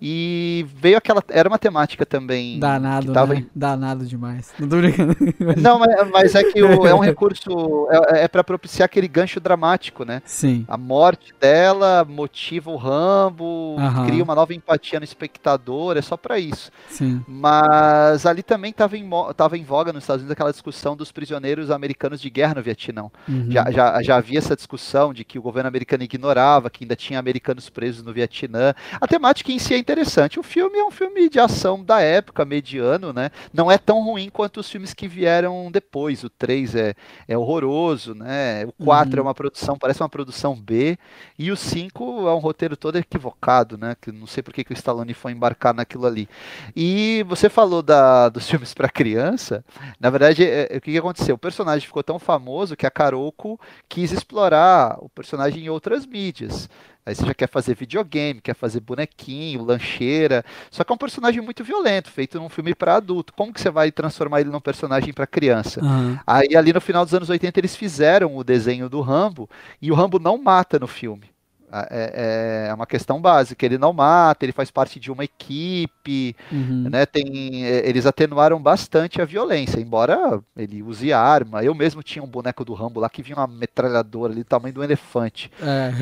e 0.00 0.66
veio 0.76 0.96
aquela. 0.96 1.22
Era 1.28 1.48
uma 1.48 1.58
temática 1.58 2.06
também. 2.06 2.58
Danado, 2.58 3.12
tava... 3.12 3.34
né? 3.34 3.46
Danado 3.54 4.06
demais. 4.06 4.52
Não 4.58 4.68
tô 4.68 4.76
brincando. 4.78 5.16
Não, 5.60 5.78
mas, 5.78 6.10
mas 6.10 6.34
é 6.34 6.44
que 6.44 6.62
o, 6.62 6.86
é 6.86 6.94
um 6.94 7.00
recurso. 7.00 7.88
É, 8.08 8.24
é 8.24 8.28
para 8.28 8.42
propiciar 8.42 8.86
aquele 8.86 9.08
gancho 9.08 9.40
dramático, 9.40 10.04
né? 10.04 10.22
Sim. 10.24 10.64
A 10.66 10.76
morte 10.76 11.34
dela 11.38 12.04
motiva 12.08 12.70
o 12.70 12.76
Rambo, 12.76 13.76
cria 14.06 14.24
uma 14.24 14.34
nova 14.34 14.54
empatia 14.54 14.98
no 14.98 15.04
espectador, 15.04 15.96
é 15.96 16.02
só 16.02 16.16
para 16.16 16.38
isso. 16.38 16.70
Sim. 16.88 17.22
Mas 17.28 18.24
ali 18.24 18.42
também 18.42 18.70
estava 18.70 18.96
em, 18.96 19.08
tava 19.36 19.58
em 19.58 19.64
voga 19.64 19.92
nos 19.92 20.04
Estados 20.04 20.22
Unidos 20.22 20.32
aquela 20.32 20.50
discussão 20.50 20.96
dos 20.96 21.12
prisioneiros 21.12 21.70
americanos 21.70 22.20
de 22.20 22.30
guerra 22.30 22.54
no 22.54 22.62
Vietnã. 22.62 23.10
Uhum. 23.28 23.46
Já, 23.50 23.70
já, 23.70 24.02
já 24.02 24.16
havia 24.16 24.38
essa 24.38 24.56
discussão 24.56 25.12
de 25.12 25.24
que 25.24 25.38
o 25.38 25.42
governo 25.42 25.68
americano 25.68 26.02
ignorava 26.02 26.70
que 26.70 26.84
ainda 26.84 26.96
tinha 26.96 27.18
americanos 27.18 27.68
presos 27.68 28.02
no 28.02 28.12
Vietnã. 28.12 28.74
A 29.00 29.06
temática 29.06 29.52
em 29.52 29.58
si 29.58 29.74
é 29.74 29.78
interessante. 29.90 30.38
O 30.38 30.42
filme 30.42 30.78
é 30.78 30.84
um 30.84 30.90
filme 30.90 31.28
de 31.28 31.40
ação 31.40 31.82
da 31.82 32.00
época, 32.00 32.44
mediano, 32.44 33.12
né? 33.12 33.30
Não 33.52 33.70
é 33.70 33.76
tão 33.76 34.02
ruim 34.02 34.30
quanto 34.30 34.60
os 34.60 34.70
filmes 34.70 34.94
que 34.94 35.08
vieram 35.08 35.70
depois. 35.70 36.22
O 36.22 36.30
3 36.30 36.74
é, 36.76 36.94
é 37.26 37.36
horroroso, 37.36 38.14
né? 38.14 38.64
O 38.66 38.84
4 38.84 39.12
uhum. 39.12 39.18
é 39.18 39.22
uma 39.22 39.34
produção, 39.34 39.76
parece 39.76 40.00
uma 40.00 40.08
produção 40.08 40.54
B. 40.54 40.96
E 41.38 41.50
o 41.50 41.56
5 41.56 42.28
é 42.28 42.34
um 42.34 42.38
roteiro 42.38 42.76
todo 42.76 42.96
equivocado, 42.96 43.76
né? 43.76 43.96
Que 44.00 44.12
não 44.12 44.26
sei 44.26 44.42
por 44.42 44.54
que, 44.54 44.62
que 44.62 44.72
o 44.72 44.74
Stallone 44.74 45.12
foi 45.12 45.32
embarcar 45.32 45.74
naquilo 45.74 46.06
ali. 46.06 46.28
E 46.76 47.24
você 47.28 47.48
falou 47.48 47.82
da, 47.82 48.28
dos 48.28 48.46
filmes 48.48 48.72
para 48.72 48.88
criança. 48.88 49.64
Na 49.98 50.08
verdade, 50.08 50.44
é, 50.44 50.68
é, 50.72 50.76
o 50.76 50.80
que, 50.80 50.92
que 50.92 50.98
aconteceu? 50.98 51.34
O 51.34 51.38
personagem 51.38 51.86
ficou 51.86 52.02
tão 52.02 52.18
famoso 52.18 52.76
que 52.76 52.86
a 52.86 52.90
Karoko 52.90 53.58
quis 53.88 54.12
explorar 54.12 54.96
o 55.00 55.08
personagem 55.08 55.64
em 55.64 55.68
outras 55.68 56.06
mídias. 56.06 56.68
Aí 57.10 57.14
você 57.16 57.26
já 57.26 57.34
quer 57.34 57.48
fazer 57.48 57.74
videogame, 57.74 58.40
quer 58.40 58.54
fazer 58.54 58.80
bonequinho, 58.80 59.64
lancheira. 59.64 60.44
Só 60.70 60.84
que 60.84 60.92
é 60.92 60.94
um 60.94 60.98
personagem 60.98 61.42
muito 61.42 61.64
violento, 61.64 62.10
feito 62.10 62.38
num 62.38 62.48
filme 62.48 62.74
para 62.74 62.96
adulto. 62.96 63.32
Como 63.32 63.52
que 63.52 63.60
você 63.60 63.70
vai 63.70 63.90
transformar 63.90 64.40
ele 64.40 64.50
num 64.50 64.60
personagem 64.60 65.12
para 65.12 65.26
criança? 65.26 65.84
Uhum. 65.84 66.18
Aí 66.26 66.56
ali 66.56 66.72
no 66.72 66.80
final 66.80 67.04
dos 67.04 67.12
anos 67.12 67.28
80 67.28 67.58
eles 67.58 67.74
fizeram 67.74 68.36
o 68.36 68.44
desenho 68.44 68.88
do 68.88 69.00
Rambo 69.00 69.50
e 69.82 69.90
o 69.90 69.94
Rambo 69.94 70.18
não 70.18 70.38
mata 70.38 70.78
no 70.78 70.86
filme. 70.86 71.30
É, 71.72 72.66
é, 72.66 72.68
é, 72.68 72.74
uma 72.74 72.86
questão 72.86 73.20
básica. 73.20 73.64
Ele 73.64 73.78
não 73.78 73.92
mata, 73.92 74.44
ele 74.44 74.52
faz 74.52 74.70
parte 74.70 74.98
de 74.98 75.10
uma 75.10 75.24
equipe, 75.24 76.34
uhum. 76.50 76.88
né? 76.90 77.06
Tem, 77.06 77.64
é, 77.64 77.88
eles 77.88 78.06
atenuaram 78.06 78.60
bastante 78.60 79.22
a 79.22 79.24
violência, 79.24 79.80
embora 79.80 80.40
ele 80.56 80.82
use 80.82 81.12
arma. 81.12 81.62
Eu 81.62 81.74
mesmo 81.74 82.02
tinha 82.02 82.22
um 82.22 82.26
boneco 82.28 82.64
do 82.64 82.74
Rambo 82.74 82.98
lá 82.98 83.08
que 83.08 83.22
vinha 83.22 83.36
uma 83.36 83.46
metralhadora 83.46 84.32
ali, 84.32 84.42
do 84.42 84.46
tamanho 84.46 84.74
do 84.74 84.82
elefante. 84.82 85.50
É. 85.62 85.92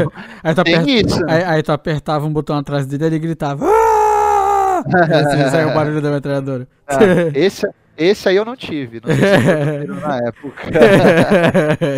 aí, 0.42 0.54
tu 0.54 0.64
Tem 0.64 0.98
isso. 0.98 1.22
Aí, 1.28 1.44
aí, 1.44 1.62
tu 1.62 1.72
apertava 1.72 2.26
um 2.26 2.32
botão 2.32 2.56
atrás 2.56 2.86
dele 2.86 3.04
e 3.04 3.06
ele 3.08 3.18
gritava. 3.18 3.66
Ah! 3.66 4.82
assim, 4.88 5.50
saiu 5.50 5.68
o 5.68 5.74
barulho 5.74 6.00
da 6.00 6.10
metralhadora. 6.10 6.66
É, 6.86 7.38
esse, 7.38 7.68
esse 7.98 8.28
aí 8.28 8.36
eu 8.36 8.44
não 8.44 8.56
tive, 8.56 9.00
não 9.04 9.14
tive 9.14 9.86
na 10.00 10.18
época. 10.26 10.62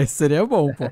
Seria 0.09 0.45
bom, 0.45 0.73
pô. 0.73 0.91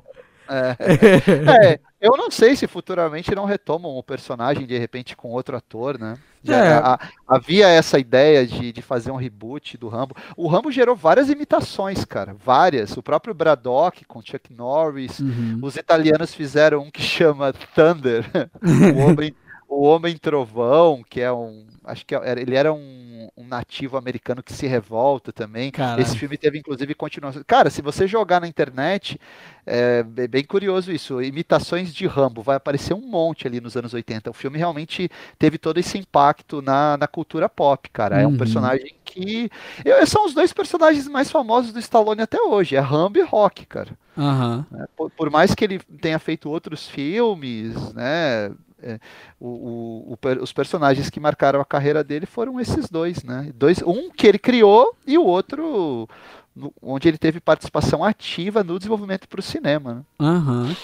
É. 1.59 1.73
é. 1.73 1.79
eu 2.01 2.17
não 2.17 2.31
sei 2.31 2.55
se 2.55 2.65
futuramente 2.65 3.35
não 3.35 3.45
retomam 3.45 3.91
o 3.91 4.03
personagem 4.03 4.65
de 4.65 4.77
repente 4.77 5.15
com 5.15 5.29
outro 5.29 5.55
ator, 5.55 5.99
né? 5.99 6.17
É. 6.47 6.73
A, 6.73 6.99
havia 7.27 7.67
essa 7.67 7.99
ideia 7.99 8.47
de, 8.47 8.71
de 8.71 8.81
fazer 8.81 9.11
um 9.11 9.15
reboot 9.17 9.77
do 9.77 9.89
Rambo. 9.89 10.15
O 10.35 10.47
Rambo 10.47 10.71
gerou 10.71 10.95
várias 10.95 11.29
imitações, 11.29 12.05
cara, 12.05 12.33
várias. 12.33 12.95
O 12.97 13.03
próprio 13.03 13.33
Braddock 13.33 14.05
com 14.05 14.21
Chuck 14.21 14.51
Norris. 14.53 15.19
Uhum. 15.19 15.59
Os 15.61 15.75
italianos 15.75 16.33
fizeram 16.33 16.83
um 16.83 16.91
que 16.91 17.01
chama 17.01 17.53
Thunder, 17.75 18.25
o 18.95 18.99
homem, 18.99 19.35
o 19.69 19.83
homem 19.83 20.17
trovão, 20.17 21.03
que 21.07 21.21
é 21.21 21.31
um, 21.31 21.65
acho 21.85 22.05
que 22.05 22.15
é, 22.15 22.41
ele 22.41 22.55
era 22.55 22.73
um 22.73 23.09
um, 23.37 23.47
nativo 23.47 23.97
americano 23.97 24.41
que 24.43 24.53
se 24.53 24.67
revolta 24.67 25.31
também. 25.31 25.71
Caralho. 25.71 26.01
Esse 26.01 26.17
filme 26.17 26.37
teve, 26.37 26.59
inclusive, 26.59 26.93
continuação. 26.93 27.43
Cara, 27.45 27.69
se 27.69 27.81
você 27.81 28.07
jogar 28.07 28.39
na 28.39 28.47
internet, 28.47 29.19
é 29.65 30.03
bem 30.03 30.43
curioso 30.43 30.91
isso. 30.91 31.21
Imitações 31.21 31.93
de 31.93 32.07
Rambo, 32.07 32.41
vai 32.41 32.55
aparecer 32.55 32.93
um 32.93 33.01
monte 33.01 33.47
ali 33.47 33.59
nos 33.59 33.75
anos 33.75 33.93
80. 33.93 34.29
O 34.29 34.33
filme 34.33 34.57
realmente 34.57 35.09
teve 35.37 35.57
todo 35.57 35.77
esse 35.77 35.97
impacto 35.97 36.61
na, 36.61 36.97
na 36.97 37.07
cultura 37.07 37.49
pop, 37.49 37.89
cara. 37.89 38.17
Uhum. 38.17 38.21
É 38.21 38.27
um 38.27 38.31
uhum. 38.31 38.37
personagem 38.37 38.95
que. 39.03 39.49
Eu, 39.83 40.05
são 40.05 40.25
os 40.25 40.33
dois 40.33 40.53
personagens 40.53 41.07
mais 41.07 41.29
famosos 41.29 41.73
do 41.73 41.79
Stallone 41.79 42.21
até 42.21 42.41
hoje. 42.41 42.75
É 42.75 42.79
Rambo 42.79 43.19
e 43.19 43.23
Rock, 43.23 43.65
cara. 43.65 43.97
Uhum. 44.21 44.65
Por, 44.97 45.09
por, 45.11 45.29
mais 45.29 45.55
que 45.55 45.63
ele 45.63 45.79
tenha 46.01 46.19
feito 46.19 46.49
outros 46.49 46.87
filmes, 46.87 47.93
né? 47.93 48.51
é, 48.81 48.99
o, 49.39 49.47
o, 49.47 50.13
o, 50.13 50.43
os 50.43 50.53
personagens 50.53 51.09
que 51.09 51.19
marcaram 51.19 51.59
a 51.61 51.65
carreira 51.65 52.03
dele 52.03 52.25
foram 52.25 52.59
esses 52.59 52.89
dois, 52.89 53.23
né? 53.23 53.51
Dois, 53.55 53.81
um 53.81 54.09
que 54.09 54.27
ele 54.27 54.39
criou 54.39 54.95
e 55.05 55.17
o 55.17 55.25
outro 55.25 56.07
no, 56.55 56.73
onde 56.81 57.07
ele 57.07 57.17
teve 57.17 57.39
participação 57.39 58.03
ativa 58.03 58.63
no 58.63 58.77
desenvolvimento 58.77 59.27
para 59.27 59.39
o 59.39 59.43
cinema. 59.43 60.05
Né? 60.19 60.27
Uhum. 60.27 60.75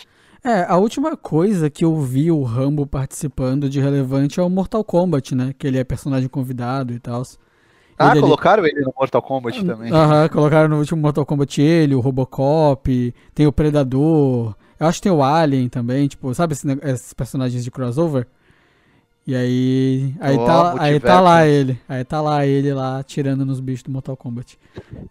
É, 0.44 0.64
a 0.64 0.78
última 0.78 1.18
coisa 1.18 1.70
que 1.70 1.84
eu 1.84 2.00
vi 2.00 2.32
o 2.32 2.44
Rambo 2.44 2.86
participando 2.86 3.68
de 3.68 3.80
relevante 3.80 4.40
é 4.40 4.44
o 4.44 4.50
Mortal 4.50 4.84
Kombat, 4.84 5.34
né? 5.34 5.56
Que 5.58 5.66
ele 5.66 5.80
é 5.80 5.84
personagem 5.84 6.30
convidado 6.30 6.94
e 6.94 7.00
tal. 7.00 7.24
Ah, 7.98 8.12
ele, 8.12 8.22
colocaram 8.22 8.66
ele 8.66 8.82
no 8.82 8.94
Mortal 8.98 9.22
Kombat 9.22 9.64
também. 9.64 9.92
Aham, 9.92 10.28
colocaram 10.30 10.68
no 10.68 10.80
último 10.80 11.02
Mortal 11.02 11.26
Kombat 11.26 11.62
ele, 11.62 11.96
o 11.96 12.00
Robocop, 12.00 13.14
tem 13.34 13.48
o 13.48 13.52
Predador. 13.52 14.56
Eu 14.80 14.88
acho 14.88 15.00
que 15.00 15.04
tem 15.04 15.12
o 15.12 15.24
Alien 15.24 15.70
também, 15.70 16.08
tipo, 16.08 16.34
sabe 16.34 16.54
esses, 16.54 16.66
esses 16.84 17.14
personagens 17.14 17.64
de 17.64 17.72
crossover? 17.72 18.28
E 19.28 19.36
aí. 19.36 20.14
Aí, 20.20 20.38
oh, 20.38 20.46
tá, 20.46 20.76
aí 20.78 21.00
tá 21.00 21.20
lá 21.20 21.48
ele. 21.48 21.82
Aí 21.90 22.04
tá 22.04 22.22
lá 22.22 22.46
ele 22.46 22.72
lá 22.72 23.02
tirando 23.02 23.44
nos 23.44 23.60
bichos 23.60 23.82
do 23.82 23.90
Mortal 23.90 24.16
Kombat. 24.16 24.60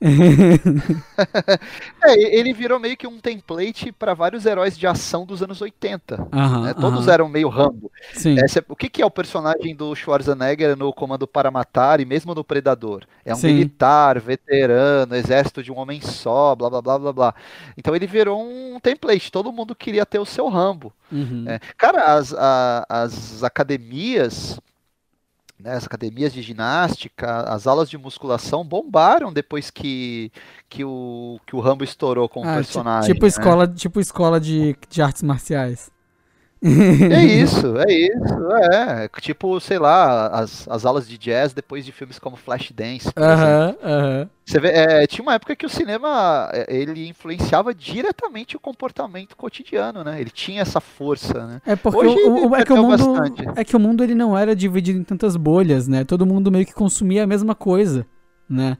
é, 2.04 2.38
ele 2.38 2.52
virou 2.52 2.78
meio 2.78 2.96
que 2.96 3.08
um 3.08 3.18
template 3.18 3.90
para 3.90 4.14
vários 4.14 4.46
heróis 4.46 4.78
de 4.78 4.86
ação 4.86 5.26
dos 5.26 5.42
anos 5.42 5.60
80. 5.60 6.14
Uh 6.14 6.26
-huh, 6.26 6.62
né? 6.62 6.74
Todos 6.74 7.08
eram 7.08 7.28
meio 7.28 7.48
Rambo. 7.48 7.90
Sim. 8.12 8.36
É, 8.38 8.44
o 8.68 8.76
que, 8.76 8.88
que, 8.88 9.02
é 9.02 9.06
o 9.06 9.10
personagem 9.10 9.74
do 9.74 9.94
Schwarzenegger 9.94 10.76
no 10.76 10.92
Comando 10.92 11.26
para 11.26 11.50
Matar 11.50 12.00
e 12.00 12.04
mesmo 12.04 12.34
no 12.34 12.44
Predador? 12.44 13.04
É 13.24 13.32
um 13.32 13.38
Sim. 13.38 13.54
militar, 13.54 14.20
veterano, 14.20 15.14
exército 15.14 15.62
de 15.62 15.72
um 15.72 15.78
homem 15.78 16.00
só, 16.00 16.54
blá 16.54 16.68
blá 16.70 16.82
blá 16.82 16.98
blá 16.98 17.12
blá. 17.12 17.34
Então 17.76 17.94
ele 17.94 18.06
virou 18.06 18.40
um 18.42 18.78
template. 18.80 19.32
Todo 19.32 19.52
mundo 19.52 19.74
queria 19.74 20.04
ter 20.04 20.18
o 20.18 20.26
seu 20.26 20.48
Rambo. 20.48 20.92
Uhum. 21.10 21.44
É, 21.48 21.58
cara, 21.76 22.14
as, 22.14 22.34
a, 22.34 22.86
as 22.88 23.42
academias, 23.42 24.60
né, 25.58 25.74
as 25.74 25.84
academias 25.84 26.32
de 26.32 26.42
ginástica, 26.42 27.42
as 27.42 27.66
aulas 27.66 27.88
de 27.88 27.96
musculação 27.96 28.64
bombaram 28.64 29.32
depois 29.32 29.70
que, 29.70 30.30
que, 30.68 30.84
o, 30.84 31.38
que 31.46 31.56
o 31.56 31.60
Rambo 31.60 31.84
estourou 31.84 32.28
com 32.28 32.40
o 32.40 32.48
ah, 32.48 32.54
personagem. 32.54 33.12
Tipo, 33.12 33.24
né? 33.24 33.28
escola, 33.28 33.68
tipo 33.68 34.00
escola 34.00 34.40
de, 34.40 34.76
de 34.88 35.02
artes 35.02 35.22
marciais. 35.22 35.93
É 36.64 37.22
isso, 37.42 37.76
é 37.76 37.92
isso, 37.92 38.52
é. 38.72 39.08
Tipo, 39.20 39.60
sei 39.60 39.78
lá, 39.78 40.28
as, 40.28 40.66
as 40.66 40.86
aulas 40.86 41.06
de 41.06 41.18
jazz 41.18 41.52
depois 41.52 41.84
de 41.84 41.92
filmes 41.92 42.18
como 42.18 42.36
Flashdance. 42.36 43.10
Aham, 43.16 43.76
aham. 43.82 44.30
Você 44.46 44.60
vê, 44.60 44.68
é, 44.68 45.06
tinha 45.06 45.22
uma 45.22 45.34
época 45.34 45.54
que 45.54 45.66
o 45.66 45.68
cinema 45.68 46.50
é, 46.52 46.66
ele 46.68 47.06
influenciava 47.06 47.74
diretamente 47.74 48.56
o 48.56 48.60
comportamento 48.60 49.36
cotidiano, 49.36 50.02
né? 50.02 50.20
Ele 50.20 50.30
tinha 50.30 50.62
essa 50.62 50.80
força, 50.80 51.46
né? 51.46 51.60
É 51.66 51.76
porque 51.76 51.98
Hoje, 51.98 52.24
o, 52.24 52.48
o, 52.48 52.56
é, 52.56 52.64
que 52.64 52.72
o 52.72 52.76
mundo, 52.76 53.14
é 53.56 53.64
que 53.64 53.76
o 53.76 53.80
mundo 53.80 54.02
ele 54.02 54.14
não 54.14 54.36
era 54.36 54.56
dividido 54.56 54.98
em 54.98 55.04
tantas 55.04 55.36
bolhas, 55.36 55.86
né? 55.86 56.04
Todo 56.04 56.26
mundo 56.26 56.50
meio 56.50 56.64
que 56.64 56.74
consumia 56.74 57.24
a 57.24 57.26
mesma 57.26 57.54
coisa, 57.54 58.06
né? 58.48 58.78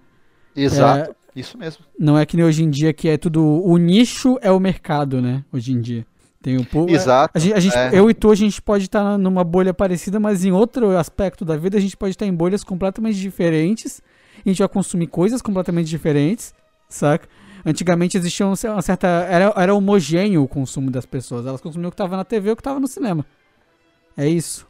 Exato, 0.56 1.10
é, 1.10 1.40
isso 1.40 1.58
mesmo. 1.58 1.84
Não 1.98 2.18
é 2.18 2.24
que 2.24 2.36
nem 2.36 2.46
hoje 2.46 2.64
em 2.64 2.70
dia 2.70 2.92
que 2.92 3.08
é 3.08 3.18
tudo 3.18 3.42
o 3.42 3.76
nicho 3.76 4.38
é 4.40 4.50
o 4.50 4.60
mercado, 4.60 5.20
né? 5.20 5.44
Hoje 5.52 5.72
em 5.72 5.80
dia. 5.80 6.06
Tem 6.44 6.58
o 6.58 6.66
Exato. 6.90 7.32
A 7.34 7.38
gente, 7.38 7.54
a 7.54 7.58
gente, 7.58 7.74
é. 7.74 7.98
Eu 7.98 8.10
e 8.10 8.12
tu, 8.12 8.30
a 8.30 8.34
gente 8.34 8.60
pode 8.60 8.84
estar 8.84 9.02
tá 9.02 9.16
numa 9.16 9.42
bolha 9.42 9.72
parecida, 9.72 10.20
mas 10.20 10.44
em 10.44 10.52
outro 10.52 10.94
aspecto 10.94 11.42
da 11.42 11.56
vida, 11.56 11.78
a 11.78 11.80
gente 11.80 11.96
pode 11.96 12.10
estar 12.10 12.26
tá 12.26 12.28
em 12.28 12.34
bolhas 12.34 12.62
completamente 12.62 13.18
diferentes. 13.18 14.02
A 14.44 14.46
gente 14.50 14.58
vai 14.58 14.68
consumir 14.68 15.06
coisas 15.06 15.40
completamente 15.40 15.88
diferentes, 15.88 16.52
saca? 16.86 17.26
Antigamente 17.64 18.18
existia 18.18 18.44
uma 18.46 18.82
certa. 18.82 19.08
Era, 19.08 19.54
era 19.56 19.74
homogêneo 19.74 20.42
o 20.42 20.46
consumo 20.46 20.90
das 20.90 21.06
pessoas. 21.06 21.46
Elas 21.46 21.62
consumiam 21.62 21.88
o 21.88 21.90
que 21.90 21.94
estava 21.94 22.14
na 22.14 22.24
TV 22.24 22.50
e 22.50 22.52
o 22.52 22.56
que 22.56 22.60
estava 22.60 22.78
no 22.78 22.86
cinema. 22.86 23.24
É 24.14 24.28
isso. 24.28 24.66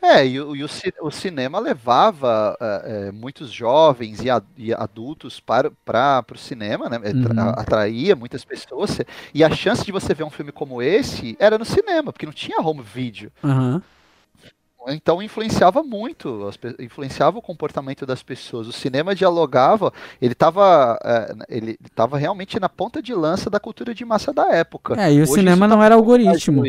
É, 0.00 0.26
e, 0.26 0.40
o, 0.40 0.56
e 0.56 0.64
o, 0.64 0.68
o 1.02 1.10
cinema 1.10 1.58
levava 1.58 2.56
é, 2.60 3.12
muitos 3.12 3.50
jovens 3.50 4.22
e, 4.22 4.30
a, 4.30 4.42
e 4.56 4.72
adultos 4.72 5.40
para, 5.40 5.70
para, 5.84 6.22
para 6.22 6.36
o 6.36 6.38
cinema, 6.38 6.88
né? 6.88 6.98
Uhum. 6.98 7.50
Atraía 7.50 8.16
muitas 8.16 8.44
pessoas. 8.44 8.98
E 9.34 9.42
a 9.42 9.50
chance 9.50 9.84
de 9.84 9.92
você 9.92 10.14
ver 10.14 10.24
um 10.24 10.30
filme 10.30 10.52
como 10.52 10.82
esse 10.82 11.36
era 11.38 11.58
no 11.58 11.64
cinema, 11.64 12.12
porque 12.12 12.26
não 12.26 12.32
tinha 12.32 12.60
home 12.60 12.82
video. 12.82 13.30
Uhum. 13.42 13.80
então 14.88 15.22
influenciava 15.22 15.82
muito, 15.82 16.50
influenciava 16.78 17.38
o 17.38 17.42
comportamento 17.42 18.06
das 18.06 18.22
pessoas. 18.22 18.68
O 18.68 18.72
cinema 18.72 19.14
dialogava, 19.14 19.92
ele 20.20 20.32
estava 20.32 20.98
é, 21.04 21.34
ele 21.48 21.78
tava 21.94 22.18
realmente 22.18 22.60
na 22.60 22.68
ponta 22.68 23.02
de 23.02 23.14
lança 23.14 23.50
da 23.50 23.60
cultura 23.60 23.94
de 23.94 24.04
massa 24.04 24.32
da 24.32 24.50
época. 24.52 24.94
É, 25.00 25.12
e 25.12 25.20
o 25.20 25.22
Hoje 25.22 25.32
cinema 25.32 25.66
não 25.66 25.78
tá 25.78 25.84
era 25.86 25.94
algoritmo. 25.94 26.62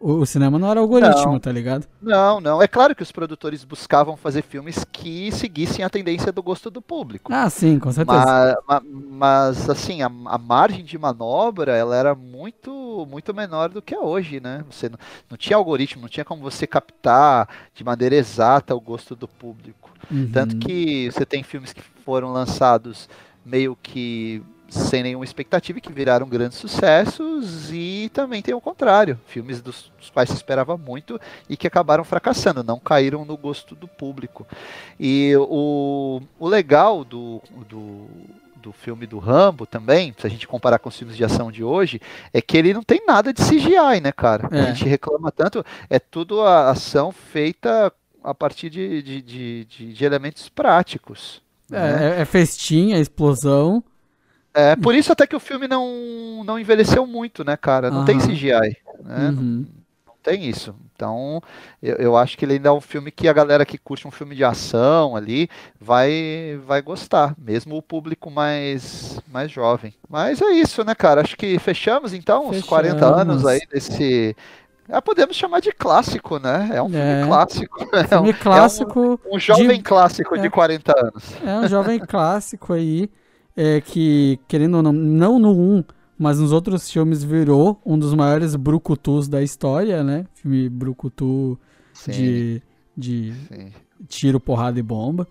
O, 0.00 0.24
cinema 0.24 0.58
não 0.58 0.70
era 0.70 0.78
algoritmo, 0.78 1.32
não. 1.32 1.40
tá 1.40 1.50
ligado? 1.50 1.86
Não, 2.00 2.40
não. 2.40 2.62
É 2.62 2.68
claro 2.68 2.94
que 2.94 3.02
os 3.02 3.10
produtores 3.10 3.64
buscavam 3.64 4.16
fazer 4.16 4.42
filmes 4.42 4.84
que 4.92 5.32
seguissem 5.32 5.84
a 5.84 5.90
tendência 5.90 6.30
do 6.30 6.40
gosto 6.40 6.70
do 6.70 6.80
público. 6.80 7.32
Ah, 7.32 7.50
sim, 7.50 7.80
com 7.80 7.90
certeza. 7.90 8.62
Mas, 8.68 8.82
mas, 9.10 9.70
assim, 9.70 10.02
a, 10.02 10.06
a, 10.06 10.38
margem 10.38 10.84
de 10.84 10.96
manobra, 10.96 11.76
ela 11.76 11.96
era 11.96 12.14
muito, 12.14 13.06
muito 13.10 13.34
menor 13.34 13.70
do 13.70 13.82
que 13.82 13.92
é 13.92 13.98
hoje, 13.98 14.38
né? 14.38 14.64
Você 14.70 14.88
não, 14.88 14.98
não 15.28 15.36
tinha 15.36 15.56
algoritmo, 15.56 16.02
não 16.02 16.08
tinha 16.08 16.24
como 16.24 16.42
você 16.42 16.64
captar 16.64 17.48
de 17.74 17.82
maneira 17.82 18.14
exata 18.14 18.76
o 18.76 18.80
gosto 18.80 19.16
do 19.16 19.26
público. 19.26 19.90
Uhum. 20.08 20.30
Tanto 20.32 20.58
que 20.58 21.10
você 21.10 21.26
tem 21.26 21.42
filmes 21.42 21.72
que 21.72 21.82
foram 22.04 22.32
lançados 22.32 23.08
meio 23.44 23.76
que 23.82 24.42
sem 24.68 25.02
nenhuma 25.02 25.24
expectativa 25.24 25.78
e 25.78 25.80
que 25.80 25.92
viraram 25.92 26.28
grandes 26.28 26.58
sucessos 26.58 27.70
e 27.72 28.10
também 28.12 28.42
tem 28.42 28.54
o 28.54 28.60
contrário, 28.60 29.18
filmes 29.26 29.62
dos, 29.62 29.90
dos, 29.98 30.10
quais 30.10 30.28
se 30.28 30.36
esperava 30.36 30.76
muito 30.76 31.18
e 31.48 31.56
que 31.56 31.66
acabaram 31.66 32.04
fracassando, 32.04 32.62
não 32.62 32.78
caíram 32.78 33.24
no 33.24 33.36
gosto 33.36 33.74
do 33.74 33.88
público. 33.88 34.46
E 35.00 35.34
o, 35.36 36.20
o 36.38 36.48
legal 36.48 37.02
do, 37.02 37.40
do, 37.68 38.06
do 38.56 38.72
filme 38.72 39.06
do 39.06 39.18
Rambo 39.18 39.64
também, 39.64 40.14
se 40.18 40.26
a 40.26 40.30
gente 40.30 40.46
comparar 40.46 40.78
com 40.78 40.90
os 40.90 40.96
filmes 40.96 41.16
de 41.16 41.24
ação 41.24 41.50
de 41.50 41.64
hoje, 41.64 42.00
é 42.32 42.42
que 42.42 42.56
ele 42.56 42.74
não 42.74 42.82
tem 42.82 43.00
nada 43.06 43.32
de 43.32 43.42
CGI, 43.42 44.00
né, 44.02 44.12
cara? 44.12 44.48
É. 44.52 44.60
A 44.60 44.64
gente 44.72 44.86
reclama 44.86 45.32
tanto, 45.32 45.64
é 45.88 45.98
tudo 45.98 46.42
a 46.42 46.70
ação 46.70 47.10
feita 47.10 47.90
a 48.22 48.34
partir 48.34 48.68
de, 48.68 49.02
de, 49.02 49.22
de, 49.22 49.64
de, 49.64 49.92
de 49.94 50.04
elementos 50.04 50.48
práticos. 50.48 51.40
É, 51.70 51.74
né? 51.74 52.20
é 52.20 52.24
festinha, 52.26 52.98
explosão. 52.98 53.82
É, 54.54 54.76
por 54.76 54.94
isso 54.94 55.12
até 55.12 55.26
que 55.26 55.36
o 55.36 55.40
filme 55.40 55.68
não, 55.68 56.42
não 56.44 56.58
envelheceu 56.58 57.06
muito, 57.06 57.44
né, 57.44 57.56
cara? 57.56 57.90
Não 57.90 58.00
uhum. 58.00 58.04
tem 58.04 58.18
CGI. 58.18 58.50
Né? 58.50 59.28
Uhum. 59.28 59.32
Não, 59.32 59.66
não, 60.06 60.14
tem 60.22 60.44
isso. 60.44 60.74
Então, 60.94 61.40
eu, 61.80 61.94
eu, 61.96 62.16
acho 62.16 62.36
que 62.36 62.44
ele 62.44 62.54
ainda 62.54 62.70
é 62.70 62.72
um 62.72 62.80
filme 62.80 63.12
que 63.12 63.28
a 63.28 63.32
galera 63.32 63.64
que 63.64 63.78
curte 63.78 64.08
um 64.08 64.10
filme 64.10 64.34
de 64.34 64.42
ação 64.42 65.14
ali 65.14 65.48
vai, 65.80 66.58
vai 66.66 66.82
gostar, 66.82 67.36
mesmo 67.38 67.76
o 67.76 67.82
público 67.82 68.28
mais, 68.30 69.20
mais 69.28 69.48
jovem. 69.48 69.94
Mas 70.08 70.42
é 70.42 70.50
isso, 70.50 70.82
né, 70.82 70.92
cara? 70.94 71.20
Acho 71.20 71.36
que 71.36 71.56
fechamos 71.60 72.12
então 72.12 72.46
fechamos. 72.46 72.62
os 72.64 72.68
40 72.68 73.06
anos 73.06 73.46
aí 73.46 73.60
desse 73.72 74.34
é, 74.88 75.00
podemos 75.02 75.36
chamar 75.36 75.60
de 75.60 75.70
clássico, 75.70 76.38
né? 76.38 76.70
É 76.72 76.82
um 76.82 76.88
filme 76.88 77.04
é. 77.04 77.26
clássico. 77.26 77.78
Filme 78.08 78.30
é 78.30 78.32
um, 78.32 78.32
clássico. 78.32 79.20
É 79.22 79.28
um, 79.28 79.36
um 79.36 79.38
jovem 79.38 79.76
de... 79.76 79.82
clássico 79.82 80.38
de 80.38 80.48
40 80.48 80.90
é. 80.90 81.00
anos. 81.00 81.24
É 81.44 81.54
um 81.58 81.68
jovem 81.68 81.98
clássico 81.98 82.72
aí 82.72 83.10
é, 83.58 83.80
que, 83.80 84.38
querendo 84.46 84.76
ou 84.76 84.82
não, 84.84 84.92
não 84.92 85.36
no 85.36 85.50
1, 85.50 85.84
mas 86.16 86.38
nos 86.38 86.52
outros 86.52 86.88
filmes 86.88 87.24
virou 87.24 87.82
um 87.84 87.98
dos 87.98 88.14
maiores 88.14 88.54
brucutus 88.54 89.26
da 89.26 89.42
história, 89.42 90.04
né? 90.04 90.26
Filme 90.32 90.68
brucutu 90.68 91.58
Sim. 91.92 92.12
de, 92.12 92.62
de 92.96 93.32
Sim. 93.48 93.72
tiro, 94.06 94.38
porrada 94.38 94.78
e 94.78 94.82
bomba. 94.82 95.26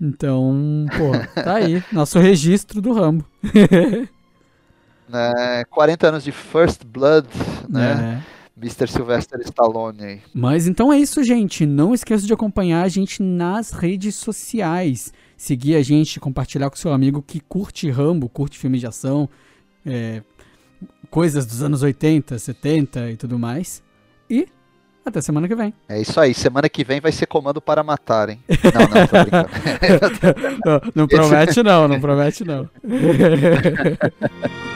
Então, 0.00 0.86
pô, 0.98 1.12
tá 1.40 1.54
aí, 1.54 1.80
nosso 1.92 2.18
registro 2.18 2.82
do 2.82 2.92
Rambo. 2.92 3.24
né, 5.08 5.64
40 5.70 6.08
anos 6.08 6.24
de 6.24 6.32
First 6.32 6.84
Blood, 6.84 7.28
né? 7.68 8.22
É. 8.24 8.36
Mr. 8.58 8.88
Sylvester 8.88 9.38
Stallone 9.42 10.02
aí. 10.02 10.20
Mas 10.34 10.66
então 10.66 10.92
é 10.92 10.98
isso, 10.98 11.22
gente. 11.22 11.64
Não 11.64 11.94
esqueça 11.94 12.26
de 12.26 12.32
acompanhar 12.32 12.82
a 12.82 12.88
gente 12.88 13.22
nas 13.22 13.70
redes 13.70 14.16
sociais 14.16 15.12
seguir 15.36 15.76
a 15.76 15.82
gente, 15.82 16.18
compartilhar 16.18 16.70
com 16.70 16.76
seu 16.76 16.92
amigo 16.92 17.22
que 17.22 17.40
curte 17.40 17.90
Rambo, 17.90 18.28
curte 18.28 18.58
filmes 18.58 18.80
de 18.80 18.86
ação, 18.86 19.28
é, 19.84 20.22
coisas 21.10 21.46
dos 21.46 21.62
anos 21.62 21.82
80, 21.82 22.38
70 22.38 23.10
e 23.10 23.16
tudo 23.16 23.38
mais. 23.38 23.82
E 24.28 24.48
até 25.04 25.20
semana 25.20 25.46
que 25.46 25.54
vem. 25.54 25.72
É 25.88 26.00
isso 26.00 26.18
aí. 26.18 26.34
Semana 26.34 26.68
que 26.68 26.82
vem 26.82 27.00
vai 27.00 27.12
ser 27.12 27.26
comando 27.26 27.60
para 27.60 27.84
matar, 27.84 28.28
hein? 28.28 28.40
Não, 28.74 28.80
não, 28.80 29.06
tô 29.06 29.22
brincando. 29.22 29.48
não, 30.66 30.80
não 30.94 31.06
promete 31.06 31.62
não, 31.62 31.86
não 31.86 32.00
promete 32.00 32.44
não. 32.44 32.68